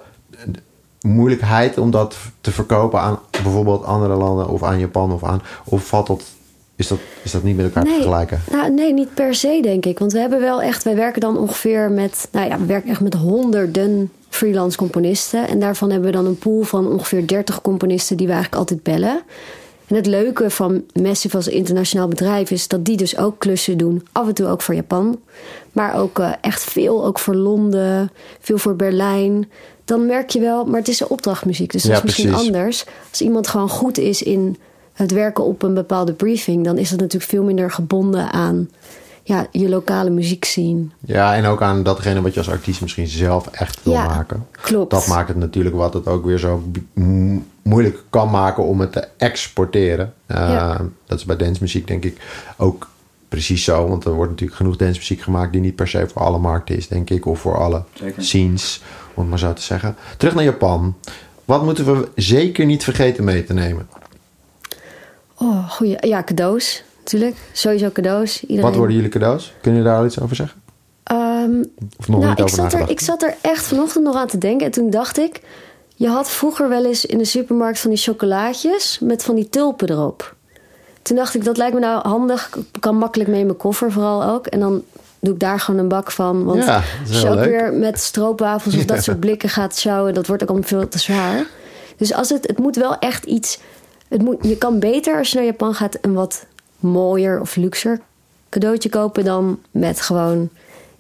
moeilijkheid 1.00 1.78
om 1.78 1.90
dat 1.90 2.16
te 2.40 2.52
verkopen 2.52 3.00
aan 3.00 3.18
bijvoorbeeld 3.42 3.84
andere 3.84 4.14
landen 4.14 4.48
of 4.48 4.62
aan 4.62 4.78
Japan 4.78 5.12
of 5.12 5.24
aan? 5.24 5.42
Of 5.64 5.86
valt 5.86 6.06
dat, 6.06 6.22
is, 6.76 6.88
dat, 6.88 6.98
is 7.22 7.30
dat 7.30 7.42
niet 7.42 7.56
met 7.56 7.64
elkaar 7.64 7.84
te 7.84 7.90
vergelijken? 7.90 8.40
Nou, 8.50 8.72
nee, 8.72 8.92
niet 8.92 9.14
per 9.14 9.34
se, 9.34 9.58
denk 9.62 9.86
ik. 9.86 9.98
Want 9.98 10.12
we 10.12 10.18
hebben 10.18 10.40
wel 10.40 10.62
echt, 10.62 10.82
wij 10.84 10.96
werken 10.96 11.20
dan 11.20 11.38
ongeveer 11.38 11.90
met, 11.90 12.28
nou 12.32 12.48
ja, 12.48 12.58
we 12.58 12.66
werken 12.66 12.90
echt 12.90 13.00
met 13.00 13.14
honderden 13.14 14.10
freelance 14.28 14.76
componisten. 14.76 15.48
En 15.48 15.58
daarvan 15.60 15.90
hebben 15.90 16.10
we 16.10 16.16
dan 16.16 16.26
een 16.26 16.38
pool 16.38 16.62
van 16.62 16.88
ongeveer 16.88 17.26
30 17.26 17.60
componisten 17.62 18.16
die 18.16 18.26
we 18.26 18.32
eigenlijk 18.32 18.60
altijd 18.62 18.82
bellen. 18.82 19.22
En 19.86 19.96
het 19.96 20.06
leuke 20.06 20.50
van 20.50 20.82
Massive 21.02 21.36
als 21.36 21.48
internationaal 21.48 22.08
bedrijf 22.08 22.50
is 22.50 22.68
dat 22.68 22.84
die 22.84 22.96
dus 22.96 23.16
ook 23.18 23.38
klussen 23.38 23.78
doen. 23.78 24.06
Af 24.12 24.26
en 24.28 24.34
toe 24.34 24.46
ook 24.46 24.62
voor 24.62 24.74
Japan. 24.74 25.18
Maar 25.72 25.94
ook 26.00 26.18
eh, 26.18 26.32
echt 26.40 26.62
veel 26.64 27.04
ook 27.04 27.18
voor 27.18 27.34
Londen, 27.34 28.10
veel 28.40 28.58
voor 28.58 28.76
Berlijn. 28.76 29.50
dan 29.84 30.06
merk 30.06 30.30
je 30.30 30.40
wel, 30.40 30.64
maar 30.64 30.78
het 30.78 30.88
is 30.88 31.00
een 31.00 31.08
opdrachtmuziek, 31.08 31.72
dus 31.72 31.82
dat 31.82 31.90
Ja, 31.90 31.96
is 31.96 32.02
misschien 32.02 32.30
precies. 32.30 32.46
anders. 32.46 32.84
Als 33.10 33.20
iemand 33.20 33.48
gewoon 33.48 33.68
goed 33.68 33.98
is 33.98 34.22
in 34.22 34.56
het 34.96 35.10
werken 35.12 35.44
op 35.44 35.62
een 35.62 35.74
bepaalde 35.74 36.12
briefing, 36.12 36.64
dan 36.64 36.78
is 36.78 36.90
dat 36.90 37.00
natuurlijk 37.00 37.30
veel 37.30 37.44
minder 37.44 37.70
gebonden 37.70 38.32
aan 38.32 38.68
ja, 39.22 39.46
je 39.50 39.68
lokale 39.68 40.10
muziekscene. 40.10 40.84
Ja, 41.00 41.34
en 41.34 41.44
ook 41.44 41.62
aan 41.62 41.82
datgene 41.82 42.22
wat 42.22 42.32
je 42.34 42.38
als 42.40 42.50
artiest 42.50 42.80
misschien 42.80 43.06
zelf 43.06 43.46
echt 43.46 43.82
wil 43.82 43.92
Ja, 43.92 44.06
maken. 44.06 44.46
klopt. 44.60 44.90
Dat 44.90 45.06
maakt 45.06 45.28
het 45.28 45.36
natuurlijk 45.36 45.76
wat 45.76 45.94
het 45.94 46.06
ook 46.06 46.24
weer 46.24 46.38
zo 46.38 46.62
moeilijk 47.62 48.02
kan 48.10 48.30
maken 48.30 48.64
om 48.64 48.80
het 48.80 48.92
te 48.92 49.08
exporteren. 49.16 50.12
Uh, 50.26 50.36
Ja. 50.36 50.80
Dat 51.06 51.18
is 51.18 51.24
bij 51.24 51.36
dancemuziek 51.36 51.86
denk 51.86 52.04
ik 52.04 52.20
ook 52.56 52.88
precies 53.28 53.64
zo. 53.64 53.88
Want 53.88 54.04
er 54.04 54.12
wordt 54.12 54.30
natuurlijk 54.30 54.58
genoeg 54.58 54.76
dancemuziek 54.76 55.20
gemaakt 55.20 55.52
die 55.52 55.60
niet 55.60 55.74
per 55.76 55.88
se 55.88 56.08
voor 56.12 56.22
alle 56.22 56.38
markten 56.38 56.76
is, 56.76 56.88
denk 56.88 57.10
ik. 57.10 57.26
Of 57.26 57.40
voor 57.40 57.56
alle 57.58 57.82
Zeker. 57.94 58.22
scenes, 58.22 58.82
om 59.14 59.20
het 59.22 59.30
maar 59.30 59.38
zo 59.38 59.52
te 59.52 59.62
zeggen. 59.62 59.96
Terug 60.16 60.34
naar 60.34 60.44
Japan. 60.44 60.94
Wat 61.44 61.64
moeten 61.64 61.84
we 61.84 62.08
zeker 62.14 62.66
niet 62.66 62.84
vergeten 62.84 63.24
mee 63.24 63.44
te 63.44 63.52
nemen? 63.52 63.88
Oh, 65.38 65.70
goeie. 65.70 65.96
Ja, 66.06 66.22
cadeaus 66.22 66.82
natuurlijk. 66.98 67.36
Sowieso 67.52 67.90
cadeaus. 67.92 68.40
Iedereen. 68.40 68.62
Wat 68.64 68.74
worden 68.76 68.94
jullie 68.96 69.10
cadeaus? 69.10 69.52
Kunnen 69.60 69.80
jullie 69.80 69.94
daar 69.94 70.00
al 70.02 70.06
iets 70.06 70.20
over 70.20 70.36
zeggen? 70.36 70.60
Ehm, 71.02 71.64
Of 71.98 72.08
nog 72.08 72.20
nou, 72.20 72.28
niet 72.30 72.38
ik 72.38 72.44
over 72.44 72.56
zat, 72.70 72.72
er, 72.72 72.90
ik 72.90 73.00
zat 73.00 73.22
er 73.22 73.34
echt 73.40 73.64
vanochtend 73.64 74.04
nog 74.04 74.14
aan 74.16 74.26
te 74.26 74.38
denken. 74.38 74.66
En 74.66 74.72
toen 74.72 74.90
dacht 74.90 75.18
ik... 75.18 75.40
Je 75.98 76.08
had 76.08 76.30
vroeger 76.30 76.68
wel 76.68 76.84
eens 76.84 77.06
in 77.06 77.18
de 77.18 77.24
supermarkt 77.24 77.78
van 77.78 77.90
die 77.90 77.98
chocolaatjes... 77.98 78.98
met 78.98 79.22
van 79.24 79.34
die 79.34 79.48
tulpen 79.48 79.90
erop. 79.90 80.34
Toen 81.02 81.16
dacht 81.16 81.34
ik, 81.34 81.44
dat 81.44 81.56
lijkt 81.56 81.74
me 81.74 81.80
nou 81.80 82.08
handig. 82.08 82.50
Ik 82.72 82.80
kan 82.80 82.96
makkelijk 82.96 83.30
mee 83.30 83.40
in 83.40 83.46
mijn 83.46 83.58
koffer 83.58 83.92
vooral 83.92 84.24
ook. 84.24 84.46
En 84.46 84.60
dan 84.60 84.82
doe 85.20 85.34
ik 85.34 85.40
daar 85.40 85.60
gewoon 85.60 85.80
een 85.80 85.88
bak 85.88 86.10
van. 86.10 86.44
Want 86.44 86.64
Ja, 86.64 86.74
dat 86.74 86.84
is 87.08 87.10
als 87.10 87.20
je 87.22 87.28
ook 87.28 87.34
leuk. 87.34 87.44
weer 87.50 87.72
met 87.72 88.00
stroopwafels 88.00 88.76
of 88.76 88.84
dat 88.94 89.02
soort 89.04 89.20
blikken 89.20 89.48
gaat 89.48 89.76
sjouwen... 89.78 90.14
dat 90.14 90.26
wordt 90.26 90.42
ook 90.42 90.48
allemaal 90.48 90.68
veel 90.68 90.88
te 90.88 90.98
zwaar. 90.98 91.46
Dus 91.96 92.12
als 92.14 92.28
het, 92.28 92.46
het 92.46 92.58
moet 92.58 92.76
wel 92.76 92.98
echt 92.98 93.24
iets... 93.24 93.58
Het 94.08 94.22
moet, 94.22 94.36
je 94.40 94.56
kan 94.56 94.78
beter 94.78 95.18
als 95.18 95.30
je 95.30 95.36
naar 95.36 95.46
Japan 95.46 95.74
gaat... 95.74 95.98
een 96.00 96.14
wat 96.14 96.46
mooier 96.78 97.40
of 97.40 97.56
luxer 97.56 98.00
cadeautje 98.48 98.88
kopen... 98.88 99.24
dan 99.24 99.58
met 99.70 100.00
gewoon 100.00 100.48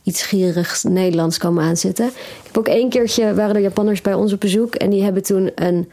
iets 0.02 0.22
gierigs 0.22 0.82
Nederlands 0.82 1.38
komen 1.38 1.64
aanzetten. 1.64 2.06
Ik 2.06 2.46
heb 2.46 2.58
ook 2.58 2.68
één 2.68 2.88
keertje, 2.88 3.34
waren 3.34 3.54
er 3.54 3.60
Japanners 3.60 4.00
bij 4.00 4.14
ons 4.14 4.32
op 4.32 4.40
bezoek... 4.40 4.74
en 4.74 4.90
die 4.90 5.02
hebben 5.02 5.22
toen 5.22 5.50
een, 5.54 5.90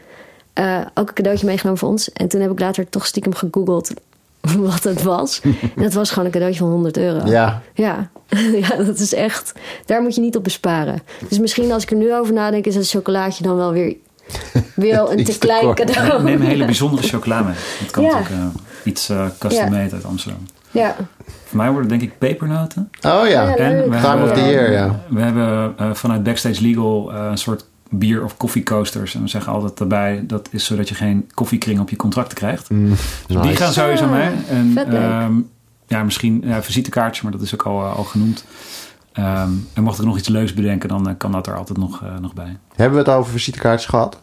eh, 0.52 0.80
ook 0.94 1.08
een 1.08 1.14
cadeautje 1.14 1.46
meegenomen 1.46 1.78
voor 1.78 1.88
ons. 1.88 2.12
En 2.12 2.28
toen 2.28 2.40
heb 2.40 2.50
ik 2.50 2.58
later 2.58 2.88
toch 2.88 3.06
stiekem 3.06 3.34
gegoogeld 3.34 3.92
wat 4.58 4.82
het 4.82 5.02
was. 5.02 5.40
En 5.76 5.82
het 5.82 5.94
was 5.94 6.10
gewoon 6.10 6.24
een 6.24 6.30
cadeautje 6.30 6.60
van 6.60 6.70
100 6.70 6.96
euro. 6.96 7.26
Ja, 7.26 7.62
Ja. 7.74 8.10
ja, 8.68 8.76
dat 8.76 8.98
is 8.98 9.14
echt... 9.14 9.52
Daar 9.86 10.02
moet 10.02 10.14
je 10.14 10.20
niet 10.20 10.36
op 10.36 10.44
besparen. 10.44 11.02
Dus 11.28 11.38
misschien 11.38 11.72
als 11.72 11.82
ik 11.82 11.90
er 11.90 11.96
nu 11.96 12.14
over 12.14 12.34
nadenk... 12.34 12.66
is 12.66 12.74
het 12.74 12.88
chocolaatje 12.88 13.42
dan 13.44 13.56
wel 13.56 13.72
weer, 13.72 13.96
weer 14.74 15.10
een 15.10 15.24
te 15.24 15.38
klein 15.38 15.74
cadeau. 15.74 16.22
Neem 16.22 16.40
een 16.40 16.46
hele 16.46 16.64
bijzondere 16.64 17.08
chocola 17.08 17.42
mee. 17.42 17.54
Dat 17.80 17.90
kan 17.90 18.02
Ja. 18.04 18.10
natuurlijk 18.18 18.40
eh, 18.40 18.60
iets 18.84 19.08
eh 19.08 19.26
custom 19.38 19.70
made 19.70 19.94
uit 19.94 20.04
Amsterdam. 20.04 20.42
Ja. 20.70 20.96
Voor 21.44 21.56
mij 21.56 21.70
worden 21.70 21.90
het 21.90 22.00
denk 22.00 22.12
ik 22.12 22.18
pepernoten. 22.18 22.90
oh 23.02 23.28
ja. 23.28 23.56
En 23.56 23.76
we 23.76 23.82
Time 23.82 23.96
hebben, 24.06 24.24
of 24.30 24.32
the 24.38 24.40
year, 24.44 24.72
ja. 24.72 25.00
We 25.08 25.20
hebben 25.20 25.74
eh, 25.78 25.90
vanuit 25.94 26.22
Backstage 26.22 26.62
Legal 26.62 27.12
eh, 27.12 27.26
een 27.30 27.38
soort 27.38 27.64
bier- 27.90 28.24
of 28.24 28.36
koffiecoasters. 28.36 29.14
En 29.14 29.22
we 29.22 29.28
zeggen 29.28 29.52
altijd 29.52 29.76
daarbij, 29.78 30.24
dat 30.26 30.48
is 30.50 30.64
zodat 30.64 30.88
je 30.88 30.94
geen 30.94 31.30
koffiekring 31.34 31.80
op 31.80 31.90
je 31.90 31.96
contracten 31.96 32.36
krijgt. 32.36 32.70
Mm, 32.70 32.94
Dus 33.26 33.42
die 33.42 33.56
gaan 33.56 33.72
sowieso 33.72 34.06
mee. 34.06 34.30
En, 34.48 34.76
ehm, 34.92 35.32
ja, 35.86 36.02
misschien 36.02 36.42
ja, 36.46 36.62
visitekaartjes, 36.62 37.22
maar 37.22 37.32
dat 37.32 37.40
is 37.40 37.54
ook 37.54 37.62
al, 37.62 37.82
al 37.82 38.04
genoemd. 38.04 38.44
Ehm, 39.14 39.48
en 39.72 39.82
mocht 39.82 39.98
ik 39.98 40.04
nog 40.04 40.18
iets 40.18 40.28
leuks 40.28 40.54
bedenken, 40.54 40.88
dan 40.88 41.08
eh, 41.08 41.14
kan 41.18 41.32
dat 41.32 41.46
er 41.46 41.56
altijd 41.56 41.78
nog, 41.78 42.02
eh, 42.02 42.08
nog 42.20 42.34
bij. 42.34 42.56
Hebben 42.76 42.98
we 43.04 43.10
het 43.10 43.18
over 43.18 43.32
visitekaartjes 43.32 43.88
gehad? 43.90 44.18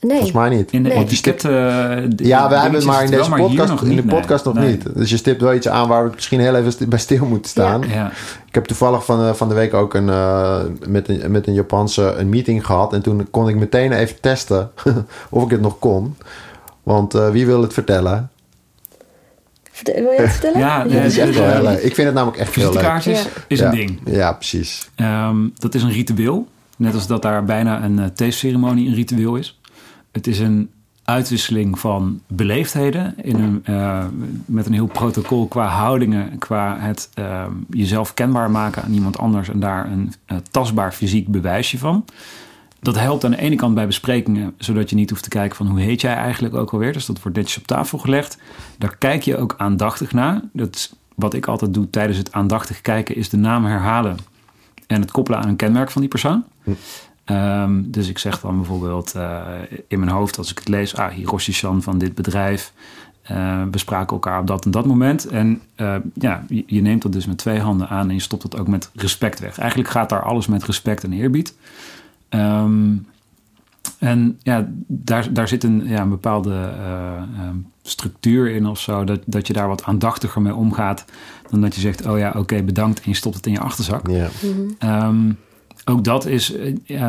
Nee. 0.00 0.10
Volgens 0.12 0.32
mij 0.32 0.48
niet. 0.48 0.70
In 0.72 0.82
de 0.82 0.88
Nee. 0.88 0.98
etiketten... 0.98 1.50
eh, 1.50 2.02
de- 2.16 2.26
Ja, 2.26 2.48
we 2.48 2.54
hebben 2.54 2.74
het 2.78 2.84
maar 2.84 3.04
in 3.04 3.10
deze 3.10 3.30
podcast, 3.30 3.70
nog 3.70 3.82
in 3.82 3.96
de 3.96 4.04
nee. 4.04 4.14
podcast 4.20 4.44
nog 4.44 4.54
Nee. 4.54 4.70
niet. 4.70 4.94
Dus 4.94 5.10
je 5.10 5.16
stipt 5.16 5.40
wel 5.40 5.54
iets 5.54 5.68
aan 5.68 5.88
waar 5.88 6.04
we 6.04 6.10
misschien 6.14 6.40
heel 6.40 6.54
even 6.54 6.88
bij 6.88 6.98
stil 6.98 7.26
moeten 7.26 7.50
staan. 7.50 7.82
Ja, 7.88 8.10
Ik 8.46 8.54
heb 8.54 8.64
toevallig 8.64 9.04
van, 9.04 9.20
eh, 9.24 9.32
van 9.32 9.48
de 9.48 9.54
week 9.54 9.74
ook 9.74 9.94
een, 9.94 10.08
eh, 10.08 10.60
met, 10.86 11.08
een, 11.08 11.30
met 11.30 11.46
een 11.46 11.54
Japanse 11.54 12.14
een 12.14 12.28
meeting 12.28 12.66
gehad. 12.66 12.92
En 12.92 13.02
toen 13.02 13.26
kon 13.30 13.48
ik 13.48 13.56
meteen 13.56 13.92
even 13.92 14.20
testen 14.20 14.70
of 15.30 15.42
ik 15.44 15.50
het 15.50 15.60
nog 15.60 15.78
kon. 15.78 16.16
Want 16.82 17.14
eh, 17.14 17.30
wie 17.30 17.46
wil 17.46 17.62
het 17.62 17.72
vertellen? 17.72 18.30
Wil 19.82 19.94
je 19.94 20.16
het 20.20 20.30
vertellen? 20.30 20.58
Ja, 20.58 20.82
Dat 20.82 20.92
nee, 20.92 21.04
is 21.04 21.18
echt 21.18 21.34
wel 21.34 21.46
de- 21.46 21.52
heel 21.52 21.62
leuk. 21.62 21.78
Ik 21.82 21.94
vind 21.94 22.06
het 22.06 22.16
namelijk 22.16 22.38
echt 22.38 22.54
heel 22.54 22.64
leuk. 22.64 22.72
visitekaartjes 22.72 23.26
is 23.48 23.58
ja. 23.58 23.64
een 23.66 23.74
ding. 23.76 24.00
Ja, 24.04 24.32
precies. 24.32 24.88
Ehm, 24.94 25.36
dat 25.56 25.74
is 25.74 25.82
een 25.82 25.90
ritueel. 25.90 26.48
Net 26.76 26.94
als 26.94 27.06
dat 27.06 27.22
daar 27.22 27.44
bijna 27.44 27.82
een 27.84 27.98
uh, 27.98 28.04
theeceremonie 28.04 28.88
een 28.88 28.94
ritueel 28.94 29.36
is. 29.36 29.60
Het 30.12 30.26
is 30.26 30.38
een 30.38 30.70
uitwisseling 31.04 31.78
van 31.78 32.20
beleefdheden. 32.26 33.14
In 33.22 33.34
een, 33.40 33.60
eh, 33.64 34.04
met 34.46 34.66
een 34.66 34.72
heel 34.72 34.86
protocol 34.86 35.46
qua 35.46 35.66
houdingen. 35.66 36.38
Qua 36.38 36.76
het 36.78 37.08
ehm, 37.14 37.50
jezelf 37.70 38.14
kenbaar 38.14 38.50
maken 38.50 38.82
aan 38.82 38.92
iemand 38.92 39.18
anders. 39.18 39.48
En 39.48 39.60
daar 39.60 39.86
een 39.86 40.12
eh, 40.26 40.36
tastbaar 40.50 40.92
fysiek 40.92 41.28
bewijsje 41.28 41.78
van. 41.78 42.04
Dat 42.84 42.98
helpt 42.98 43.24
aan 43.24 43.30
de 43.30 43.36
ene 43.36 43.56
kant 43.56 43.74
bij 43.74 43.86
besprekingen. 43.86 44.54
Zodat 44.58 44.90
je 44.90 44.96
niet 44.96 45.10
hoeft 45.10 45.22
te 45.22 45.28
kijken 45.28 45.56
van 45.56 45.66
hoe 45.66 45.80
heet 45.80 46.00
jij 46.00 46.14
eigenlijk 46.14 46.54
ook 46.54 46.72
alweer. 46.72 46.92
Dus 46.92 47.06
dat 47.06 47.22
wordt 47.22 47.36
netjes 47.36 47.58
op 47.58 47.66
tafel 47.66 47.98
gelegd. 47.98 48.38
Daar 48.78 48.96
kijk 48.96 49.22
je 49.22 49.36
ook 49.36 49.54
aandachtig 49.58 50.12
naar. 50.12 50.40
Dat 50.52 50.74
is 50.74 50.92
wat 51.14 51.34
ik 51.34 51.46
altijd 51.46 51.74
doe 51.74 51.90
tijdens 51.90 52.18
het 52.18 52.32
aandachtig 52.32 52.80
kijken. 52.80 53.16
Is 53.16 53.28
de 53.28 53.36
naam 53.36 53.64
herhalen 53.64 54.16
en 54.86 55.00
het 55.00 55.10
koppelen 55.10 55.40
aan 55.40 55.48
een 55.48 55.56
kenmerk 55.56 55.90
van 55.90 56.00
die 56.00 56.10
persoon. 56.10 56.44
Ehm, 57.24 57.82
dus 57.84 58.08
ik 58.08 58.18
zeg 58.18 58.40
dan 58.40 58.56
bijvoorbeeld 58.56 59.14
eh, 59.14 59.42
in 59.88 59.98
mijn 59.98 60.10
hoofd 60.10 60.38
als 60.38 60.50
ik 60.50 60.58
het 60.58 60.68
lees, 60.68 60.96
ah, 60.96 61.12
Hiroshi-san 61.12 61.82
van 61.82 61.98
dit 61.98 62.14
bedrijf. 62.14 62.72
Eh, 63.22 63.62
we 63.70 63.78
spraken 63.78 64.12
elkaar 64.12 64.40
op 64.40 64.46
dat 64.46 64.64
en 64.64 64.70
dat 64.70 64.86
moment. 64.86 65.26
En 65.26 65.60
eh, 65.74 65.96
ja, 66.14 66.44
je, 66.48 66.64
je 66.66 66.80
neemt 66.80 67.02
dat 67.02 67.12
dus 67.12 67.26
met 67.26 67.38
twee 67.38 67.60
handen 67.60 67.88
aan 67.88 68.08
en 68.08 68.14
je 68.14 68.20
stopt 68.20 68.42
het 68.42 68.58
ook 68.58 68.68
met 68.68 68.90
respect 68.94 69.40
weg. 69.40 69.58
Eigenlijk 69.58 69.90
gaat 69.90 70.08
daar 70.08 70.22
alles 70.22 70.46
met 70.46 70.64
respect 70.64 71.04
en 71.04 71.12
eerbied. 71.12 71.54
Ehm, 72.38 72.96
en 73.98 74.38
ja, 74.42 74.68
daar, 74.86 75.32
daar 75.32 75.48
zit 75.48 75.64
een, 75.64 75.82
ja, 75.86 76.00
een 76.02 76.08
bepaalde 76.08 76.50
eh, 76.54 77.12
ehm, 77.16 77.56
structuur 77.82 78.50
in 78.50 78.66
of 78.66 78.80
zo. 78.80 79.04
Dat, 79.04 79.20
dat 79.24 79.46
je 79.46 79.52
daar 79.52 79.68
wat 79.68 79.84
aandachtiger 79.84 80.42
mee 80.42 80.54
omgaat. 80.54 81.04
Dan 81.50 81.60
dat 81.60 81.74
je 81.74 81.80
zegt, 81.80 82.06
oh 82.06 82.18
ja, 82.18 82.34
oké, 82.36 82.62
bedankt. 82.62 82.98
En 83.00 83.10
je 83.10 83.16
stopt 83.16 83.36
het 83.36 83.46
in 83.46 83.52
je 83.52 83.60
achterzak. 83.60 84.08
Ja. 84.08 84.28
Ehm, 84.78 85.32
ook 85.84 86.04
dat 86.04 86.26
is. 86.26 86.52
eh, 86.52 86.74
ja, 86.84 87.06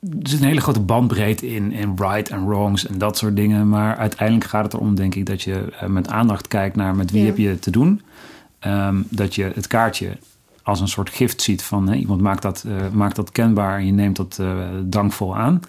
er 0.00 0.28
zit 0.28 0.40
een 0.40 0.46
hele 0.46 0.60
grote 0.60 0.80
bandbreedte 0.80 1.54
in, 1.54 1.72
in 1.72 1.94
right 1.96 2.28
en 2.30 2.46
wrongs 2.46 2.86
en 2.86 2.98
dat 2.98 3.16
soort 3.18 3.36
dingen. 3.36 3.68
Maar 3.68 3.96
uiteindelijk 3.96 4.50
gaat 4.50 4.64
het 4.64 4.74
erom, 4.74 4.94
denk 4.94 5.14
ik, 5.14 5.26
dat 5.26 5.42
je 5.42 5.72
eh, 5.80 5.88
met 5.88 6.08
aandacht 6.08 6.48
kijkt 6.48 6.76
naar 6.76 6.94
met 6.96 7.10
wie 7.10 7.20
Ja. 7.20 7.26
heb 7.26 7.36
je 7.36 7.58
te 7.58 7.70
doen. 7.70 8.02
Ehm, 8.58 8.96
dat 9.08 9.34
je 9.34 9.50
het 9.54 9.66
kaartje 9.66 10.08
als 10.68 10.80
een 10.80 10.88
soort 10.88 11.10
gift 11.10 11.42
ziet 11.42 11.62
van 11.62 11.88
hè, 11.88 11.94
iemand 11.94 12.20
maakt 12.20 12.42
dat, 12.42 12.64
eh, 12.66 12.72
maakt 12.92 13.16
dat 13.16 13.32
kenbaar 13.32 13.78
en 13.78 13.86
je 13.86 13.92
neemt 13.92 14.16
dat 14.16 14.36
eh, 14.40 14.46
dankvol 14.84 15.36
aan. 15.36 15.60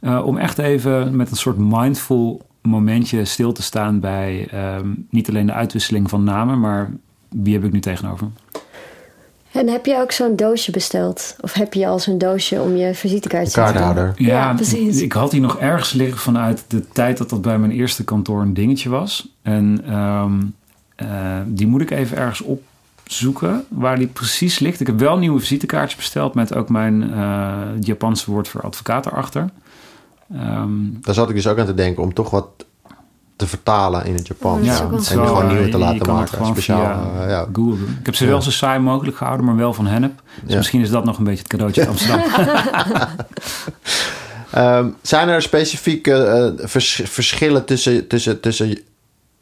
Eh, 0.00 0.26
om 0.26 0.38
echt 0.38 0.58
even 0.58 1.16
met 1.16 1.30
een 1.30 1.36
soort 1.36 1.58
mindful 1.58 2.42
momentje 2.62 3.24
stil 3.24 3.52
te 3.52 3.62
staan 3.62 4.00
bij 4.00 4.48
ehm, 4.50 4.88
niet 5.10 5.28
alleen 5.28 5.46
de 5.46 5.52
uitwisseling 5.52 6.10
van 6.10 6.24
namen, 6.24 6.60
maar 6.60 6.90
wie 7.28 7.54
heb 7.54 7.64
ik 7.64 7.72
nu 7.72 7.80
tegenover? 7.80 8.28
En 9.52 9.68
heb 9.68 9.86
je 9.86 9.96
ook 9.96 10.12
zo'n 10.12 10.36
doosje 10.36 10.70
besteld? 10.70 11.36
Of 11.40 11.52
heb 11.52 11.74
je 11.74 11.86
al 11.86 11.98
zo'n 11.98 12.18
doosje 12.18 12.60
om 12.60 12.76
je 12.76 12.94
visitekaartje 12.94 13.52
te 13.52 13.60
Kaarthouder. 13.60 14.12
doen? 14.16 14.26
Ja, 14.26 14.54
precies. 14.54 15.00
Ik 15.00 15.12
had 15.12 15.30
die 15.30 15.40
nog 15.40 15.58
ergens 15.58 15.92
liggen 15.92 16.18
vanuit 16.18 16.64
de 16.68 16.88
tijd 16.88 17.18
dat 17.18 17.30
dat 17.30 17.42
bij 17.42 17.58
mijn 17.58 17.72
eerste 17.72 18.04
kantoor 18.04 18.42
een 18.42 18.54
dingetje 18.54 18.88
was. 18.88 19.28
En 19.42 19.82
ehm, 19.86 20.40
eh, 20.96 21.40
die 21.46 21.66
moet 21.66 21.80
ik 21.80 21.90
even 21.90 22.16
ergens 22.16 22.42
opzoeken 23.14 23.64
waar 23.68 23.96
die 23.98 24.06
precies 24.06 24.58
ligt. 24.58 24.80
Ik 24.80 24.86
heb 24.86 24.98
wel 24.98 25.18
nieuwe 25.18 25.40
visitekaartjes 25.40 25.96
besteld 25.96 26.34
met 26.34 26.54
ook 26.54 26.68
mijn 26.68 27.12
eh, 27.12 27.58
Japanse 27.80 28.30
woord 28.30 28.48
voor 28.48 28.60
advocaat 28.62 29.06
erachter. 29.06 29.50
Ehm, 30.34 30.70
Daar 31.00 31.14
zat 31.14 31.28
ik 31.28 31.34
dus 31.34 31.46
ook 31.46 31.58
aan 31.58 31.66
te 31.66 31.74
denken 31.74 32.02
om 32.02 32.14
toch 32.14 32.30
wat 32.30 32.46
te 33.36 33.46
vertalen 33.46 34.04
in 34.04 34.14
het 34.14 34.26
Japans. 34.26 34.66
Dat 34.66 35.00
is 35.00 35.08
ja, 35.08 35.14
en 35.20 35.26
gewoon 35.26 35.46
nieuwe 35.46 35.62
te 35.64 35.70
je 35.70 35.78
laten 35.78 36.06
maken. 36.14 36.46
Speciaal. 36.46 36.80
via 37.12 37.22
eh, 37.24 37.30
ja. 37.30 37.40
Google 37.52 37.78
doen. 37.78 37.96
Ik 38.00 38.06
heb 38.06 38.14
ze 38.14 38.24
Ja. 38.24 38.30
wel 38.30 38.42
zo 38.42 38.50
saai 38.50 38.78
mogelijk 38.80 39.16
gehouden, 39.16 39.46
maar 39.46 39.56
wel 39.56 39.72
van 39.74 39.86
hennep. 39.86 40.22
Dus 40.42 40.50
Ja. 40.50 40.56
misschien 40.56 40.80
is 40.80 40.90
dat 40.90 41.04
nog 41.04 41.18
een 41.18 41.24
beetje 41.24 41.38
het 41.42 41.48
cadeautje 41.48 41.80
uit 41.80 41.90
Amsterdam. 41.90 42.22
Ehm, 44.50 44.88
zijn 45.02 45.28
er 45.28 45.42
specifieke 45.42 46.14
eh, 46.24 46.66
vers- 46.68 47.02
verschillen 47.04 47.64
tussen, 47.64 48.06
tussen, 48.06 48.40
tussen 48.40 48.78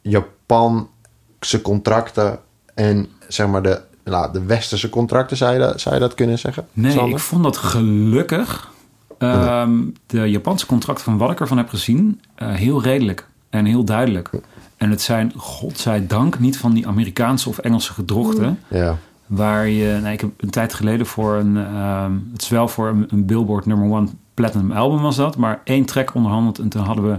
Japanse 0.00 1.62
contracten 1.62 2.38
en 2.74 3.08
zeg 3.28 3.46
maar 3.46 3.62
de, 3.62 3.80
nou, 4.04 4.32
de 4.32 4.44
westerse 4.44 4.88
contracten? 4.88 5.36
Zou 5.36 5.52
je, 5.52 5.58
dat, 5.58 5.80
zou 5.80 5.94
je 5.94 6.00
dat 6.00 6.14
kunnen 6.14 6.38
zeggen? 6.38 6.66
Nee, 6.72 6.92
Sander? 6.92 7.12
ik 7.12 7.18
vond 7.18 7.42
dat 7.42 7.56
gelukkig. 7.56 8.70
ehm, 9.18 9.72
de 10.06 10.30
Japanse 10.30 10.66
contracten 10.66 11.04
van 11.04 11.18
wat 11.18 11.30
ik 11.30 11.40
ervan 11.40 11.56
heb 11.56 11.68
gezien, 11.68 12.20
eh, 12.34 12.54
heel 12.54 12.82
redelijk 12.82 13.26
en 13.50 13.64
heel 13.64 13.84
duidelijk. 13.84 14.30
En 14.76 14.90
het 14.90 15.02
zijn, 15.02 15.32
godzijdank, 15.36 16.38
niet 16.38 16.58
van 16.58 16.72
die 16.72 16.86
Amerikaanse 16.86 17.48
of 17.48 17.58
Engelse 17.58 17.92
gedrochten. 17.92 18.58
Ja. 18.68 18.96
Waar 19.26 19.68
je, 19.68 19.98
nou, 20.00 20.12
ik 20.12 20.20
heb 20.20 20.30
een 20.36 20.50
tijd 20.50 20.74
geleden 20.74 21.06
voor 21.06 21.34
een, 21.34 21.56
ehm, 21.56 22.12
het 22.32 22.42
is 22.42 22.48
wel 22.48 22.68
voor 22.68 22.88
een, 22.88 23.06
een 23.10 23.26
Billboard 23.26 23.66
number 23.66 23.90
one 23.90 24.08
platinum 24.34 24.72
album 24.72 25.00
was 25.00 25.16
dat, 25.16 25.36
maar 25.36 25.60
één 25.64 25.84
track 25.84 26.14
onderhandeld. 26.14 26.58
En 26.58 26.68
toen 26.68 26.82
hadden 26.82 27.10
we 27.10 27.18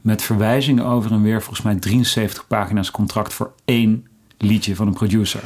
met 0.00 0.22
verwijzingen 0.22 0.84
over 0.84 1.12
en 1.12 1.22
weer 1.22 1.42
volgens 1.42 1.62
mij 1.62 1.74
73 1.74 2.46
pagina's 2.46 2.90
contract 2.90 3.34
voor 3.34 3.52
één 3.64 4.06
liedje 4.38 4.76
van 4.76 4.86
een 4.86 4.92
producer. 4.92 5.42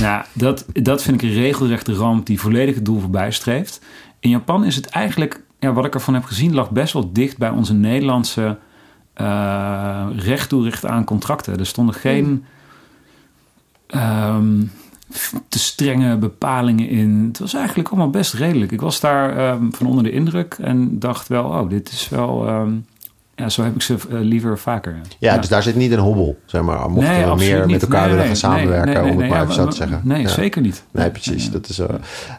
Nou, 0.00 0.24
dat, 0.32 0.66
dat 0.72 1.02
vind 1.02 1.22
ik 1.22 1.28
een 1.28 1.34
regelrechte 1.34 1.92
ramp 1.92 2.26
die 2.26 2.40
volledig 2.40 2.74
het 2.74 2.84
doel 2.84 3.00
voorbij 3.00 3.30
streeft. 3.30 3.80
In 4.20 4.30
Japan 4.30 4.64
is 4.64 4.76
het 4.76 4.86
eigenlijk, 4.86 5.42
ja, 5.58 5.72
wat 5.72 5.84
ik 5.84 5.94
ervan 5.94 6.14
heb 6.14 6.24
gezien, 6.24 6.54
lag 6.54 6.70
best 6.70 6.92
wel 6.92 7.12
dicht 7.12 7.38
bij 7.38 7.50
onze 7.50 7.74
Nederlandse 7.74 8.58
eh 9.14 10.06
recht 10.14 10.86
aan 10.86 11.04
contracten. 11.04 11.58
Er 11.58 11.66
stonden 11.66 11.94
geen 11.94 12.44
ehm, 13.86 14.62
te 15.48 15.58
strenge 15.58 16.16
bepalingen 16.16 16.88
in. 16.88 17.24
Het 17.28 17.38
was 17.38 17.54
eigenlijk 17.54 17.88
allemaal 17.88 18.10
best 18.10 18.34
redelijk. 18.34 18.72
Ik 18.72 18.80
was 18.80 19.00
daar 19.00 19.36
ehm, 19.36 19.70
van 19.70 19.86
onder 19.86 20.04
de 20.04 20.10
indruk 20.10 20.54
en 20.60 20.98
dacht 20.98 21.28
wel, 21.28 21.44
oh, 21.44 21.68
dit 21.68 21.92
is 21.92 22.08
wel. 22.08 22.46
ehm, 22.46 22.72
ja, 23.36 23.48
zo 23.48 23.62
heb 23.62 23.74
ik 23.74 23.82
ze 23.82 23.94
eh, 23.94 23.98
liever 24.08 24.58
vaker. 24.58 25.00
Ja, 25.18 25.38
dus 25.38 25.48
daar 25.48 25.62
zit 25.62 25.74
niet 25.74 25.92
een 25.92 25.98
hobbel, 25.98 26.38
zeg 26.44 26.62
maar. 26.62 26.90
Mochten 26.90 27.18
we 27.18 27.24
absoluut 27.24 27.52
meer 27.52 27.60
niet. 27.66 27.70
met 27.70 27.82
elkaar 27.82 28.00
Nee, 28.06 28.10
willen 28.16 28.26
nee, 28.30 28.36
gaan 28.36 28.50
nee, 28.50 28.58
samenwerken, 28.60 28.92
nee, 28.92 29.02
nee, 29.02 29.02
om 29.02 29.08
het 29.08 29.18
nee, 29.18 29.28
maar 29.28 29.38
ja, 29.38 29.42
even 29.42 29.54
zo 29.54 29.66
te 29.66 29.76
zeggen. 29.76 30.00
Nee, 30.04 30.22
Ja. 30.22 30.28
zeker 30.28 30.60
niet. 30.62 30.82
Nee, 30.90 31.10
precies. 31.10 31.50
Dat 31.50 31.68
is, 31.68 31.76
zo. 31.76 31.86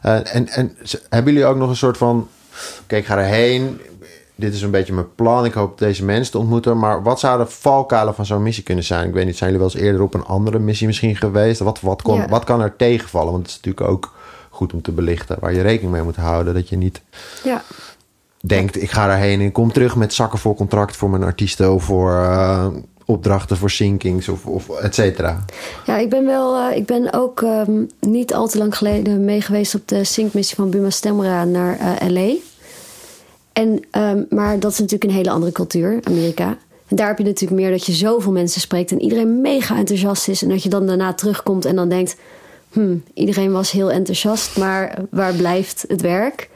Eh, 0.02 0.36
en, 0.36 0.48
en 0.48 0.76
hebben 1.10 1.34
jullie 1.34 1.48
ook 1.48 1.58
nog 1.58 1.70
een 1.70 1.76
soort 1.76 1.98
van... 1.98 2.28
Kijk, 2.88 3.02
ik 3.02 3.08
ga 3.08 3.18
erheen. 3.18 3.82
Dit 4.36 4.54
is 4.54 4.62
een 4.62 4.72
beetje 4.72 4.94
mijn 4.94 5.16
plan. 5.16 5.46
Ik 5.46 5.54
hoop 5.54 5.78
deze 5.78 6.06
mensen 6.06 6.32
te 6.32 6.38
ontmoeten. 6.38 6.78
Maar 6.80 7.04
wat 7.04 7.20
zou 7.20 7.40
de 7.40 7.46
valkuilen 7.52 8.16
van 8.16 8.26
zo'n 8.26 8.44
missie 8.44 8.64
kunnen 8.64 8.84
zijn? 8.84 9.08
Ik 9.08 9.14
weet 9.14 9.26
niet, 9.26 9.38
zijn 9.38 9.52
jullie 9.52 9.66
wel 9.66 9.76
eens 9.76 9.84
eerder 9.86 10.02
op 10.02 10.14
een 10.14 10.26
andere 10.26 10.60
missie 10.60 10.88
misschien 10.88 11.16
geweest? 11.16 11.60
Wat, 11.60 11.82
wat, 11.82 12.02
kon, 12.02 12.18
Ja. 12.18 12.28
wat 12.28 12.44
kan 12.44 12.62
er 12.62 12.76
tegenvallen? 12.76 13.32
Want 13.32 13.44
het 13.46 13.52
is 13.56 13.62
natuurlijk 13.62 13.90
ook 13.90 14.14
goed 14.50 14.74
om 14.74 14.82
te 14.82 14.92
belichten... 14.92 15.38
waar 15.40 15.54
je 15.54 15.62
rekening 15.62 15.92
mee 15.94 16.02
moet 16.04 16.16
houden. 16.16 16.54
Dat 16.54 16.70
je 16.70 16.78
niet 16.78 17.02
Ja, 17.44 17.62
denkt, 18.48 18.82
ik 18.82 18.92
ga 18.92 19.08
daarheen 19.08 19.42
en 19.42 19.52
kom 19.52 19.72
terug 19.72 19.96
met 19.96 20.14
zakken 20.14 20.40
vol 20.40 20.56
contract 20.56 20.96
voor 20.96 21.10
mijn 21.10 21.24
artiesten... 21.24 21.74
of 21.74 21.84
voor 21.84 22.12
eh, 22.12 22.68
opdrachten 23.06 23.58
voor 23.58 23.70
sinkings 23.70 24.30
of, 24.30 24.46
of 24.46 24.70
et 24.70 24.96
cetera. 24.96 25.46
ja 25.86 25.98
ik 25.98 26.10
ben 26.10 26.26
wel. 26.26 26.58
eh, 26.58 26.78
ik 26.78 26.86
ben 26.86 27.14
ook 27.14 27.42
ehm, 27.42 27.84
niet 28.00 28.34
al 28.34 28.48
te 28.48 28.58
lang 28.58 28.78
geleden 28.78 29.26
mee 29.26 29.42
geweest 29.42 29.76
op 29.76 29.88
de 29.88 30.04
syncmissie 30.04 30.56
van 30.56 30.70
Buma 30.70 30.90
Stemra 30.90 31.44
naar 31.44 31.80
eh, 31.80 32.10
LA. 32.10 32.34
En, 33.54 33.80
ehm, 33.92 34.24
maar 34.30 34.60
dat 34.60 34.72
is 34.72 34.80
natuurlijk 34.80 35.12
een 35.12 35.18
hele 35.18 35.30
andere 35.30 35.52
cultuur, 35.52 36.00
Amerika. 36.04 36.58
En 36.88 36.96
daar 36.96 37.08
heb 37.08 37.18
je 37.18 37.24
natuurlijk 37.24 37.62
meer 37.62 37.72
dat 37.72 37.86
je 37.86 37.92
zoveel 37.92 38.32
mensen 38.32 38.62
spreekt 38.62 38.92
en 38.92 39.02
iedereen 39.02 39.42
mega 39.42 39.78
enthousiast 39.78 40.28
is. 40.28 40.42
En 40.42 40.50
dat 40.50 40.64
je 40.64 40.70
dan 40.70 40.88
daarna 40.88 41.14
terugkomt 41.14 41.66
en 41.66 41.76
dan 41.76 41.90
denkt: 41.90 42.16
hmm, 42.72 43.04
iedereen 43.14 43.52
was 43.52 43.72
heel 43.72 43.92
enthousiast, 43.92 44.58
maar 44.58 44.98
waar 45.10 45.34
blijft 45.34 45.86
het 45.88 46.02
werk? 46.02 46.50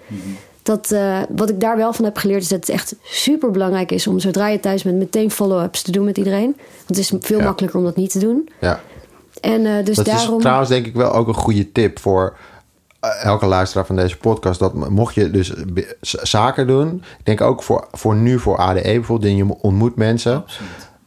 Dat, 0.69 0.91
eh, 0.91 1.19
wat 1.35 1.49
ik 1.49 1.59
daar 1.59 1.77
wel 1.77 1.93
van 1.93 2.05
heb 2.05 2.17
geleerd 2.17 2.41
is 2.41 2.47
dat 2.47 2.59
het 2.59 2.69
echt 2.69 2.95
super 3.03 3.51
belangrijk 3.51 3.91
is 3.91 4.07
om 4.07 4.19
zodra 4.19 4.47
je 4.47 4.59
thuis 4.59 4.83
bent 4.83 4.97
meteen 4.97 5.31
follow-ups 5.31 5.81
te 5.81 5.91
doen 5.91 6.05
met 6.05 6.17
iedereen. 6.17 6.53
Want 6.55 6.87
het 6.87 6.97
is 6.97 7.11
veel 7.19 7.37
Ja. 7.37 7.43
makkelijker 7.43 7.79
om 7.79 7.85
dat 7.85 7.95
niet 7.95 8.11
te 8.11 8.19
doen. 8.19 8.49
Ja. 8.59 8.79
En 9.41 9.65
eh, 9.65 9.85
dus 9.85 9.95
dat 9.95 10.05
daarom. 10.05 10.35
is 10.35 10.41
trouwens 10.41 10.69
denk 10.69 10.85
ik 10.85 10.93
wel 10.95 11.11
ook 11.13 11.27
een 11.27 11.33
goede 11.33 11.71
tip 11.71 11.99
voor 11.99 12.37
eh, 12.99 13.23
elke 13.23 13.45
luisteraar 13.45 13.85
van 13.85 13.95
deze 13.95 14.17
podcast. 14.17 14.59
Dat 14.59 14.89
mocht 14.89 15.15
je 15.15 15.31
dus 15.31 15.53
zaken 16.01 16.67
doen. 16.67 17.03
Ik 17.19 17.25
denk 17.25 17.41
ook 17.41 17.63
voor, 17.63 17.87
voor 17.91 18.15
nu 18.15 18.39
voor 18.39 18.57
ADE 18.57 18.81
bijvoorbeeld. 18.81 19.31
En 19.31 19.37
je 19.37 19.55
ontmoet 19.61 19.95
mensen. 19.95 20.43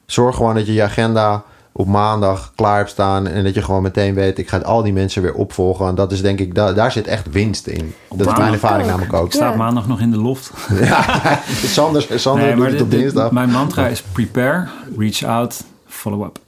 Zorg 0.07 0.37
gewoon 0.37 0.55
dat 0.55 0.67
je 0.67 0.73
je 0.73 0.83
agenda 0.83 1.45
op 1.73 1.87
maandag 1.87 2.53
klaar 2.57 2.77
hebt 2.77 2.91
staan. 2.91 3.27
En 3.27 3.45
dat 3.45 3.55
je 3.55 3.63
gewoon 3.63 3.83
meteen 3.83 4.15
weet, 4.15 4.39
ik 4.39 4.49
ga 4.49 4.59
al 4.59 4.83
die 4.83 4.93
mensen 4.93 5.23
weer 5.23 5.35
opvolgen. 5.35 5.87
En 5.87 5.95
dat 5.95 6.13
is 6.13 6.23
denk 6.23 6.39
ik, 6.39 6.55
da- 6.55 6.73
daar 6.73 6.93
zit 6.93 7.07
echt 7.07 7.31
winst 7.31 7.67
in. 7.67 7.95
Dat 8.11 8.27
is 8.27 8.37
mijn 8.39 8.53
ervaring 8.53 8.83
ook. 8.83 8.89
namelijk 8.91 9.13
ook. 9.13 9.27
Ik 9.27 9.33
sta 9.33 9.51
Ja. 9.51 9.57
maandag 9.57 9.89
nog 9.89 10.01
in 10.01 10.11
de 10.11 10.17
loft. 10.21 10.51
Sander, 11.65 12.07
Sander 12.15 12.45
Nee, 12.47 12.55
doet 12.55 12.65
het 12.65 12.73
dit- 12.73 12.83
op 12.83 12.91
dit- 12.91 13.01
dinsdag. 13.01 13.31
Mijn 13.31 13.51
mantra 13.51 13.87
is 13.87 14.03
prepare, 14.03 14.67
reach 14.99 15.23
out, 15.23 15.65
follow 15.87 16.25
up. 16.25 16.39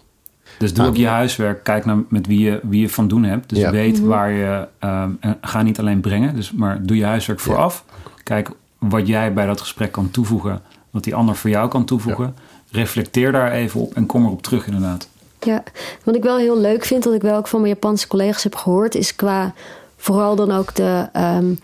Dus 0.58 0.74
doe 0.74 0.82
Ah. 0.84 0.90
ook 0.90 0.96
je 0.96 1.06
huiswerk. 1.06 1.64
Kijk 1.64 1.84
naar 1.84 1.96
met 2.08 2.26
wie 2.26 2.40
je, 2.40 2.60
wie 2.62 2.80
je 2.80 2.88
van 2.88 3.08
doen 3.08 3.24
hebt. 3.24 3.48
Dus 3.48 3.58
Ja. 3.58 3.70
weet 3.70 4.00
waar 4.00 4.30
je... 4.30 4.68
ehm, 4.78 5.10
en 5.20 5.36
ga 5.40 5.62
niet 5.62 5.78
alleen 5.78 6.00
brengen, 6.00 6.34
dus, 6.36 6.52
maar 6.52 6.78
doe 6.82 6.96
je 6.96 7.04
huiswerk 7.04 7.40
vooraf. 7.40 7.84
Kijk 8.22 8.50
wat 8.78 9.06
jij 9.06 9.32
bij 9.32 9.46
dat 9.46 9.60
gesprek 9.60 9.92
kan 9.92 10.10
toevoegen. 10.10 10.60
Wat 10.90 11.04
die 11.04 11.14
ander 11.14 11.36
voor 11.36 11.50
jou 11.50 11.68
kan 11.68 11.84
toevoegen. 11.84 12.34
Reflecteer 12.70 13.32
daar 13.32 13.52
even 13.52 13.80
op 13.80 13.94
en 13.94 14.06
kom 14.06 14.24
erop 14.24 14.42
terug 14.42 14.66
inderdaad. 14.66 15.08
Ja, 15.44 15.62
wat 16.04 16.14
ik 16.14 16.22
wel 16.22 16.36
heel 16.36 16.58
leuk 16.58 16.84
vind, 16.84 17.04
wat 17.04 17.14
ik 17.14 17.22
wel 17.22 17.36
ook 17.36 17.48
van 17.48 17.60
mijn 17.60 17.72
Japanse 17.72 18.06
collega's 18.06 18.42
heb 18.42 18.54
gehoord, 18.54 18.94
is 18.94 19.16
qua 19.16 19.54
vooral 19.96 20.36
dan 20.36 20.50
ook 20.50 20.74
de, 20.74 21.08
ehm, 21.12 21.54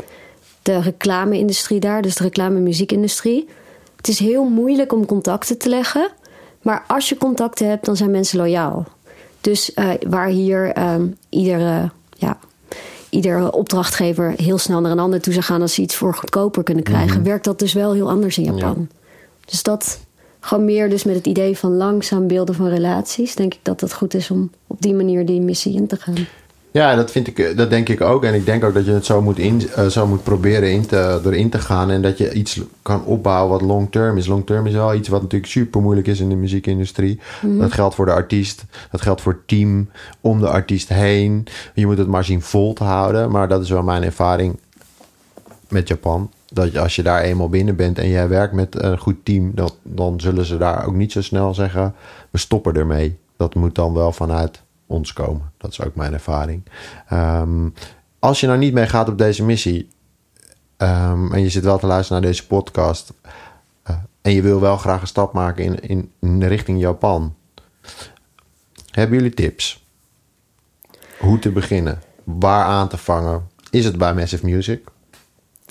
de 0.63 0.81
reclame-industrie 0.81 1.81
daar, 1.81 2.03
dus 2.03 2.15
de 2.15 2.23
reclame-muziekindustrie. 2.23 3.49
Het 3.97 4.09
is 4.09 4.19
heel 4.19 4.45
moeilijk 4.45 4.93
om 4.93 5.07
contacten 5.07 5.59
te 5.59 5.69
leggen, 5.69 6.11
maar 6.63 6.85
als 6.87 7.09
je 7.09 7.17
contacten 7.17 7.69
hebt, 7.69 7.85
dan 7.85 7.97
zijn 7.97 8.11
mensen 8.11 8.39
loyaal. 8.39 8.87
Dus 9.41 9.75
eh, 9.75 9.91
waar 10.09 10.29
hier 10.29 10.73
ehm, 10.73 11.07
iedere, 11.29 11.91
ja, 12.17 12.39
iedere 13.09 13.53
opdrachtgever 13.53 14.35
heel 14.37 14.59
snel 14.59 14.81
naar 14.81 14.93
een 14.93 14.99
ander 14.99 15.21
toe 15.21 15.33
zou 15.33 15.45
gaan 15.45 15.61
als 15.61 15.75
ze 15.75 15.83
iets 15.83 15.97
voor 15.97 16.15
goedkoper 16.15 16.63
kunnen 16.63 16.85
krijgen, 16.85 17.23
werkt 17.23 17.45
dat 17.45 17.59
dus 17.59 17.73
wel 17.73 17.93
heel 17.93 18.11
anders 18.11 18.39
in 18.39 18.45
Japan. 18.45 18.89
Dus 19.45 19.63
dat 19.63 19.99
gewoon 20.41 20.65
meer 20.65 20.91
dus 20.91 21.05
met 21.05 21.15
het 21.15 21.27
idee 21.27 21.59
van 21.59 21.77
langzaam 21.77 22.27
beelden 22.27 22.55
van 22.55 22.69
relaties. 22.69 23.35
Denk 23.35 23.55
ik 23.55 23.61
dat 23.63 23.81
het 23.81 23.93
goed 23.93 24.15
is 24.15 24.31
om 24.31 24.51
op 24.67 24.83
die 24.83 24.95
manier 24.95 25.27
die 25.27 25.41
missie 25.41 25.75
in 25.75 25.87
te 25.87 25.97
gaan. 25.97 26.27
Ja, 26.73 26.95
dat, 26.95 27.11
vind 27.11 27.27
ik, 27.27 27.39
eh, 27.39 27.57
dat 27.57 27.71
denk 27.71 27.89
ik 27.89 28.01
ook. 28.01 28.25
En 28.25 28.35
ik 28.35 28.45
denk 28.45 28.65
ook 28.65 28.75
dat 28.75 28.85
je 28.85 28.93
het 28.93 29.05
zo 29.05 29.23
moet, 29.23 29.39
in, 29.39 29.69
eh, 29.75 29.87
zo 29.87 30.07
moet 30.07 30.23
proberen 30.23 30.73
in 30.73 30.87
te, 30.87 31.21
erin 31.25 31.51
te 31.51 31.59
gaan. 31.59 31.91
En 31.91 32.03
dat 32.03 32.19
je 32.19 32.33
iets 32.33 32.61
kan 32.83 33.05
opbouwen 33.05 33.51
wat 33.51 33.61
long 33.61 33.91
term 33.91 34.17
is. 34.17 34.27
Long 34.27 34.47
term 34.47 34.67
is 34.67 34.73
wel 34.73 34.95
iets 34.95 35.09
wat 35.09 35.23
natuurlijk 35.23 35.51
super 35.51 35.81
moeilijk 35.81 36.07
is 36.07 36.21
in 36.21 36.29
de 36.29 36.35
muziekindustrie. 36.35 37.21
Dat 37.59 37.73
geldt 37.73 37.95
voor 37.95 38.07
de 38.07 38.13
artiest. 38.13 38.65
Dat 38.91 39.01
geldt 39.01 39.21
voor 39.21 39.33
het 39.33 39.49
team 39.49 39.89
om 40.21 40.41
de 40.41 40.49
artiest 40.49 40.89
heen. 40.89 41.47
Je 41.75 41.87
moet 41.87 41.99
het 41.99 42.09
maar 42.09 42.25
zien 42.25 42.43
vol 42.43 42.73
te 42.73 42.85
houden. 42.85 43.31
Maar 43.31 43.49
dat 43.49 43.63
is 43.63 43.71
wel 43.71 43.83
mijn 43.83 44.03
ervaring 44.03 44.59
met 45.69 45.89
Japan. 45.89 46.31
Dat 46.51 46.77
als 46.77 46.97
je 46.97 47.03
daar 47.03 47.23
eenmaal 47.23 47.49
binnen 47.49 47.77
bent 47.77 47.99
en 47.99 48.09
jij 48.09 48.29
werkt 48.29 48.55
met 48.55 48.83
een 48.83 48.99
goed 48.99 49.25
team, 49.25 49.55
dan, 49.55 49.71
dan 49.83 50.21
zullen 50.21 50.45
ze 50.45 50.57
daar 50.57 50.87
ook 50.87 50.95
niet 50.95 51.13
zo 51.13 51.23
snel 51.23 51.55
zeggen: 51.55 51.95
we 52.31 52.39
stoppen 52.39 52.75
ermee. 52.75 53.19
Dat 53.37 53.55
moet 53.55 53.75
dan 53.75 53.95
wel 53.95 54.13
vanuit 54.13 54.63
ons 54.87 55.13
komen. 55.13 55.53
Dat 55.57 55.71
is 55.71 55.83
ook 55.83 55.95
mijn 55.95 56.13
ervaring. 56.13 56.63
Ehm, 57.09 57.69
als 58.19 58.41
je 58.41 58.47
nou 58.47 58.59
niet 58.59 58.73
mee 58.75 58.87
gaat 58.87 59.09
op 59.09 59.19
deze 59.19 59.45
missie 59.45 59.89
ehm, 60.77 61.33
en 61.33 61.41
je 61.41 61.51
zit 61.51 61.65
wel 61.65 61.79
te 61.79 61.87
luisteren 61.87 62.23
naar 62.23 62.31
deze 62.31 62.47
podcast 62.47 63.13
eh, 63.83 63.97
en 64.21 64.33
je 64.33 64.43
wil 64.43 64.61
wel 64.61 64.77
graag 64.77 65.01
een 65.01 65.07
stap 65.07 65.33
maken 65.33 65.65
in, 65.65 65.81
in, 65.81 66.13
in 66.21 66.43
richting 66.43 66.81
Japan, 66.81 67.35
hebben 68.91 69.17
jullie 69.17 69.35
tips? 69.35 69.85
Hoe 71.19 71.39
te 71.39 71.51
beginnen? 71.51 72.03
Waar 72.25 72.65
aan 72.65 72.89
te 72.89 72.97
vangen? 72.97 73.49
Is 73.71 73.85
het 73.85 73.99
bij 73.99 74.15
Massive 74.15 74.47
Music? 74.47 74.89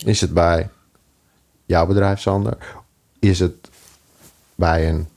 Is 0.06 0.22
het 0.22 0.34
bij 0.34 0.70
jouw 1.66 1.86
bedrijf, 1.86 2.20
Sander? 2.20 2.58
Is 3.20 3.40
het 3.40 3.70
bij 4.56 4.90
een 4.90 5.08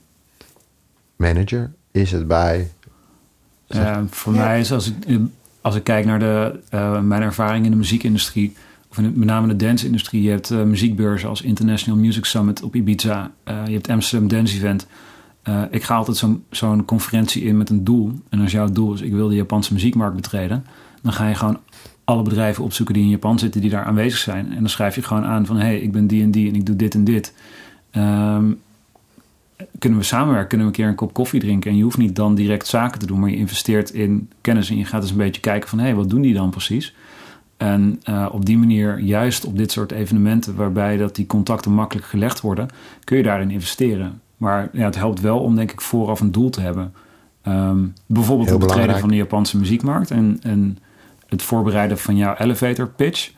manager? 1.15 1.71
Is 1.91 2.11
het 2.11 2.27
bij. 2.27 2.71
Eh, 3.67 3.97
voor 4.09 4.33
mij 4.33 4.59
is 4.59 4.71
als 4.71 4.91
ik, 4.91 5.19
als 5.61 5.75
ik 5.75 5.83
kijk 5.83 6.05
naar 6.05 6.19
de, 6.19 6.59
eh, 6.69 6.99
mijn 6.99 7.21
ervaring 7.21 7.65
in 7.65 7.71
de 7.71 7.77
muziekindustrie, 7.77 8.55
of 8.89 8.97
in, 8.97 9.13
met 9.15 9.27
name 9.27 9.47
de 9.47 9.55
dance-industrie, 9.55 10.21
je 10.21 10.29
hebt 10.29 10.51
eh, 10.51 10.63
muziekbeurzen 10.63 11.29
als 11.29 11.41
International 11.41 11.99
Music 11.99 12.25
Summit 12.25 12.61
op 12.63 12.75
Ibiza, 12.75 13.31
Eh, 13.43 13.65
je 13.65 13.73
hebt 13.73 13.89
Amsterdam 13.89 14.27
Dance 14.27 14.55
Event. 14.55 14.87
Ik 15.71 15.83
ga 15.83 15.95
altijd 15.95 16.17
zo'n 16.17 16.43
zo'n 16.49 16.85
conferentie 16.85 17.43
in 17.43 17.57
met 17.57 17.69
een 17.69 17.83
doel. 17.83 18.11
En 18.29 18.39
als 18.41 18.51
jouw 18.51 18.71
doel 18.71 18.93
is, 18.93 19.01
ik 19.01 19.11
wil 19.11 19.27
de 19.27 19.35
Japanse 19.35 19.73
muziekmarkt 19.73 20.15
betreden, 20.15 20.65
dan 21.01 21.13
ga 21.13 21.27
je 21.27 21.35
gewoon 21.35 21.59
alle 22.03 22.23
bedrijven 22.23 22.63
opzoeken 22.63 22.93
die 22.93 23.03
in 23.03 23.09
Japan 23.09 23.39
zitten, 23.39 23.61
die 23.61 23.69
daar 23.69 23.85
aanwezig 23.85 24.19
zijn. 24.19 24.51
En 24.51 24.59
dan 24.59 24.69
schrijf 24.69 24.95
je 24.95 25.03
gewoon 25.03 25.25
aan 25.25 25.45
van, 25.45 25.55
hé, 25.55 25.65
hey, 25.65 25.79
ik 25.79 25.91
ben 25.91 26.07
die 26.07 26.23
en 26.23 26.31
die 26.31 26.49
en 26.49 26.55
ik 26.55 26.65
doe 26.65 26.75
dit 26.75 26.93
en 26.93 27.03
dit. 27.03 27.33
Ehm, 27.91 28.51
kunnen 29.79 29.99
we 29.99 30.05
samenwerken? 30.05 30.47
Kunnen 30.47 30.67
we 30.67 30.73
een 30.73 30.79
keer 30.79 30.89
een 30.89 30.95
kop 30.95 31.13
koffie 31.13 31.39
drinken? 31.39 31.71
En 31.71 31.77
je 31.77 31.83
hoeft 31.83 31.97
niet 31.97 32.15
dan 32.15 32.35
direct 32.35 32.67
zaken 32.67 32.99
te 32.99 33.05
doen, 33.05 33.19
maar 33.19 33.29
je 33.29 33.35
investeert 33.35 33.89
in 33.89 34.29
kennis 34.41 34.69
en 34.69 34.77
je 34.77 34.85
gaat 34.85 35.01
eens 35.01 35.11
een 35.11 35.17
beetje 35.17 35.41
kijken 35.41 35.69
van 35.69 35.79
hé, 35.79 35.85
hey, 35.85 35.95
wat 35.95 36.09
doen 36.09 36.21
die 36.21 36.33
dan 36.33 36.49
precies? 36.49 36.95
En 37.57 37.99
eh, 38.03 38.29
op 38.31 38.45
die 38.45 38.57
manier, 38.57 38.99
juist 38.99 39.45
op 39.45 39.57
dit 39.57 39.71
soort 39.71 39.91
evenementen 39.91 40.55
waarbij 40.55 40.97
dat 40.97 41.15
die 41.15 41.25
contacten 41.25 41.71
makkelijk 41.71 42.07
gelegd 42.07 42.41
worden, 42.41 42.67
kun 43.03 43.17
je 43.17 43.23
daarin 43.23 43.51
investeren. 43.51 44.21
Maar 44.37 44.69
ja, 44.73 44.85
het 44.85 44.95
helpt 44.95 45.21
wel 45.21 45.39
om 45.39 45.55
denk 45.55 45.71
ik 45.71 45.81
vooraf 45.81 46.19
een 46.19 46.31
doel 46.31 46.49
te 46.49 46.61
hebben. 46.61 46.93
Ehm, 47.41 47.79
bijvoorbeeld 48.05 48.49
Heel 48.49 48.59
het 48.59 48.67
betreden 48.67 48.99
van 48.99 49.09
de 49.09 49.15
Japanse 49.15 49.57
muziekmarkt 49.57 50.11
en, 50.11 50.39
en 50.41 50.77
het 51.33 51.41
voorbereiden 51.43 51.97
van 51.97 52.15
jouw 52.17 52.35
elevator 52.37 52.87
pitch. 52.87 53.31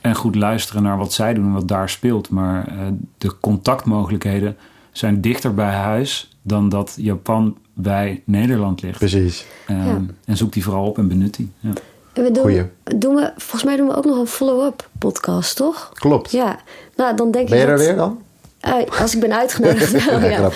En 0.00 0.14
goed 0.14 0.34
luisteren 0.34 0.82
naar 0.82 0.98
wat 0.98 1.12
zij 1.12 1.34
doen 1.34 1.44
en 1.44 1.52
wat 1.52 1.68
daar 1.68 1.88
speelt. 1.88 2.30
Maar 2.30 2.66
eh, 2.68 2.74
de 3.18 3.40
contactmogelijkheden 3.40 4.56
zijn 4.92 5.20
dichter 5.20 5.54
bij 5.54 5.72
huis 5.72 6.36
dan 6.42 6.68
dat 6.68 6.94
Japan 6.96 7.56
bij 7.74 8.22
Nederland 8.24 8.82
ligt. 8.82 8.98
Precies. 8.98 9.46
Ehm, 9.66 9.86
Ja. 9.86 10.00
En 10.24 10.36
zoek 10.36 10.52
die 10.52 10.64
vooral 10.64 10.86
op 10.86 10.98
en 10.98 11.08
benut 11.08 11.36
die. 11.36 11.50
Ja. 11.60 11.70
En 12.12 12.22
we 12.24 12.30
doen, 12.30 12.42
Goeie. 12.42 12.64
doen 12.84 13.14
we, 13.14 13.32
volgens 13.36 13.64
mij 13.64 13.76
doen 13.76 13.86
we 13.86 13.96
ook 13.96 14.04
nog 14.04 14.18
een 14.18 14.26
follow-up 14.26 14.88
podcast, 14.98 15.56
toch? 15.56 15.90
Klopt. 15.94 16.30
Ja, 16.30 16.58
nou 16.96 17.16
dan 17.16 17.30
denk 17.30 17.48
Ben 17.48 17.58
je 17.58 17.64
ik 17.64 17.70
er 17.70 17.76
dat... 17.76 17.86
weer 17.86 17.96
dan? 17.96 18.18
Eh, 18.60 18.72
als 19.00 19.14
ik 19.14 19.20
ben 19.20 19.34
uitgenodigd 19.38 20.04
wel, 20.04 20.20
Ja. 20.30 20.50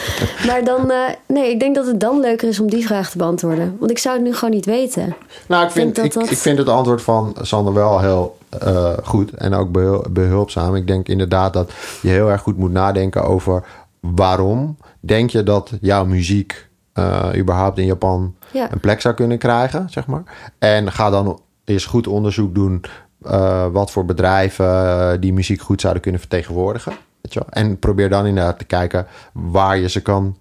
Maar 0.47 0.65
dan, 0.65 0.91
eh, 0.91 0.99
nee, 1.27 1.51
ik 1.51 1.61
denk 1.61 1.75
dat 1.75 1.87
het 1.87 2.01
dan 2.01 2.21
leuker 2.21 2.49
is 2.49 2.61
om 2.61 2.71
die 2.71 2.87
vraag 2.87 3.11
te 3.11 3.19
beantwoorden. 3.19 3.77
Want 3.79 3.91
ik 3.91 3.99
zou 3.99 4.15
het 4.17 4.25
nu 4.25 4.35
gewoon 4.35 4.55
niet 4.55 4.65
weten. 4.67 5.15
Nou, 5.49 5.65
ik 5.65 5.71
vind, 5.71 5.99
ik, 5.99 6.13
dat 6.13 6.31
ik 6.31 6.37
vind 6.37 6.59
het 6.59 6.69
antwoord 6.69 7.03
van 7.03 7.37
Sander 7.41 7.73
wel 7.75 8.01
heel 8.01 8.39
eh, 8.59 8.93
goed 9.05 9.31
en 9.31 9.55
ook 9.55 9.73
behul- 9.73 10.05
behulpzaam. 10.11 10.75
Ik 10.75 10.87
denk 10.87 11.09
inderdaad 11.09 11.53
dat 11.53 11.71
je 12.03 12.09
heel 12.09 12.31
erg 12.31 12.41
goed 12.41 12.57
moet 12.57 12.73
nadenken 12.73 13.25
over 13.25 13.65
waarom 14.01 14.77
denk 15.01 15.31
je 15.31 15.43
dat 15.43 15.71
jouw 15.81 16.05
muziek 16.05 16.69
eh, 16.93 17.29
überhaupt 17.37 17.79
in 17.79 17.87
Japan 17.87 18.35
Ja. 18.51 18.73
een 18.73 18.81
plek 18.81 19.01
zou 19.01 19.15
kunnen 19.15 19.39
krijgen, 19.39 19.87
zeg 19.91 20.07
maar. 20.07 20.23
En 20.59 20.93
ga 20.93 21.11
dan 21.11 21.41
eens 21.65 21.85
goed 21.87 22.07
onderzoek 22.07 22.55
doen 22.55 22.85
eh, 23.23 23.67
wat 23.73 23.91
voor 23.91 24.05
bedrijven 24.05 25.21
die 25.21 25.33
muziek 25.33 25.61
goed 25.61 25.81
zouden 25.81 26.03
kunnen 26.03 26.21
vertegenwoordigen. 26.21 26.93
Weet 27.23 27.33
je 27.33 27.41
wel? 27.41 27.49
En 27.49 27.79
probeer 27.79 28.09
dan 28.09 28.27
inderdaad 28.27 28.59
te 28.59 28.65
kijken 28.65 29.07
waar 29.33 29.79
je 29.79 29.89
ze 29.89 30.01
kan 30.03 30.37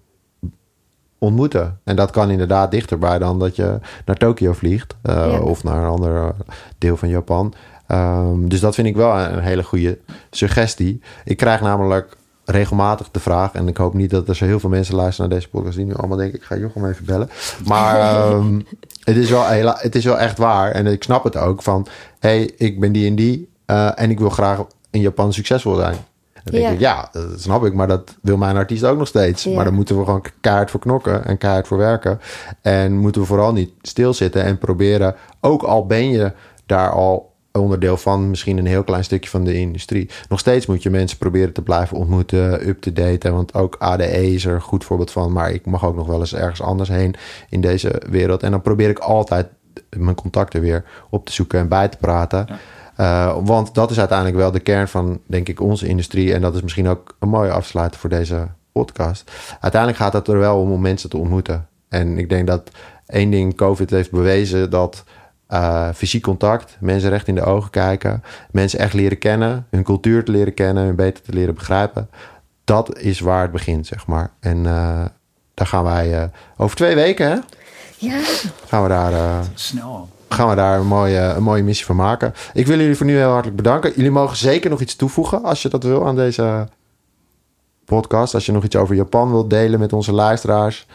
ontmoeten. 1.18 1.78
En 1.84 1.96
dat 1.96 2.10
kan 2.10 2.30
inderdaad 2.30 2.70
dichterbij 2.70 3.18
dan 3.18 3.38
dat 3.38 3.56
je 3.56 3.78
naar 4.04 4.16
Tokio 4.16 4.52
vliegt. 4.52 4.94
eh, 5.02 5.14
Ja. 5.14 5.38
Of 5.40 5.64
naar 5.64 5.76
een 5.82 5.90
ander 5.90 6.34
deel 6.78 6.96
van 6.96 7.08
Japan. 7.08 7.54
Ehm, 7.86 8.48
dus 8.48 8.60
dat 8.60 8.74
vind 8.74 8.86
ik 8.86 8.96
wel 8.96 9.18
een 9.18 9.38
hele 9.38 9.62
goede 9.62 9.98
suggestie. 10.30 11.00
Ik 11.24 11.36
krijg 11.36 11.60
namelijk 11.60 12.16
regelmatig 12.44 13.10
de 13.10 13.20
vraag... 13.20 13.52
en 13.52 13.68
ik 13.68 13.76
hoop 13.76 13.94
niet 13.94 14.10
dat 14.10 14.28
er 14.28 14.36
zo 14.36 14.44
heel 14.44 14.60
veel 14.60 14.70
mensen 14.70 14.94
luisteren 14.94 15.30
naar 15.30 15.38
deze 15.38 15.50
podcast... 15.50 15.76
die 15.76 15.86
nu 15.86 15.94
allemaal 15.94 16.16
denken, 16.16 16.38
ik 16.38 16.44
ga 16.44 16.56
Jochem 16.56 16.86
even 16.86 17.04
bellen. 17.04 17.30
Maar 17.66 17.98
ehm, 18.00 18.60
het, 19.04 19.16
is 19.16 19.30
wel 19.30 19.44
het 19.46 19.94
is 19.94 20.04
wel 20.04 20.18
echt 20.18 20.38
waar. 20.38 20.70
En 20.70 20.86
ik 20.86 21.02
snap 21.02 21.24
het 21.24 21.36
ook 21.36 21.62
van... 21.62 21.86
hey, 22.18 22.42
ik 22.56 22.80
ben 22.80 22.92
die 22.92 23.06
en 23.06 23.14
die... 23.14 23.48
eh, 23.66 24.00
en 24.00 24.10
ik 24.10 24.18
wil 24.18 24.30
graag 24.30 24.60
in 24.90 25.00
Japan 25.00 25.32
succesvol 25.32 25.74
zijn. 25.74 25.96
Dan 26.44 26.54
denk 26.54 26.64
Ja. 26.66 26.70
ik, 26.70 26.80
ja, 26.80 27.08
dat 27.12 27.40
snap 27.40 27.64
ik, 27.64 27.74
maar 27.74 27.88
dat 27.88 28.16
wil 28.22 28.36
mijn 28.36 28.56
artiest 28.56 28.84
ook 28.84 28.98
nog 28.98 29.08
steeds. 29.08 29.44
Ja. 29.44 29.54
Maar 29.54 29.64
dan 29.64 29.74
moeten 29.74 29.98
we 29.98 30.04
gewoon 30.04 30.24
keihard 30.40 30.70
voor 30.70 30.80
knokken 30.80 31.24
en 31.24 31.38
keihard 31.38 31.66
voor 31.66 31.78
werken. 31.78 32.20
En 32.60 32.96
moeten 32.98 33.20
we 33.20 33.26
vooral 33.26 33.52
niet 33.52 33.70
stilzitten 33.82 34.44
en 34.44 34.58
proberen, 34.58 35.14
ook 35.40 35.62
al 35.62 35.86
ben 35.86 36.10
je 36.10 36.32
daar 36.66 36.90
al 36.90 37.30
onderdeel 37.52 37.96
van, 37.96 38.30
misschien 38.30 38.58
een 38.58 38.66
heel 38.66 38.84
klein 38.84 39.04
stukje 39.04 39.30
van 39.30 39.44
de 39.44 39.54
industrie. 39.54 40.10
Nog 40.28 40.38
steeds 40.38 40.66
moet 40.66 40.82
je 40.82 40.90
mensen 40.90 41.18
proberen 41.18 41.52
te 41.52 41.62
blijven 41.62 41.96
ontmoeten, 41.96 42.68
up-to-date. 42.68 43.30
Want 43.30 43.54
ook 43.54 43.76
ADE 43.78 44.32
is 44.32 44.44
er 44.44 44.54
een 44.54 44.60
goed 44.60 44.84
voorbeeld 44.84 45.10
van. 45.10 45.32
Maar 45.32 45.50
ik 45.52 45.66
mag 45.66 45.84
ook 45.84 45.96
nog 45.96 46.06
wel 46.06 46.20
eens 46.20 46.34
ergens 46.34 46.62
anders 46.62 46.88
heen 46.88 47.14
in 47.48 47.60
deze 47.60 48.02
wereld. 48.10 48.42
En 48.42 48.50
dan 48.50 48.62
probeer 48.62 48.88
ik 48.88 48.98
altijd 48.98 49.46
mijn 49.96 50.14
contacten 50.16 50.60
weer 50.60 50.84
op 51.10 51.26
te 51.26 51.32
zoeken 51.32 51.58
en 51.58 51.68
bij 51.68 51.88
te 51.88 51.96
praten. 51.96 52.46
Uh, 53.00 53.36
want 53.44 53.74
dat 53.74 53.90
is 53.90 53.98
uiteindelijk 53.98 54.38
wel 54.38 54.50
de 54.50 54.60
kern 54.60 54.88
van, 54.88 55.20
denk 55.26 55.48
ik, 55.48 55.60
onze 55.60 55.86
industrie. 55.86 56.34
En 56.34 56.40
dat 56.40 56.54
is 56.54 56.62
misschien 56.62 56.88
ook 56.88 57.16
een 57.18 57.28
mooie 57.28 57.50
afsluiter 57.50 58.00
voor 58.00 58.10
deze 58.10 58.48
podcast. 58.72 59.30
Uiteindelijk 59.60 60.02
gaat 60.02 60.12
het 60.12 60.28
er 60.28 60.38
wel 60.38 60.60
om 60.60 60.72
om 60.72 60.80
mensen 60.80 61.10
te 61.10 61.16
ontmoeten. 61.16 61.66
En 61.88 62.18
ik 62.18 62.28
denk 62.28 62.46
dat 62.46 62.70
één 63.06 63.30
ding 63.30 63.56
COVID 63.56 63.90
heeft 63.90 64.10
bewezen... 64.10 64.70
dat 64.70 65.04
uh, 65.48 65.88
fysiek 65.94 66.22
contact, 66.22 66.76
mensen 66.80 67.10
recht 67.10 67.28
in 67.28 67.34
de 67.34 67.44
ogen 67.44 67.70
kijken... 67.70 68.22
mensen 68.50 68.78
echt 68.78 68.92
leren 68.92 69.18
kennen, 69.18 69.66
hun 69.70 69.82
cultuur 69.82 70.24
te 70.24 70.32
leren 70.32 70.54
kennen... 70.54 70.84
hun 70.84 70.96
beter 70.96 71.22
te 71.22 71.32
leren 71.32 71.54
begrijpen. 71.54 72.10
Dat 72.64 72.98
is 72.98 73.20
waar 73.20 73.42
het 73.42 73.52
begint, 73.52 73.86
zeg 73.86 74.06
maar. 74.06 74.30
En 74.40 74.56
uh, 74.56 75.04
daar 75.54 75.66
gaan 75.66 75.84
wij 75.84 76.20
uh, 76.20 76.24
over 76.56 76.76
twee 76.76 76.94
weken, 76.94 77.30
hè? 77.30 77.38
Ja. 77.96 78.20
Gaan 78.66 78.82
we 78.82 78.88
daar... 78.88 79.12
uh, 79.12 79.38
Snel 79.54 80.08
gaan 80.32 80.48
we 80.48 80.54
daar 80.54 80.78
een 80.80 80.86
mooie, 80.86 81.18
een 81.18 81.42
mooie 81.42 81.62
missie 81.62 81.86
van 81.86 81.96
maken. 81.96 82.34
Ik 82.52 82.66
wil 82.66 82.78
jullie 82.78 82.96
voor 82.96 83.06
nu 83.06 83.16
heel 83.16 83.30
hartelijk 83.30 83.56
bedanken. 83.56 83.92
Jullie 83.96 84.10
mogen 84.10 84.36
zeker 84.36 84.70
nog 84.70 84.80
iets 84.80 84.96
toevoegen 84.96 85.42
als 85.44 85.62
je 85.62 85.68
dat 85.68 85.82
wil 85.82 86.06
aan 86.06 86.16
deze 86.16 86.68
podcast. 87.84 88.34
Als 88.34 88.46
je 88.46 88.52
nog 88.52 88.64
iets 88.64 88.76
over 88.76 88.94
Japan 88.94 89.30
wilt 89.30 89.50
delen 89.50 89.80
met 89.80 89.92
onze 89.92 90.12
luisteraars, 90.12 90.86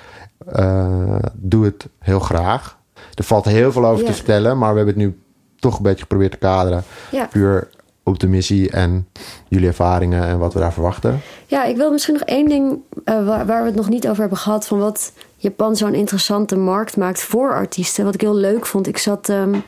uh, 0.56 1.16
doe 1.34 1.66
het 1.66 1.88
heel 2.00 2.20
graag. 2.20 2.78
Er 3.14 3.24
valt 3.24 3.46
heel 3.46 3.72
veel 3.72 3.86
over 3.86 4.04
Ja. 4.04 4.10
te 4.10 4.16
vertellen, 4.16 4.58
maar 4.58 4.72
we 4.72 4.78
hebben 4.78 4.96
het 4.96 5.04
nu 5.04 5.20
toch 5.60 5.78
een 5.78 5.84
beetje 5.84 6.02
geprobeerd 6.02 6.32
te 6.32 6.38
kaderen. 6.38 6.84
Ja. 7.12 7.26
Puur 7.26 7.70
op 8.08 8.20
de 8.20 8.28
missie 8.28 8.70
en 8.70 9.08
jullie 9.47 9.68
ervaringen 9.68 10.24
en 10.24 10.39
wat 10.39 10.53
we 10.53 10.60
daar 10.60 10.74
verwachten. 10.74 11.22
Ja, 11.45 11.64
ik 11.64 11.76
wil 11.76 11.91
misschien 11.91 12.14
nog 12.14 12.24
één 12.24 12.49
ding 12.49 12.80
uh, 13.05 13.28
waar, 13.45 13.62
we 13.62 13.66
het 13.68 13.76
nog 13.76 13.89
niet 13.89 14.08
over 14.08 14.20
hebben 14.20 14.38
gehad. 14.38 14.68
Van 14.68 14.80
wat 14.80 15.12
Japan 15.36 15.76
zo'n 15.76 15.93
interessante 15.93 16.58
markt 16.58 16.97
maakt 16.97 17.22
voor 17.22 17.53
artiesten. 17.53 18.05
Wat 18.05 18.14
ik 18.14 18.22
heel 18.22 18.36
leuk 18.36 18.66
vond. 18.66 18.88
Ik 18.88 18.97
zat 18.97 19.30
um, 19.30 19.64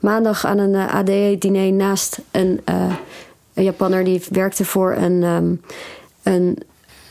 maandag 0.00 0.44
aan 0.44 0.58
een 0.58 0.74
uh, 0.74 0.94
ADE-diner 0.94 1.72
naast 1.72 2.18
een, 2.30 2.60
uh, 2.68 2.94
een 3.54 3.64
Japanner 3.64 4.04
die 4.04 4.22
werkte 4.30 4.64
voor 4.64 4.92
een, 4.92 5.22
um, 5.22 5.60
een 6.22 6.58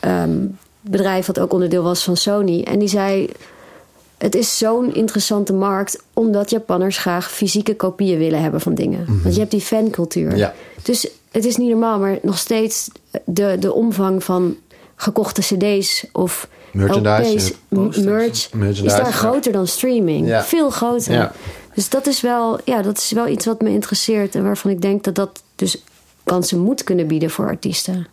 um, 0.04 0.58
bedrijf 0.80 1.26
wat 1.26 1.38
ook 1.38 1.52
onderdeel 1.52 1.82
was 1.82 2.04
van 2.04 2.16
Sony. 2.16 2.62
En 2.62 2.78
die 2.78 2.88
zei. 2.88 3.28
Het 4.18 4.34
is 4.34 4.58
zo'n 4.58 4.94
interessante 4.94 5.52
markt 5.52 6.02
omdat 6.12 6.50
Japanners 6.50 6.98
graag 6.98 7.30
fysieke 7.30 7.76
kopieën 7.76 8.18
willen 8.18 8.42
hebben 8.42 8.60
van 8.60 8.74
dingen. 8.74 9.00
Mm 9.00 9.06
-hmm. 9.06 9.22
Want 9.22 9.34
je 9.34 9.40
hebt 9.40 9.52
die 9.52 9.60
fancultuur. 9.60 10.36
Ja. 10.36 10.54
Dus 10.82 11.08
het 11.30 11.44
is 11.44 11.56
niet 11.56 11.70
normaal, 11.70 11.98
maar 11.98 12.18
nog 12.22 12.38
steeds 12.38 12.90
de, 13.24 13.56
de 13.60 13.72
omvang 13.72 14.24
van 14.24 14.56
gekochte 14.96 15.40
CD's 15.40 16.06
of 16.12 16.48
merchandise, 16.72 17.54
LP's, 17.68 17.96
merch, 17.96 18.52
merchandise, 18.52 18.84
is 18.84 18.92
daar 18.92 19.12
groter 19.12 19.52
dan 19.52 19.66
streaming. 19.66 20.26
Ja. 20.26 20.44
Veel 20.44 20.70
groter. 20.70 21.12
Ja. 21.12 21.32
Dus 21.74 21.88
dat 21.88 22.06
is, 22.06 22.20
wel, 22.20 22.60
ja, 22.64 22.82
dat 22.82 22.98
is 22.98 23.12
wel 23.12 23.28
iets 23.28 23.46
wat 23.46 23.60
me 23.60 23.70
interesseert 23.70 24.34
en 24.34 24.42
waarvan 24.42 24.70
ik 24.70 24.80
denk 24.82 25.04
dat 25.04 25.14
dat 25.14 25.42
dus 25.54 25.82
kansen 26.24 26.58
moet 26.58 26.84
kunnen 26.84 27.06
bieden 27.06 27.30
voor 27.30 27.46
artiesten. 27.46 28.06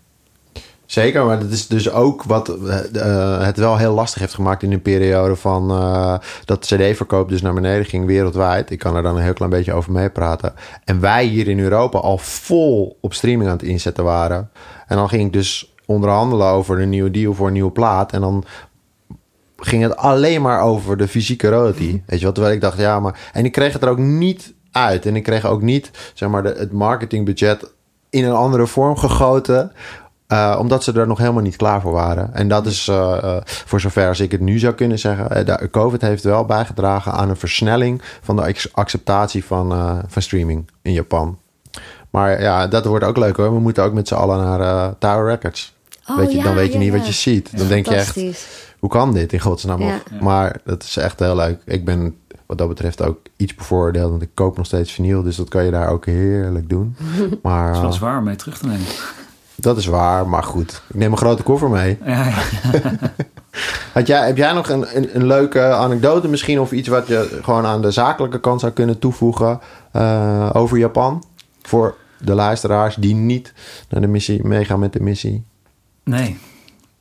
Zeker, 0.85 1.25
maar 1.25 1.39
dat 1.39 1.49
is 1.49 1.67
dus 1.67 1.91
ook 1.91 2.23
wat 2.23 2.57
uh, 2.95 3.45
het 3.45 3.57
wel 3.57 3.77
heel 3.77 3.93
lastig 3.93 4.21
heeft 4.21 4.33
gemaakt 4.33 4.63
in 4.63 4.71
een 4.71 4.81
periode 4.81 5.35
van 5.35 5.71
uh, 5.71 6.17
dat 6.45 6.65
CD-verkoop 6.65 7.29
dus 7.29 7.41
naar 7.41 7.53
beneden 7.53 7.85
ging 7.85 8.05
wereldwijd. 8.05 8.69
Ik 8.69 8.79
kan 8.79 8.95
er 8.95 9.03
dan 9.03 9.15
een 9.15 9.23
heel 9.23 9.33
klein 9.33 9.51
beetje 9.51 9.73
over 9.73 9.91
meepraten. 9.91 10.53
En 10.83 10.99
wij 10.99 11.25
hier 11.25 11.47
in 11.47 11.59
Europa 11.59 11.97
al 11.97 12.17
vol 12.17 12.97
op 13.01 13.13
streaming 13.13 13.49
aan 13.49 13.57
het 13.57 13.65
inzetten 13.65 14.03
waren. 14.03 14.49
En 14.87 14.97
dan 14.97 15.09
ging 15.09 15.25
ik 15.25 15.33
dus 15.33 15.73
onderhandelen 15.85 16.47
over 16.47 16.81
een 16.81 16.89
nieuwe 16.89 17.11
deal 17.11 17.33
voor 17.33 17.47
een 17.47 17.53
nieuwe 17.53 17.71
plaat. 17.71 18.11
En 18.11 18.21
dan 18.21 18.43
ging 19.57 19.83
het 19.83 19.95
alleen 19.95 20.41
maar 20.41 20.61
over 20.61 20.97
de 20.97 21.07
fysieke 21.07 21.49
royalty. 21.49 22.01
Weet 22.05 22.19
je 22.19 22.25
wat? 22.25 22.35
Terwijl 22.35 22.55
ik 22.55 22.61
dacht, 22.61 22.77
ja, 22.77 22.99
maar. 22.99 23.29
En 23.33 23.45
ik 23.45 23.51
kreeg 23.51 23.73
het 23.73 23.83
er 23.83 23.89
ook 23.89 23.97
niet 23.97 24.53
uit. 24.71 25.05
En 25.05 25.15
ik 25.15 25.23
kreeg 25.23 25.45
ook 25.45 25.61
niet, 25.61 25.91
zeg 26.13 26.29
maar, 26.29 26.43
de, 26.43 26.55
het 26.57 26.71
marketingbudget 26.71 27.71
in 28.09 28.23
een 28.23 28.35
andere 28.35 28.67
vorm 28.67 28.97
gegoten. 28.97 29.71
Uh, 30.33 30.55
omdat 30.59 30.83
ze 30.83 30.91
er 30.93 31.07
nog 31.07 31.17
helemaal 31.17 31.41
niet 31.41 31.55
klaar 31.55 31.81
voor 31.81 31.91
waren. 31.91 32.33
En 32.33 32.47
dat 32.47 32.65
is, 32.65 32.87
uh, 32.87 33.17
uh, 33.23 33.37
voor 33.43 33.79
zover 33.79 34.07
als 34.07 34.19
ik 34.19 34.31
het 34.31 34.41
nu 34.41 34.59
zou 34.59 34.73
kunnen 34.73 34.99
zeggen... 34.99 35.45
De 35.45 35.67
COVID 35.71 36.01
heeft 36.01 36.23
wel 36.23 36.45
bijgedragen 36.45 37.11
aan 37.11 37.29
een 37.29 37.35
versnelling... 37.35 38.01
van 38.21 38.35
de 38.35 38.55
acceptatie 38.71 39.45
van, 39.45 39.69
van 40.07 40.21
streaming 40.21 40.69
in 40.81 40.93
Japan. 40.93 41.37
Maar 42.09 42.41
ja, 42.41 42.67
dat 42.67 42.85
wordt 42.85 43.05
ook 43.05 43.17
leuk 43.17 43.35
hoor. 43.35 43.53
We 43.53 43.59
moeten 43.59 43.83
ook 43.83 43.93
met 43.93 44.07
z'n 44.07 44.13
allen 44.13 44.37
naar 44.37 44.93
Tower 44.97 45.25
Records. 45.25 45.73
Oh, 46.07 46.17
weet 46.17 46.31
je, 46.31 46.37
ja, 46.37 46.43
dan 46.43 46.55
weet 46.55 46.67
je 46.67 46.73
ja, 46.73 46.79
niet 46.79 46.93
ja. 46.93 46.97
wat 46.97 47.07
je 47.07 47.13
ziet. 47.13 47.57
Dan 47.57 47.67
denk 47.67 47.87
je 47.87 47.95
echt, 47.95 48.15
hoe 48.79 48.89
kan 48.89 49.13
dit 49.13 49.33
in 49.33 49.39
godsnaam? 49.39 49.81
Ja. 49.81 50.01
Maar 50.21 50.57
dat 50.63 50.83
is 50.83 50.97
echt 50.97 51.19
heel 51.19 51.35
leuk. 51.35 51.61
Ik 51.65 51.85
ben 51.85 52.15
wat 52.45 52.57
dat 52.57 52.67
betreft 52.67 53.01
ook 53.01 53.19
iets 53.37 53.55
bevoordeeld. 53.55 54.09
Want 54.09 54.21
ik 54.21 54.29
koop 54.33 54.57
nog 54.57 54.65
steeds 54.65 54.91
vinyl. 54.91 55.23
Dus 55.23 55.35
dat 55.35 55.49
kan 55.49 55.65
je 55.65 55.71
daar 55.71 55.89
ook 55.89 56.05
heerlijk 56.05 56.69
doen. 56.69 56.95
Maar, 57.41 57.67
Het 57.67 57.75
is 57.75 57.81
wel 57.81 57.93
zwaar 57.93 58.17
om 58.17 58.23
mee 58.23 58.35
terug 58.35 58.57
te 58.57 58.65
nemen. 58.65 58.85
Dat 59.55 59.77
is 59.77 59.85
waar, 59.85 60.27
maar 60.27 60.43
goed. 60.43 60.81
Ik 60.89 60.95
neem 60.95 61.11
een 61.11 61.17
grote 61.17 61.43
koffer 61.43 61.69
mee. 61.69 61.97
Ja, 62.05 62.25
ja. 62.25 62.33
Had 63.93 64.07
jij, 64.07 64.25
heb 64.25 64.37
jij 64.37 64.53
nog 64.53 64.69
een, 64.69 64.97
een, 64.97 65.15
een, 65.15 65.25
leuke 65.25 65.61
anekdote 65.61 66.27
misschien... 66.27 66.59
of 66.59 66.71
iets 66.71 66.87
wat 66.87 67.07
je 67.07 67.39
gewoon 67.41 67.65
aan 67.65 67.81
de 67.81 67.91
zakelijke 67.91 68.39
kant 68.39 68.59
zou 68.59 68.71
kunnen 68.71 68.99
toevoegen... 68.99 69.59
Uh, 69.95 70.49
over 70.53 70.77
Japan? 70.77 71.23
Voor 71.61 71.95
de 72.17 72.33
luisteraars 72.33 72.95
die 72.95 73.15
niet 73.15 73.53
naar 73.89 74.01
de 74.01 74.07
missie 74.07 74.47
meegaan 74.47 74.79
met 74.79 74.93
de 74.93 75.01
missie. 75.01 75.43
Nee. 76.03 76.21
nee 76.23 76.37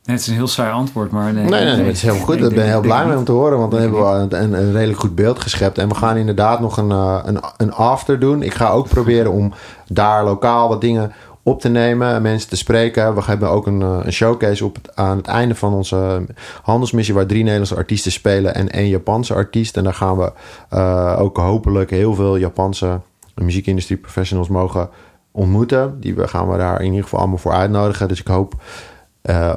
het 0.03 0.19
is 0.19 0.27
een 0.27 0.33
heel 0.33 0.47
saai 0.47 0.71
antwoord, 0.71 1.11
maar 1.11 1.33
nee. 1.33 1.43
Nee, 1.43 1.63
nee, 1.63 1.75
nee 1.75 1.85
het 1.85 1.95
is 1.95 2.01
heel 2.01 2.15
goed. 2.15 2.39
Daar 2.39 2.49
ben 2.49 2.63
ik 2.63 2.69
heel 2.69 2.81
blij 2.81 3.05
mee 3.05 3.17
om 3.17 3.23
te 3.23 3.31
horen. 3.31 3.57
Want 3.57 3.71
dan 3.71 3.81
hebben 3.81 3.99
we 3.99 4.35
een, 4.37 4.53
een, 4.53 4.71
redelijk 4.71 4.99
goed 4.99 5.15
beeld 5.15 5.39
geschept. 5.39 5.77
En 5.77 5.89
we 5.89 5.95
gaan 5.95 6.17
inderdaad 6.17 6.59
nog 6.59 6.77
een, 6.77 6.89
uh, 6.89 7.19
een, 7.23 7.39
een 7.57 7.73
after 7.73 8.19
doen. 8.19 8.41
Ik 8.41 8.53
ga 8.53 8.69
ook 8.69 8.89
proberen 8.89 9.31
om 9.31 9.53
daar 9.87 10.23
lokaal 10.23 10.69
wat 10.69 10.81
dingen 10.81 11.13
op 11.43 11.61
te 11.61 11.69
nemen, 11.69 12.21
mensen 12.21 12.49
te 12.49 12.55
spreken. 12.55 13.15
We 13.15 13.21
hebben 13.23 13.49
ook 13.49 13.67
een, 13.67 13.81
een 13.81 14.13
showcase 14.13 14.65
op 14.65 14.77
aan 14.93 15.17
het 15.17 15.27
einde 15.27 15.55
van 15.55 15.73
onze 15.73 16.25
handelsmissie... 16.61 17.13
waar 17.13 17.25
drie 17.25 17.43
Nederlandse 17.43 17.75
artiesten 17.75 18.11
spelen 18.11 18.55
en 18.55 18.69
één 18.69 18.87
Japanse 18.87 19.33
artiest. 19.33 19.77
En 19.77 19.83
daar 19.83 19.93
gaan 19.93 20.17
we 20.17 20.31
uh, 20.73 21.15
ook 21.19 21.37
hopelijk 21.37 21.89
heel 21.89 22.15
veel 22.15 22.37
Japanse 22.37 22.99
muziekindustrie 23.35 23.97
professionals 23.97 24.47
mogen 24.47 24.89
ontmoeten. 25.31 25.99
Die 25.99 26.27
gaan 26.27 26.49
we 26.49 26.57
daar 26.57 26.79
in 26.79 26.85
ieder 26.85 27.03
geval 27.03 27.19
allemaal 27.19 27.37
voor 27.37 27.53
uitnodigen. 27.53 28.07
Dus 28.07 28.19
ik 28.19 28.27
hoop 28.27 28.53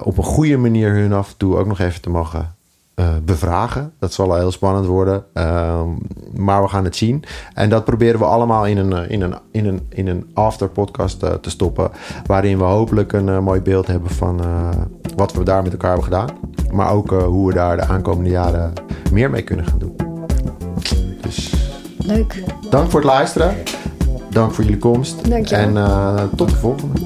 op 0.03 0.19
een 0.19 0.25
goede 0.25 0.57
manier 0.57 0.93
hun 0.93 1.13
af 1.13 1.31
en 1.31 1.37
toe 1.37 1.57
ook 1.57 1.67
nog 1.67 1.79
even 1.79 2.01
te 2.01 2.11
mogen 2.11 2.56
eh, 2.97 3.09
bevragen. 3.25 3.93
Dat 3.99 4.13
zal 4.13 4.35
heel 4.35 4.51
spannend 4.51 4.87
worden. 4.87 5.25
Ehm, 5.33 5.89
maar 6.35 6.63
we 6.63 6.69
gaan 6.69 6.85
het 6.85 6.97
zien. 6.97 7.25
En 7.55 7.69
dat 7.69 7.85
proberen 7.85 8.19
we 8.19 8.25
allemaal 8.25 8.67
in 8.67 8.79
een, 8.79 8.93
eh, 8.93 9.11
in 9.11 9.21
een, 9.21 9.35
in 9.51 9.67
een, 9.67 9.87
in 9.89 10.07
een 10.07 10.31
after 10.35 10.69
podcast 10.69 11.23
eh, 11.23 11.33
te 11.33 11.51
stoppen. 11.51 11.91
Waarin 12.27 12.59
we 12.59 12.65
hopelijk 12.65 13.13
een 13.13 13.43
mooi 13.45 13.61
beeld 13.61 13.87
hebben 13.87 14.11
van 14.11 14.41
wat 15.17 15.33
we 15.33 15.45
daar 15.45 15.63
met 15.63 15.73
elkaar 15.73 15.93
hebben 15.93 16.13
gedaan. 16.13 16.29
Maar 16.73 16.91
ook 16.91 17.11
hoe 17.11 17.47
we 17.47 17.55
daar 17.55 17.77
de 17.77 17.85
aankomende 17.87 18.31
jaren 18.31 18.73
meer 19.13 19.31
mee 19.31 19.43
kunnen 19.43 19.67
gaan 19.67 19.79
doen. 19.79 19.97
Dus 21.21 21.55
Leuk. 21.99 22.43
dank 22.71 22.91
voor 22.91 23.01
het 23.01 23.09
luisteren. 23.09 23.55
Dank 24.37 24.53
voor 24.53 24.65
jullie 24.65 24.79
komst. 24.79 25.31
Dankjewel. 25.31 25.67
En 25.67 25.77
eh, 25.77 26.23
tot 26.37 26.51
de 26.51 26.57
volgende. 26.57 27.01